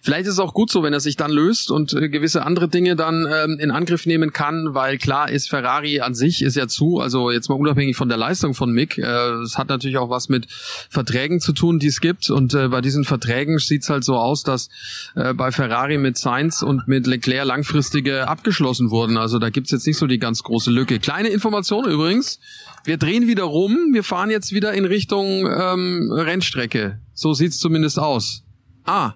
vielleicht 0.02 0.26
ist 0.26 0.34
es 0.34 0.38
auch 0.38 0.52
gut 0.52 0.70
so, 0.70 0.82
wenn 0.82 0.92
er 0.92 1.00
sich 1.00 1.16
dann 1.16 1.30
löst 1.30 1.70
und 1.70 1.94
äh, 1.94 2.08
gewisse 2.10 2.44
andere 2.44 2.68
Dinge 2.68 2.94
dann 2.94 3.26
ähm, 3.32 3.58
in 3.58 3.70
Angriff 3.70 4.04
nehmen 4.04 4.32
kann, 4.32 4.74
weil 4.74 4.98
klar 4.98 5.30
ist, 5.30 5.48
Ferrari 5.48 6.00
an 6.00 6.14
sich 6.14 6.42
ist 6.42 6.56
ja 6.56 6.68
zu, 6.68 7.00
also 7.00 7.30
jetzt 7.30 7.48
mal 7.48 7.54
unabhängig 7.54 7.96
von 7.96 8.08
der 8.08 8.18
Leistung 8.18 8.54
von 8.54 8.70
Mick, 8.70 8.98
äh, 8.98 9.30
es 9.42 9.56
hat 9.56 9.68
natürlich 9.68 9.96
auch 9.96 10.10
was 10.10 10.28
mit 10.28 10.46
Verträgen 10.90 11.40
zu 11.40 11.52
tun, 11.52 11.78
die 11.78 11.86
es 11.86 12.00
gibt 12.00 12.28
und 12.28 12.52
äh, 12.54 12.68
bei 12.68 12.82
diesen 12.82 13.04
Verträgen 13.04 13.58
sieht's 13.58 13.88
halt 13.88 14.04
so 14.04 14.16
aus, 14.16 14.42
dass 14.42 14.68
äh, 15.14 15.32
bei 15.32 15.52
Ferrari 15.52 15.96
mit 15.96 16.18
Sainz 16.18 16.62
und 16.62 16.86
mit 16.86 17.06
Leclerc 17.06 17.46
langfristige 17.46 18.28
abgeschlossen 18.28 18.90
wurden. 18.90 19.16
Also 19.16 19.38
da 19.38 19.48
gibt's 19.48 19.70
jetzt 19.70 19.86
nicht 19.86 19.96
so 19.96 20.06
die 20.06 20.18
ganz 20.18 20.42
große 20.42 20.70
Lücke. 20.70 20.98
Kleine 20.98 21.28
Information 21.28 21.88
übrigens, 21.88 22.38
wir 22.84 22.96
drehen 22.96 23.26
wieder 23.26 23.44
rum, 23.44 23.90
wir 23.92 24.02
fahren 24.02 24.30
jetzt 24.30 24.52
wieder 24.52 24.72
in 24.74 24.84
Richtung 24.84 25.46
ähm, 25.46 26.10
Rennstrecke. 26.12 26.98
So 27.14 27.34
sieht's 27.34 27.58
zumindest 27.58 27.98
aus. 27.98 28.44
Ah, 28.84 29.12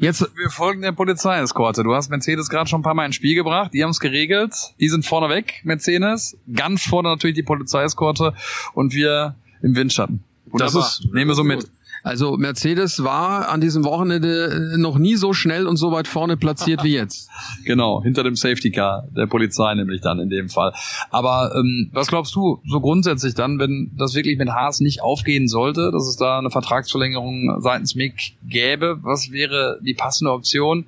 Jetzt 0.00 0.20
wir 0.36 0.48
folgen 0.48 0.82
der 0.82 0.92
Polizeieskorte. 0.92 1.82
Du 1.82 1.92
hast 1.92 2.08
Mercedes 2.08 2.48
gerade 2.48 2.70
schon 2.70 2.80
ein 2.80 2.84
paar 2.84 2.94
Mal 2.94 3.06
ins 3.06 3.16
Spiel 3.16 3.34
gebracht. 3.34 3.74
Die 3.74 3.82
haben 3.82 3.90
es 3.90 3.98
geregelt. 3.98 4.54
Die 4.78 4.88
sind 4.88 5.04
vorne 5.04 5.28
weg, 5.28 5.60
Mercedes. 5.64 6.36
Ganz 6.54 6.84
vorne 6.84 7.08
natürlich 7.08 7.34
die 7.34 7.42
Polizeieskorte 7.42 8.32
und 8.74 8.94
wir 8.94 9.34
im 9.60 9.74
Windschatten. 9.74 10.22
Wunderbar. 10.46 10.72
Das 10.72 11.00
ist, 11.00 11.12
nehmen 11.12 11.28
wir 11.28 11.34
so 11.34 11.42
mit. 11.42 11.68
Also 12.02 12.36
Mercedes 12.36 13.02
war 13.02 13.48
an 13.48 13.60
diesem 13.60 13.84
Wochenende 13.84 14.72
äh, 14.74 14.78
noch 14.78 14.98
nie 14.98 15.16
so 15.16 15.32
schnell 15.32 15.66
und 15.66 15.76
so 15.76 15.92
weit 15.92 16.08
vorne 16.08 16.36
platziert 16.36 16.84
wie 16.84 16.94
jetzt. 16.94 17.28
Genau, 17.64 18.02
hinter 18.02 18.22
dem 18.22 18.36
Safety 18.36 18.70
Car 18.70 19.06
der 19.16 19.26
Polizei 19.26 19.74
nämlich 19.74 20.00
dann 20.00 20.18
in 20.18 20.30
dem 20.30 20.48
Fall. 20.48 20.72
Aber 21.10 21.52
ähm, 21.54 21.90
was 21.92 22.08
glaubst 22.08 22.34
du 22.34 22.60
so 22.66 22.80
grundsätzlich 22.80 23.34
dann, 23.34 23.58
wenn 23.58 23.90
das 23.96 24.14
wirklich 24.14 24.38
mit 24.38 24.48
Haas 24.50 24.80
nicht 24.80 25.02
aufgehen 25.02 25.48
sollte, 25.48 25.90
dass 25.92 26.06
es 26.06 26.16
da 26.16 26.38
eine 26.38 26.50
Vertragsverlängerung 26.50 27.60
seitens 27.60 27.94
MIG 27.94 28.36
gäbe? 28.46 28.98
Was 29.02 29.30
wäre 29.30 29.78
die 29.82 29.94
passende 29.94 30.32
Option? 30.32 30.86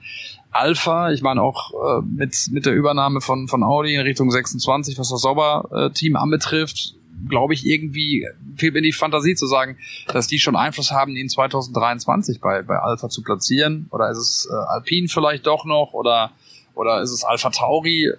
Alpha, 0.52 1.12
ich 1.12 1.22
meine 1.22 1.42
auch 1.42 1.70
äh, 1.72 2.02
mit 2.02 2.48
mit 2.50 2.66
der 2.66 2.74
Übernahme 2.74 3.20
von 3.20 3.46
von 3.46 3.62
Audi 3.62 3.94
in 3.94 4.00
Richtung 4.00 4.30
26, 4.30 4.98
was 4.98 5.10
das 5.10 5.20
Sauber-Team 5.20 6.16
anbetrifft, 6.16 6.94
glaube 7.28 7.54
ich, 7.54 7.66
irgendwie 7.66 8.26
fehlt 8.56 8.74
mir 8.74 8.82
die 8.82 8.92
Fantasie 8.92 9.34
zu 9.34 9.46
sagen, 9.46 9.76
dass 10.08 10.26
die 10.26 10.38
schon 10.38 10.56
Einfluss 10.56 10.90
haben, 10.90 11.16
ihn 11.16 11.28
2023 11.28 12.40
bei, 12.40 12.62
bei 12.62 12.78
Alpha 12.78 13.08
zu 13.08 13.22
platzieren. 13.22 13.86
Oder 13.90 14.10
ist 14.10 14.18
es 14.18 14.48
äh, 14.50 14.54
Alpine 14.54 15.08
vielleicht 15.08 15.46
doch 15.46 15.64
noch? 15.64 15.92
Oder, 15.92 16.32
oder 16.74 17.02
ist 17.02 17.10
es 17.10 17.24
Alpha 17.24 17.50
Tauri? 17.50 18.12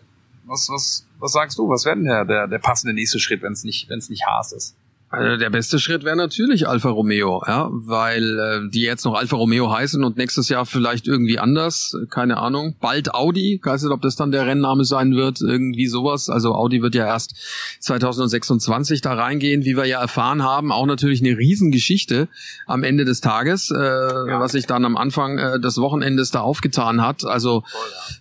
Was, 0.45 0.69
was, 0.69 1.05
was 1.19 1.31
sagst 1.31 1.57
du? 1.57 1.69
Was 1.69 1.85
wäre 1.85 1.95
denn 1.95 2.05
der, 2.05 2.25
der, 2.25 2.47
der 2.47 2.59
passende 2.59 2.93
nächste 2.93 3.19
Schritt, 3.19 3.41
wenn 3.41 3.53
es 3.53 3.63
nicht, 3.63 3.89
wenn 3.89 3.99
es 3.99 4.09
nicht 4.09 4.25
Haas 4.25 4.51
ist? 4.51 4.75
Also 5.11 5.37
der 5.37 5.49
beste 5.49 5.77
Schritt 5.77 6.05
wäre 6.05 6.15
natürlich 6.15 6.69
Alfa 6.69 6.89
Romeo, 6.89 7.43
ja, 7.45 7.67
weil 7.71 8.39
äh, 8.39 8.69
die 8.69 8.81
jetzt 8.81 9.03
noch 9.03 9.13
Alfa 9.13 9.35
Romeo 9.35 9.69
heißen 9.69 10.03
und 10.05 10.15
nächstes 10.15 10.47
Jahr 10.47 10.65
vielleicht 10.65 11.05
irgendwie 11.05 11.37
anders, 11.37 11.97
keine 12.09 12.37
Ahnung. 12.37 12.75
Bald 12.79 13.13
Audi, 13.13 13.59
weiß 13.61 13.83
nicht, 13.83 13.91
ob 13.91 14.01
das 14.01 14.15
dann 14.15 14.31
der 14.31 14.45
Rennname 14.45 14.85
sein 14.85 15.15
wird, 15.15 15.41
irgendwie 15.41 15.87
sowas. 15.87 16.29
Also 16.29 16.55
Audi 16.55 16.81
wird 16.81 16.95
ja 16.95 17.05
erst 17.05 17.35
2026 17.79 19.01
da 19.01 19.13
reingehen, 19.13 19.65
wie 19.65 19.75
wir 19.75 19.85
ja 19.85 19.99
erfahren 19.99 20.43
haben. 20.43 20.71
Auch 20.71 20.85
natürlich 20.85 21.21
eine 21.21 21.37
Riesengeschichte 21.37 22.29
am 22.65 22.83
Ende 22.83 23.03
des 23.03 23.19
Tages, 23.19 23.69
äh, 23.69 23.77
ja. 23.77 24.39
was 24.39 24.53
sich 24.53 24.65
dann 24.65 24.85
am 24.85 24.95
Anfang 24.95 25.37
äh, 25.37 25.59
des 25.59 25.77
Wochenendes 25.77 26.31
da 26.31 26.39
aufgetan 26.39 27.01
hat. 27.01 27.25
Also 27.25 27.63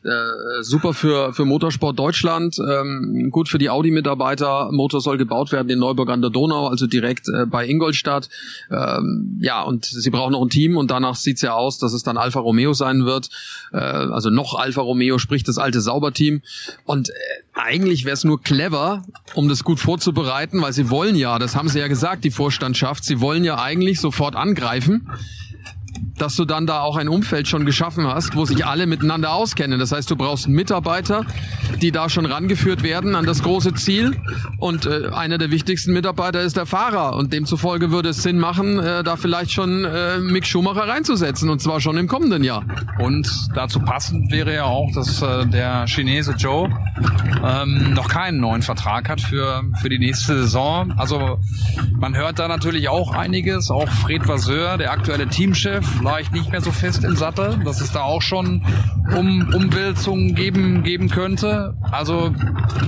äh, 0.02 0.62
super 0.62 0.92
für 0.92 1.32
für 1.34 1.44
Motorsport 1.44 1.98
Deutschland, 1.98 2.58
ähm, 2.58 3.28
gut 3.30 3.48
für 3.48 3.58
die 3.58 3.70
Audi-Mitarbeiter. 3.70 4.70
Motor 4.72 5.00
soll 5.00 5.18
gebaut 5.18 5.52
werden 5.52 5.68
in 5.68 5.78
Neuburg 5.78 6.10
an 6.10 6.20
der 6.20 6.30
Donau. 6.30 6.66
Also 6.66 6.79
also 6.80 6.86
direkt 6.86 7.28
äh, 7.28 7.44
bei 7.46 7.66
Ingolstadt. 7.66 8.28
Ähm, 8.70 9.38
ja, 9.40 9.62
und 9.62 9.84
sie 9.84 10.10
brauchen 10.10 10.32
noch 10.32 10.42
ein 10.42 10.48
Team 10.48 10.76
und 10.76 10.90
danach 10.90 11.14
sieht's 11.14 11.42
ja 11.42 11.52
aus, 11.52 11.78
dass 11.78 11.92
es 11.92 12.02
dann 12.02 12.16
Alfa 12.16 12.40
Romeo 12.40 12.72
sein 12.72 13.04
wird. 13.04 13.28
Äh, 13.72 13.76
also 13.76 14.30
noch 14.30 14.54
Alfa 14.54 14.80
Romeo, 14.80 15.18
sprich 15.18 15.44
das 15.44 15.58
alte 15.58 15.80
Sauberteam. 15.80 16.40
Und 16.84 17.10
äh, 17.10 17.12
eigentlich 17.52 18.04
wäre 18.04 18.14
es 18.14 18.24
nur 18.24 18.42
clever, 18.42 19.04
um 19.34 19.48
das 19.48 19.62
gut 19.62 19.78
vorzubereiten, 19.78 20.62
weil 20.62 20.72
sie 20.72 20.88
wollen 20.88 21.16
ja, 21.16 21.38
das 21.38 21.54
haben 21.54 21.68
sie 21.68 21.80
ja 21.80 21.88
gesagt, 21.88 22.24
die 22.24 22.30
Vorstandschaft, 22.30 23.04
sie 23.04 23.20
wollen 23.20 23.44
ja 23.44 23.60
eigentlich 23.60 24.00
sofort 24.00 24.36
angreifen 24.36 25.06
dass 26.20 26.36
du 26.36 26.44
dann 26.44 26.66
da 26.66 26.80
auch 26.80 26.96
ein 26.96 27.08
Umfeld 27.08 27.48
schon 27.48 27.64
geschaffen 27.64 28.06
hast, 28.06 28.36
wo 28.36 28.44
sich 28.44 28.66
alle 28.66 28.86
miteinander 28.86 29.32
auskennen. 29.32 29.78
Das 29.78 29.92
heißt, 29.92 30.10
du 30.10 30.16
brauchst 30.16 30.48
Mitarbeiter, 30.48 31.24
die 31.80 31.92
da 31.92 32.08
schon 32.08 32.26
rangeführt 32.26 32.82
werden 32.82 33.14
an 33.14 33.24
das 33.24 33.42
große 33.42 33.74
Ziel. 33.74 34.16
Und 34.58 34.86
äh, 34.86 35.08
einer 35.12 35.38
der 35.38 35.50
wichtigsten 35.50 35.92
Mitarbeiter 35.92 36.42
ist 36.42 36.56
der 36.56 36.66
Fahrer. 36.66 37.16
Und 37.16 37.32
demzufolge 37.32 37.90
würde 37.90 38.10
es 38.10 38.22
Sinn 38.22 38.38
machen, 38.38 38.78
äh, 38.78 39.02
da 39.02 39.16
vielleicht 39.16 39.52
schon 39.52 39.84
äh, 39.84 40.18
Mick 40.18 40.46
Schumacher 40.46 40.86
reinzusetzen. 40.88 41.48
Und 41.48 41.60
zwar 41.60 41.80
schon 41.80 41.96
im 41.96 42.06
kommenden 42.06 42.44
Jahr. 42.44 42.64
Und 42.98 43.30
dazu 43.54 43.80
passend 43.80 44.30
wäre 44.30 44.54
ja 44.54 44.64
auch, 44.64 44.90
dass 44.94 45.22
äh, 45.22 45.46
der 45.46 45.86
Chinese 45.86 46.34
Joe 46.36 46.68
ähm, 47.42 47.94
noch 47.94 48.08
keinen 48.08 48.40
neuen 48.40 48.62
Vertrag 48.62 49.08
hat 49.08 49.20
für, 49.20 49.62
für 49.80 49.88
die 49.88 49.98
nächste 49.98 50.42
Saison. 50.42 50.92
Also 50.98 51.38
man 51.98 52.16
hört 52.16 52.38
da 52.38 52.48
natürlich 52.48 52.88
auch 52.88 53.12
einiges. 53.12 53.70
Auch 53.70 53.88
Fred 53.88 54.28
Vasseur, 54.28 54.76
der 54.76 54.92
aktuelle 54.92 55.28
Teamchef, 55.28 56.02
vielleicht 56.10 56.32
nicht 56.32 56.50
mehr 56.50 56.60
so 56.60 56.72
fest 56.72 57.04
im 57.04 57.16
Sattel, 57.16 57.58
dass 57.64 57.80
es 57.80 57.92
da 57.92 58.02
auch 58.02 58.22
schon 58.22 58.62
um 59.16 59.52
Umwälzungen 59.54 60.34
geben, 60.34 60.82
geben 60.82 61.08
könnte. 61.08 61.74
Also 61.90 62.32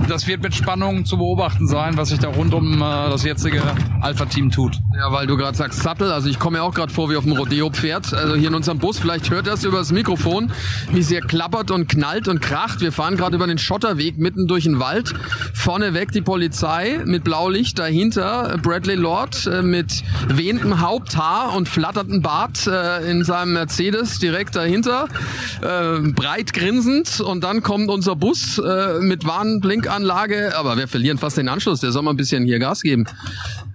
das 0.07 0.27
wird 0.27 0.41
mit 0.41 0.53
Spannung 0.53 1.05
zu 1.05 1.17
beobachten 1.17 1.67
sein, 1.67 1.97
was 1.97 2.09
sich 2.09 2.19
da 2.19 2.29
rund 2.29 2.53
um 2.53 2.81
äh, 2.81 3.09
das 3.09 3.23
jetzige 3.23 3.61
Alpha-Team 4.01 4.51
tut. 4.51 4.79
Ja, 4.97 5.11
weil 5.11 5.27
du 5.27 5.37
gerade 5.37 5.57
sagst 5.57 5.81
Sattel, 5.81 6.11
also 6.11 6.29
ich 6.29 6.39
komme 6.39 6.57
ja 6.57 6.63
auch 6.63 6.73
gerade 6.73 6.91
vor 6.91 7.09
wie 7.09 7.15
auf 7.15 7.23
dem 7.23 7.33
Rodeo-Pferd. 7.33 8.13
Also 8.13 8.35
hier 8.35 8.49
in 8.49 8.55
unserem 8.55 8.79
Bus, 8.79 8.99
vielleicht 8.99 9.29
hört 9.29 9.47
das 9.47 9.63
über 9.63 9.77
das 9.77 9.91
Mikrofon, 9.91 10.51
wie 10.91 11.01
sehr 11.01 11.21
klappert 11.21 11.71
und 11.71 11.87
knallt 11.87 12.27
und 12.27 12.41
kracht. 12.41 12.81
Wir 12.81 12.91
fahren 12.91 13.17
gerade 13.17 13.35
über 13.35 13.47
den 13.47 13.57
Schotterweg 13.57 14.17
mitten 14.17 14.47
durch 14.47 14.65
den 14.65 14.79
Wald. 14.79 15.13
Vorne 15.53 15.93
weg 15.93 16.11
die 16.11 16.21
Polizei 16.21 16.99
mit 17.05 17.23
Blaulicht, 17.23 17.79
dahinter 17.79 18.57
Bradley 18.61 18.95
Lord 18.95 19.47
äh, 19.47 19.61
mit 19.61 20.03
wehendem 20.27 20.81
Haupthaar 20.81 21.55
und 21.55 21.67
flatternden 21.67 22.21
Bart 22.21 22.67
äh, 22.67 23.02
in 23.03 23.23
seinem 23.23 23.53
Mercedes 23.53 24.19
direkt 24.19 24.55
dahinter, 24.55 25.07
äh, 25.61 25.99
breit 26.11 26.53
grinsend 26.53 27.19
und 27.19 27.43
dann 27.43 27.63
kommt 27.63 27.89
unser 27.89 28.15
Bus 28.15 28.57
äh, 28.57 28.99
mit 28.99 29.25
Warnblinkanlage, 29.25 30.57
aber 30.57 30.77
wir 30.77 30.87
verlieren 30.87 31.17
fast 31.17 31.37
den 31.37 31.49
Anschluss, 31.49 31.79
der 31.81 31.91
soll 31.91 32.03
mal 32.03 32.11
ein 32.11 32.17
bisschen 32.17 32.45
hier 32.45 32.59
Gas 32.59 32.81
geben. 32.81 33.05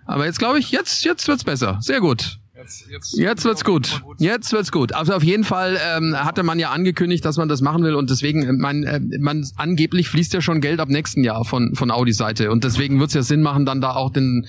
Aber 0.06 0.26
jetzt 0.26 0.38
glaube 0.38 0.58
ich, 0.58 0.70
jetzt, 0.70 1.04
jetzt 1.04 1.28
wird's 1.28 1.44
besser. 1.44 1.78
Sehr 1.80 2.00
gut. 2.00 2.38
Jetzt, 2.58 2.90
jetzt, 2.90 3.16
jetzt 3.16 3.44
wird's 3.44 3.64
gut. 3.64 4.02
Jetzt 4.18 4.52
wird's 4.52 4.72
gut. 4.72 4.92
Also 4.92 5.14
auf 5.14 5.22
jeden 5.22 5.44
Fall 5.44 5.78
ähm, 5.80 6.16
hatte 6.16 6.42
man 6.42 6.58
ja 6.58 6.70
angekündigt, 6.70 7.24
dass 7.24 7.36
man 7.36 7.48
das 7.48 7.60
machen 7.60 7.84
will 7.84 7.94
und 7.94 8.10
deswegen, 8.10 8.42
äh, 8.42 8.52
man, 8.52 8.82
äh, 8.82 9.00
man 9.20 9.46
angeblich 9.56 10.08
fließt 10.08 10.34
ja 10.34 10.40
schon 10.40 10.60
Geld 10.60 10.80
ab 10.80 10.88
nächsten 10.88 11.22
Jahr 11.22 11.44
von 11.44 11.76
von 11.76 11.92
Audi 11.92 12.12
Seite 12.12 12.50
und 12.50 12.64
deswegen 12.64 12.98
wird's 12.98 13.14
ja 13.14 13.22
Sinn 13.22 13.42
machen, 13.42 13.64
dann 13.64 13.80
da 13.80 13.92
auch 13.94 14.10
den 14.10 14.44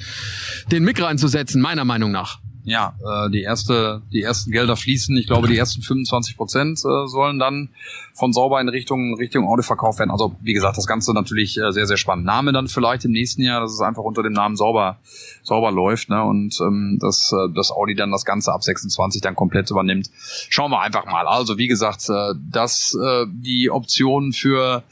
den 0.71 0.84
Mick 0.84 0.99
reinzusetzen, 0.99 1.61
meiner 1.61 1.86
Meinung 1.86 2.11
nach 2.11 2.39
ja, 2.64 2.93
äh, 3.03 3.30
die 3.30 3.41
erste, 3.41 4.01
die 4.12 4.22
ersten 4.22 4.51
Gelder 4.51 4.76
fließen. 4.76 5.16
Ich 5.18 5.28
glaube, 5.28 5.47
die 5.47 5.57
ersten 5.57 5.82
25 5.82 6.38
Prozent 6.38 6.80
äh, 6.80 7.07
sollen 7.07 7.39
dann 7.39 7.70
von 8.14 8.34
sauber 8.34 8.60
in 8.60 8.70
Richtung 8.70 9.16
Richtung 9.18 9.47
Audi 9.47 9.64
verkauft 9.64 9.99
werden. 9.99 10.12
Also 10.12 10.36
wie 10.41 10.53
gesagt, 10.53 10.78
das 10.78 10.86
Ganze 10.86 11.14
natürlich 11.14 11.57
äh, 11.57 11.72
sehr 11.72 11.88
sehr 11.88 11.97
spannend. 11.97 12.26
Name 12.26 12.51
dann 12.51 12.68
vielleicht 12.68 13.05
im 13.05 13.12
nächsten 13.12 13.41
Jahr, 13.41 13.62
dass 13.62 13.72
es 13.72 13.82
einfach 13.82 14.03
unter 14.03 14.24
dem 14.24 14.34
Namen 14.34 14.55
sauber 14.55 14.97
sauber 15.43 15.72
läuft, 15.72 16.10
ne? 16.10 16.24
Und 16.24 16.60
ähm, 16.62 16.97
dass 17.01 17.32
äh, 17.32 17.53
das 17.55 17.72
Audi 17.72 17.95
dann 17.95 18.12
das 18.12 18.26
Ganze 18.26 18.53
ab 18.53 18.64
26 18.64 19.22
dann 19.22 19.36
komplett 19.36 19.72
übernimmt. 19.72 20.10
Schauen 20.49 20.72
wir 20.72 20.82
einfach 20.82 21.05
mal. 21.05 21.28
Also 21.28 21.57
wie 21.57 21.68
gesagt, 21.68 22.10
äh, 22.10 22.34
dass 22.51 22.95
äh, 23.01 23.26
die 23.30 23.70
Option 23.72 24.34
für 24.34 24.84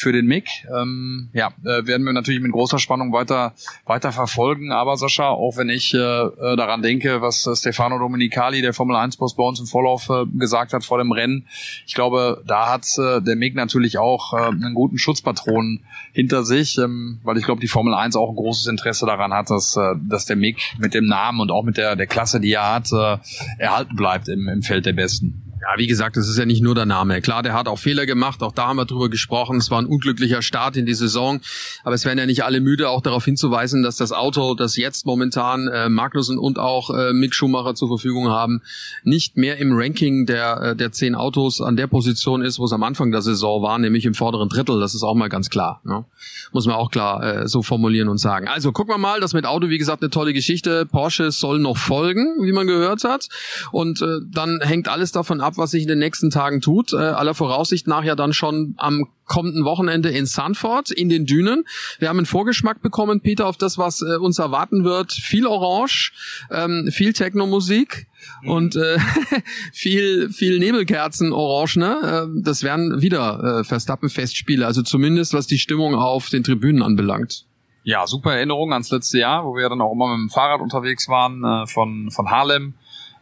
für 0.00 0.12
den 0.12 0.26
Mick. 0.26 0.48
Ähm, 0.74 1.28
ja, 1.34 1.48
äh, 1.62 1.86
werden 1.86 2.04
wir 2.04 2.14
natürlich 2.14 2.40
mit 2.40 2.52
großer 2.52 2.78
Spannung 2.78 3.12
weiter 3.12 3.52
weiter 3.84 4.12
verfolgen. 4.12 4.72
Aber 4.72 4.96
Sascha, 4.96 5.28
auch 5.28 5.58
wenn 5.58 5.68
ich 5.68 5.92
äh, 5.92 5.98
äh 5.98 6.56
daran 6.56 6.80
denke, 6.80 7.20
was 7.20 7.46
äh, 7.46 7.54
Stefano 7.54 7.98
Domenicali, 7.98 8.62
der 8.62 8.72
Formel 8.72 8.96
1 8.96 9.18
Boss 9.18 9.36
bei 9.36 9.42
uns 9.42 9.60
im 9.60 9.66
Vorlauf 9.66 10.08
äh, 10.08 10.24
gesagt 10.38 10.72
hat 10.72 10.84
vor 10.84 10.96
dem 10.96 11.12
Rennen, 11.12 11.46
ich 11.86 11.94
glaube, 11.94 12.42
da 12.46 12.72
hat 12.72 12.86
äh, 12.96 13.20
der 13.20 13.36
Mick 13.36 13.54
natürlich 13.54 13.98
auch 13.98 14.32
äh, 14.32 14.46
einen 14.46 14.74
guten 14.74 14.96
Schutzpatron 14.96 15.80
hinter 16.12 16.44
sich, 16.44 16.78
ähm, 16.78 17.20
weil 17.22 17.36
ich 17.36 17.44
glaube, 17.44 17.60
die 17.60 17.68
Formel 17.68 17.92
1 17.92 18.16
auch 18.16 18.30
ein 18.30 18.36
großes 18.36 18.68
Interesse 18.68 19.04
daran 19.04 19.34
hat, 19.34 19.50
dass 19.50 19.76
äh, 19.76 19.96
dass 20.08 20.24
der 20.24 20.36
Mick 20.36 20.56
mit 20.78 20.94
dem 20.94 21.04
Namen 21.04 21.40
und 21.40 21.50
auch 21.50 21.62
mit 21.62 21.76
der 21.76 21.94
der 21.94 22.06
Klasse, 22.06 22.40
die 22.40 22.52
er 22.52 22.74
hat, 22.74 22.90
äh, 22.90 23.18
erhalten 23.58 23.96
bleibt 23.96 24.28
im, 24.28 24.48
im 24.48 24.62
Feld 24.62 24.86
der 24.86 24.94
Besten. 24.94 25.49
Ja, 25.70 25.78
wie 25.78 25.86
gesagt, 25.86 26.16
das 26.16 26.28
ist 26.28 26.36
ja 26.36 26.46
nicht 26.46 26.62
nur 26.62 26.74
der 26.74 26.86
Name. 26.86 27.20
Klar, 27.20 27.42
der 27.42 27.52
hat 27.52 27.68
auch 27.68 27.78
Fehler 27.78 28.06
gemacht, 28.06 28.42
auch 28.42 28.52
da 28.52 28.68
haben 28.68 28.76
wir 28.76 28.86
drüber 28.86 29.08
gesprochen. 29.08 29.58
Es 29.58 29.70
war 29.70 29.80
ein 29.80 29.86
unglücklicher 29.86 30.42
Start 30.42 30.76
in 30.76 30.84
die 30.86 30.94
Saison, 30.94 31.40
aber 31.84 31.94
es 31.94 32.04
werden 32.04 32.18
ja 32.18 32.26
nicht 32.26 32.44
alle 32.44 32.60
müde, 32.60 32.88
auch 32.88 33.02
darauf 33.02 33.24
hinzuweisen, 33.24 33.82
dass 33.82 33.96
das 33.96 34.10
Auto, 34.10 34.54
das 34.54 34.76
jetzt 34.76 35.06
momentan 35.06 35.68
äh, 35.68 35.88
Magnussen 35.88 36.38
und 36.38 36.58
auch 36.58 36.90
äh, 36.90 37.12
Mick 37.12 37.34
Schumacher 37.34 37.74
zur 37.74 37.88
Verfügung 37.88 38.30
haben, 38.30 38.62
nicht 39.04 39.36
mehr 39.36 39.58
im 39.58 39.72
Ranking 39.72 40.26
der, 40.26 40.60
äh, 40.60 40.76
der 40.76 40.90
zehn 40.90 41.14
Autos 41.14 41.60
an 41.60 41.76
der 41.76 41.86
Position 41.86 42.42
ist, 42.42 42.58
wo 42.58 42.64
es 42.64 42.72
am 42.72 42.82
Anfang 42.82 43.12
der 43.12 43.22
Saison 43.22 43.62
war, 43.62 43.78
nämlich 43.78 44.06
im 44.06 44.14
vorderen 44.14 44.48
Drittel. 44.48 44.80
Das 44.80 44.94
ist 44.94 45.04
auch 45.04 45.14
mal 45.14 45.28
ganz 45.28 45.50
klar. 45.50 45.80
Ne? 45.84 46.04
Muss 46.52 46.66
man 46.66 46.74
auch 46.74 46.90
klar 46.90 47.22
äh, 47.22 47.48
so 47.48 47.62
formulieren 47.62 48.08
und 48.08 48.18
sagen. 48.18 48.48
Also 48.48 48.72
gucken 48.72 48.92
wir 48.92 48.98
mal, 48.98 49.20
das 49.20 49.34
mit 49.34 49.46
Auto, 49.46 49.68
wie 49.68 49.78
gesagt, 49.78 50.02
eine 50.02 50.10
tolle 50.10 50.32
Geschichte. 50.32 50.84
Porsche 50.86 51.30
soll 51.30 51.60
noch 51.60 51.76
folgen, 51.76 52.42
wie 52.42 52.52
man 52.52 52.66
gehört 52.66 53.04
hat. 53.04 53.28
Und 53.70 54.02
äh, 54.02 54.18
dann 54.32 54.60
hängt 54.62 54.88
alles 54.88 55.12
davon 55.12 55.40
ab, 55.40 55.50
ab, 55.50 55.59
was 55.60 55.70
sich 55.70 55.82
in 55.82 55.88
den 55.88 56.00
nächsten 56.00 56.30
Tagen 56.30 56.60
tut. 56.60 56.92
Äh, 56.92 56.96
aller 56.96 57.34
Voraussicht 57.34 57.86
nach 57.86 58.02
ja 58.02 58.16
dann 58.16 58.32
schon 58.32 58.74
am 58.78 59.06
kommenden 59.26 59.64
Wochenende 59.64 60.10
in 60.10 60.26
Sanford 60.26 60.90
in 60.90 61.08
den 61.08 61.24
Dünen. 61.24 61.64
Wir 62.00 62.08
haben 62.08 62.18
einen 62.18 62.26
Vorgeschmack 62.26 62.82
bekommen, 62.82 63.20
Peter, 63.20 63.46
auf 63.46 63.56
das, 63.56 63.78
was 63.78 64.02
äh, 64.02 64.16
uns 64.16 64.40
erwarten 64.40 64.82
wird. 64.82 65.12
Viel 65.12 65.46
Orange, 65.46 66.12
ähm, 66.50 66.90
viel 66.92 67.12
Techno-Musik 67.12 68.08
mhm. 68.42 68.50
und 68.50 68.76
äh, 68.76 68.98
viel 69.72 70.30
viel 70.30 70.58
Nebelkerzen 70.58 71.32
Orange. 71.32 71.78
Ne? 71.78 72.26
Äh, 72.36 72.42
das 72.42 72.64
werden 72.64 73.00
wieder 73.00 73.60
äh, 73.60 73.64
Verstappen-Festspiele, 73.64 74.66
also 74.66 74.82
zumindest 74.82 75.32
was 75.32 75.46
die 75.46 75.58
Stimmung 75.58 75.94
auf 75.94 76.28
den 76.28 76.42
Tribünen 76.42 76.82
anbelangt. 76.82 77.44
Ja, 77.84 78.06
super 78.06 78.34
Erinnerung 78.34 78.72
ans 78.72 78.90
letzte 78.90 79.18
Jahr, 79.18 79.44
wo 79.44 79.54
wir 79.54 79.68
dann 79.68 79.80
auch 79.80 79.92
immer 79.92 80.08
mit 80.08 80.28
dem 80.28 80.30
Fahrrad 80.30 80.60
unterwegs 80.60 81.08
waren 81.08 81.44
äh, 81.44 81.66
von 81.66 82.10
von 82.10 82.30
Harlem 82.30 82.74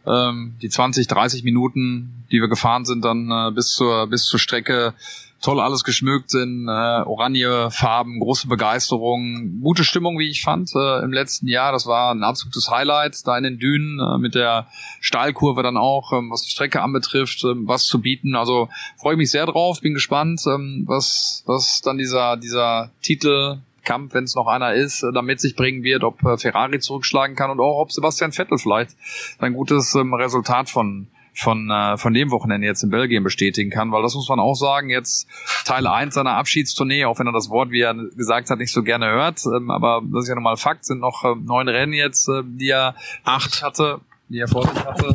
ähm, 0.09 0.55
die 0.61 0.69
20, 0.69 1.07
30 1.07 1.43
Minuten, 1.43 2.25
die 2.31 2.41
wir 2.41 2.47
gefahren 2.47 2.85
sind, 2.85 3.03
dann 3.05 3.29
äh, 3.31 3.51
bis 3.51 3.71
zur 3.71 4.07
bis 4.07 4.25
zur 4.25 4.39
Strecke 4.39 4.93
toll 5.41 5.59
alles 5.59 5.83
geschmückt 5.83 6.33
in 6.33 6.67
äh, 6.67 6.71
oranje 6.71 7.69
Farben, 7.71 8.19
große 8.19 8.47
Begeisterung, 8.47 9.61
gute 9.61 9.83
Stimmung, 9.83 10.19
wie 10.19 10.29
ich 10.29 10.41
fand 10.41 10.71
äh, 10.75 11.03
im 11.03 11.13
letzten 11.13 11.47
Jahr. 11.47 11.71
Das 11.71 11.85
war 11.85 12.13
ein 12.13 12.23
absolutes 12.23 12.69
Highlight 12.69 13.25
da 13.25 13.37
in 13.37 13.43
den 13.43 13.59
Dünen 13.59 13.99
äh, 13.99 14.17
mit 14.17 14.35
der 14.35 14.67
Stahlkurve 14.99 15.63
dann 15.63 15.77
auch, 15.77 16.11
ähm, 16.13 16.29
was 16.31 16.43
die 16.43 16.51
Strecke 16.51 16.81
anbetrifft, 16.81 17.43
ähm, 17.45 17.67
was 17.67 17.85
zu 17.85 18.01
bieten. 18.01 18.35
Also 18.35 18.69
freue 18.97 19.13
ich 19.13 19.19
mich 19.19 19.31
sehr 19.31 19.45
drauf, 19.45 19.81
bin 19.81 19.93
gespannt, 19.93 20.41
ähm, 20.47 20.83
was 20.87 21.43
was 21.45 21.81
dann 21.81 21.97
dieser 21.97 22.37
dieser 22.37 22.91
Titel 23.01 23.59
Kampf, 23.89 24.13
wenn 24.13 24.25
es 24.25 24.35
noch 24.35 24.45
einer 24.45 24.73
ist, 24.73 25.01
äh, 25.01 25.11
damit 25.11 25.41
sich 25.41 25.55
bringen 25.55 25.81
wird, 25.81 26.03
ob 26.03 26.23
äh, 26.23 26.37
Ferrari 26.37 26.79
zurückschlagen 26.79 27.35
kann 27.35 27.49
und 27.49 27.59
auch 27.59 27.79
ob 27.81 27.91
Sebastian 27.91 28.31
Vettel 28.31 28.59
vielleicht 28.59 28.91
ein 29.39 29.53
gutes 29.53 29.95
ähm, 29.95 30.13
Resultat 30.13 30.69
von 30.69 31.07
von, 31.33 31.69
äh, 31.69 31.97
von 31.97 32.13
dem 32.13 32.31
Wochenende 32.31 32.67
jetzt 32.67 32.83
in 32.83 32.89
Belgien 32.89 33.23
bestätigen 33.23 33.69
kann, 33.69 33.91
weil 33.91 34.01
das 34.01 34.13
muss 34.13 34.27
man 34.27 34.39
auch 34.39 34.55
sagen, 34.55 34.89
jetzt 34.89 35.27
Teil 35.63 35.87
1 35.87 36.13
seiner 36.13 36.35
Abschiedstournee, 36.35 37.05
auch 37.05 37.17
wenn 37.19 37.27
er 37.27 37.33
das 37.33 37.49
Wort, 37.49 37.71
wie 37.71 37.81
er 37.81 37.93
gesagt 37.93 38.49
hat, 38.49 38.59
nicht 38.59 38.73
so 38.73 38.83
gerne 38.83 39.07
hört, 39.07 39.45
ähm, 39.45 39.71
aber 39.71 40.01
das 40.11 40.23
ist 40.23 40.29
ja 40.29 40.35
nochmal 40.35 40.57
Fakt, 40.57 40.85
sind 40.85 40.99
noch 40.99 41.23
äh, 41.23 41.35
neun 41.41 41.69
Rennen 41.69 41.93
jetzt, 41.93 42.27
äh, 42.27 42.41
die 42.45 42.69
er 42.69 42.95
acht. 43.23 43.63
hatte, 43.63 44.01
die 44.29 44.39
er 44.39 44.47
vor 44.47 44.67
sich 44.67 44.85
hatte 44.85 45.13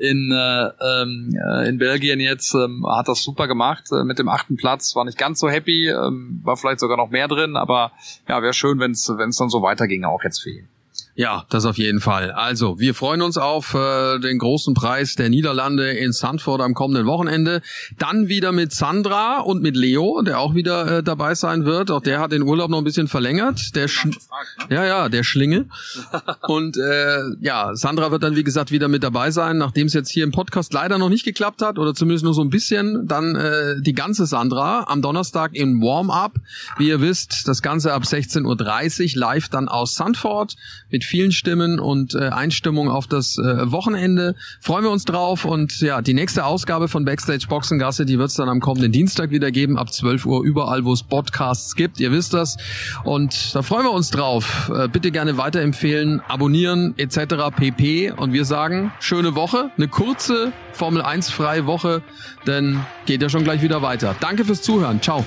in, 0.00 0.32
äh, 0.32 0.70
ähm, 1.02 1.36
äh, 1.36 1.68
in 1.68 1.78
Belgien 1.78 2.20
jetzt, 2.20 2.54
ähm, 2.54 2.86
hat 2.88 3.08
das 3.08 3.22
super 3.22 3.46
gemacht 3.46 3.84
äh, 3.92 4.02
mit 4.02 4.18
dem 4.18 4.28
achten 4.28 4.56
Platz, 4.56 4.96
war 4.96 5.04
nicht 5.04 5.18
ganz 5.18 5.40
so 5.40 5.50
happy, 5.50 5.88
ähm, 5.88 6.40
war 6.42 6.56
vielleicht 6.56 6.80
sogar 6.80 6.96
noch 6.96 7.10
mehr 7.10 7.28
drin, 7.28 7.56
aber 7.56 7.92
ja, 8.26 8.42
wäre 8.42 8.54
schön, 8.54 8.78
wenn 8.80 8.92
es 8.92 9.04
dann 9.06 9.50
so 9.50 9.62
weiterginge, 9.62 10.08
auch 10.08 10.24
jetzt 10.24 10.42
für 10.42 10.50
ihn. 10.50 10.68
Ja, 11.16 11.44
das 11.50 11.64
auf 11.64 11.76
jeden 11.76 12.00
Fall. 12.00 12.30
Also, 12.30 12.78
wir 12.78 12.94
freuen 12.94 13.20
uns 13.20 13.36
auf 13.36 13.74
äh, 13.74 14.18
den 14.20 14.38
großen 14.38 14.74
Preis 14.74 15.16
der 15.16 15.28
Niederlande 15.28 15.90
in 15.90 16.12
Sandford 16.12 16.60
am 16.60 16.72
kommenden 16.72 17.06
Wochenende. 17.06 17.62
Dann 17.98 18.28
wieder 18.28 18.52
mit 18.52 18.72
Sandra 18.72 19.40
und 19.40 19.60
mit 19.60 19.76
Leo, 19.76 20.22
der 20.22 20.38
auch 20.38 20.54
wieder 20.54 20.98
äh, 20.98 21.02
dabei 21.02 21.34
sein 21.34 21.64
wird. 21.64 21.90
Auch 21.90 22.00
der 22.00 22.20
hat 22.20 22.32
den 22.32 22.42
Urlaub 22.42 22.70
noch 22.70 22.78
ein 22.78 22.84
bisschen 22.84 23.08
verlängert. 23.08 23.74
Der 23.74 23.88
Sch 23.88 24.04
gefragt, 24.04 24.70
ne? 24.70 24.76
Ja, 24.76 24.84
ja, 24.86 25.08
der 25.08 25.24
Schlinge. 25.24 25.66
und 26.42 26.76
äh, 26.76 27.22
ja, 27.40 27.74
Sandra 27.74 28.10
wird 28.12 28.22
dann 28.22 28.36
wie 28.36 28.44
gesagt 28.44 28.70
wieder 28.70 28.88
mit 28.88 29.02
dabei 29.02 29.30
sein, 29.30 29.58
nachdem 29.58 29.88
es 29.88 29.94
jetzt 29.94 30.10
hier 30.10 30.24
im 30.24 30.30
Podcast 30.30 30.72
leider 30.72 30.96
noch 30.96 31.08
nicht 31.08 31.24
geklappt 31.24 31.60
hat 31.60 31.78
oder 31.78 31.92
zumindest 31.92 32.24
nur 32.24 32.34
so 32.34 32.42
ein 32.42 32.50
bisschen. 32.50 33.06
Dann 33.06 33.34
äh, 33.36 33.80
die 33.80 33.94
ganze 33.94 34.26
Sandra 34.26 34.84
am 34.88 35.02
Donnerstag 35.02 35.54
im 35.54 35.82
Warm-up. 35.82 36.36
Wie 36.78 36.88
ihr 36.88 37.00
wisst, 37.00 37.48
das 37.48 37.62
Ganze 37.62 37.92
ab 37.92 38.04
16:30 38.04 39.16
Uhr 39.16 39.20
live 39.20 39.48
dann 39.48 39.68
aus 39.68 39.96
Sandford 39.96 40.56
mit 40.90 40.99
mit 41.00 41.06
vielen 41.06 41.32
Stimmen 41.32 41.80
und 41.80 42.14
äh, 42.14 42.28
Einstimmung 42.28 42.90
auf 42.90 43.06
das 43.06 43.38
äh, 43.38 43.72
Wochenende. 43.72 44.34
Freuen 44.60 44.84
wir 44.84 44.90
uns 44.90 45.06
drauf 45.06 45.46
und 45.46 45.80
ja, 45.80 46.02
die 46.02 46.12
nächste 46.12 46.44
Ausgabe 46.44 46.88
von 46.88 47.06
Backstage 47.06 47.46
Boxengasse, 47.48 48.04
die 48.04 48.18
wird 48.18 48.28
es 48.28 48.34
dann 48.34 48.50
am 48.50 48.60
kommenden 48.60 48.92
Dienstag 48.92 49.30
wieder 49.30 49.50
geben, 49.50 49.78
ab 49.78 49.90
12 49.90 50.26
Uhr 50.26 50.44
überall, 50.44 50.84
wo 50.84 50.92
es 50.92 51.02
Podcasts 51.02 51.74
gibt. 51.74 52.00
Ihr 52.00 52.12
wisst 52.12 52.34
das. 52.34 52.58
Und 53.02 53.54
da 53.54 53.62
freuen 53.62 53.84
wir 53.84 53.92
uns 53.92 54.10
drauf. 54.10 54.70
Äh, 54.74 54.88
bitte 54.88 55.10
gerne 55.10 55.38
weiterempfehlen, 55.38 56.20
abonnieren 56.28 56.92
etc. 56.98 57.48
pp. 57.56 58.10
Und 58.10 58.34
wir 58.34 58.44
sagen, 58.44 58.92
schöne 59.00 59.34
Woche, 59.34 59.70
eine 59.78 59.88
kurze 59.88 60.52
Formel 60.74 61.00
1 61.00 61.30
freie 61.30 61.64
Woche, 61.64 62.02
denn 62.46 62.80
geht 63.06 63.22
ja 63.22 63.30
schon 63.30 63.44
gleich 63.44 63.62
wieder 63.62 63.80
weiter. 63.80 64.14
Danke 64.20 64.44
fürs 64.44 64.60
Zuhören. 64.60 65.00
Ciao. 65.00 65.24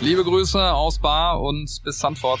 Liebe 0.00 0.24
Grüße 0.24 0.72
aus 0.72 0.98
Bar 0.98 1.42
und 1.42 1.68
bis 1.84 1.98
Sandford. 1.98 2.40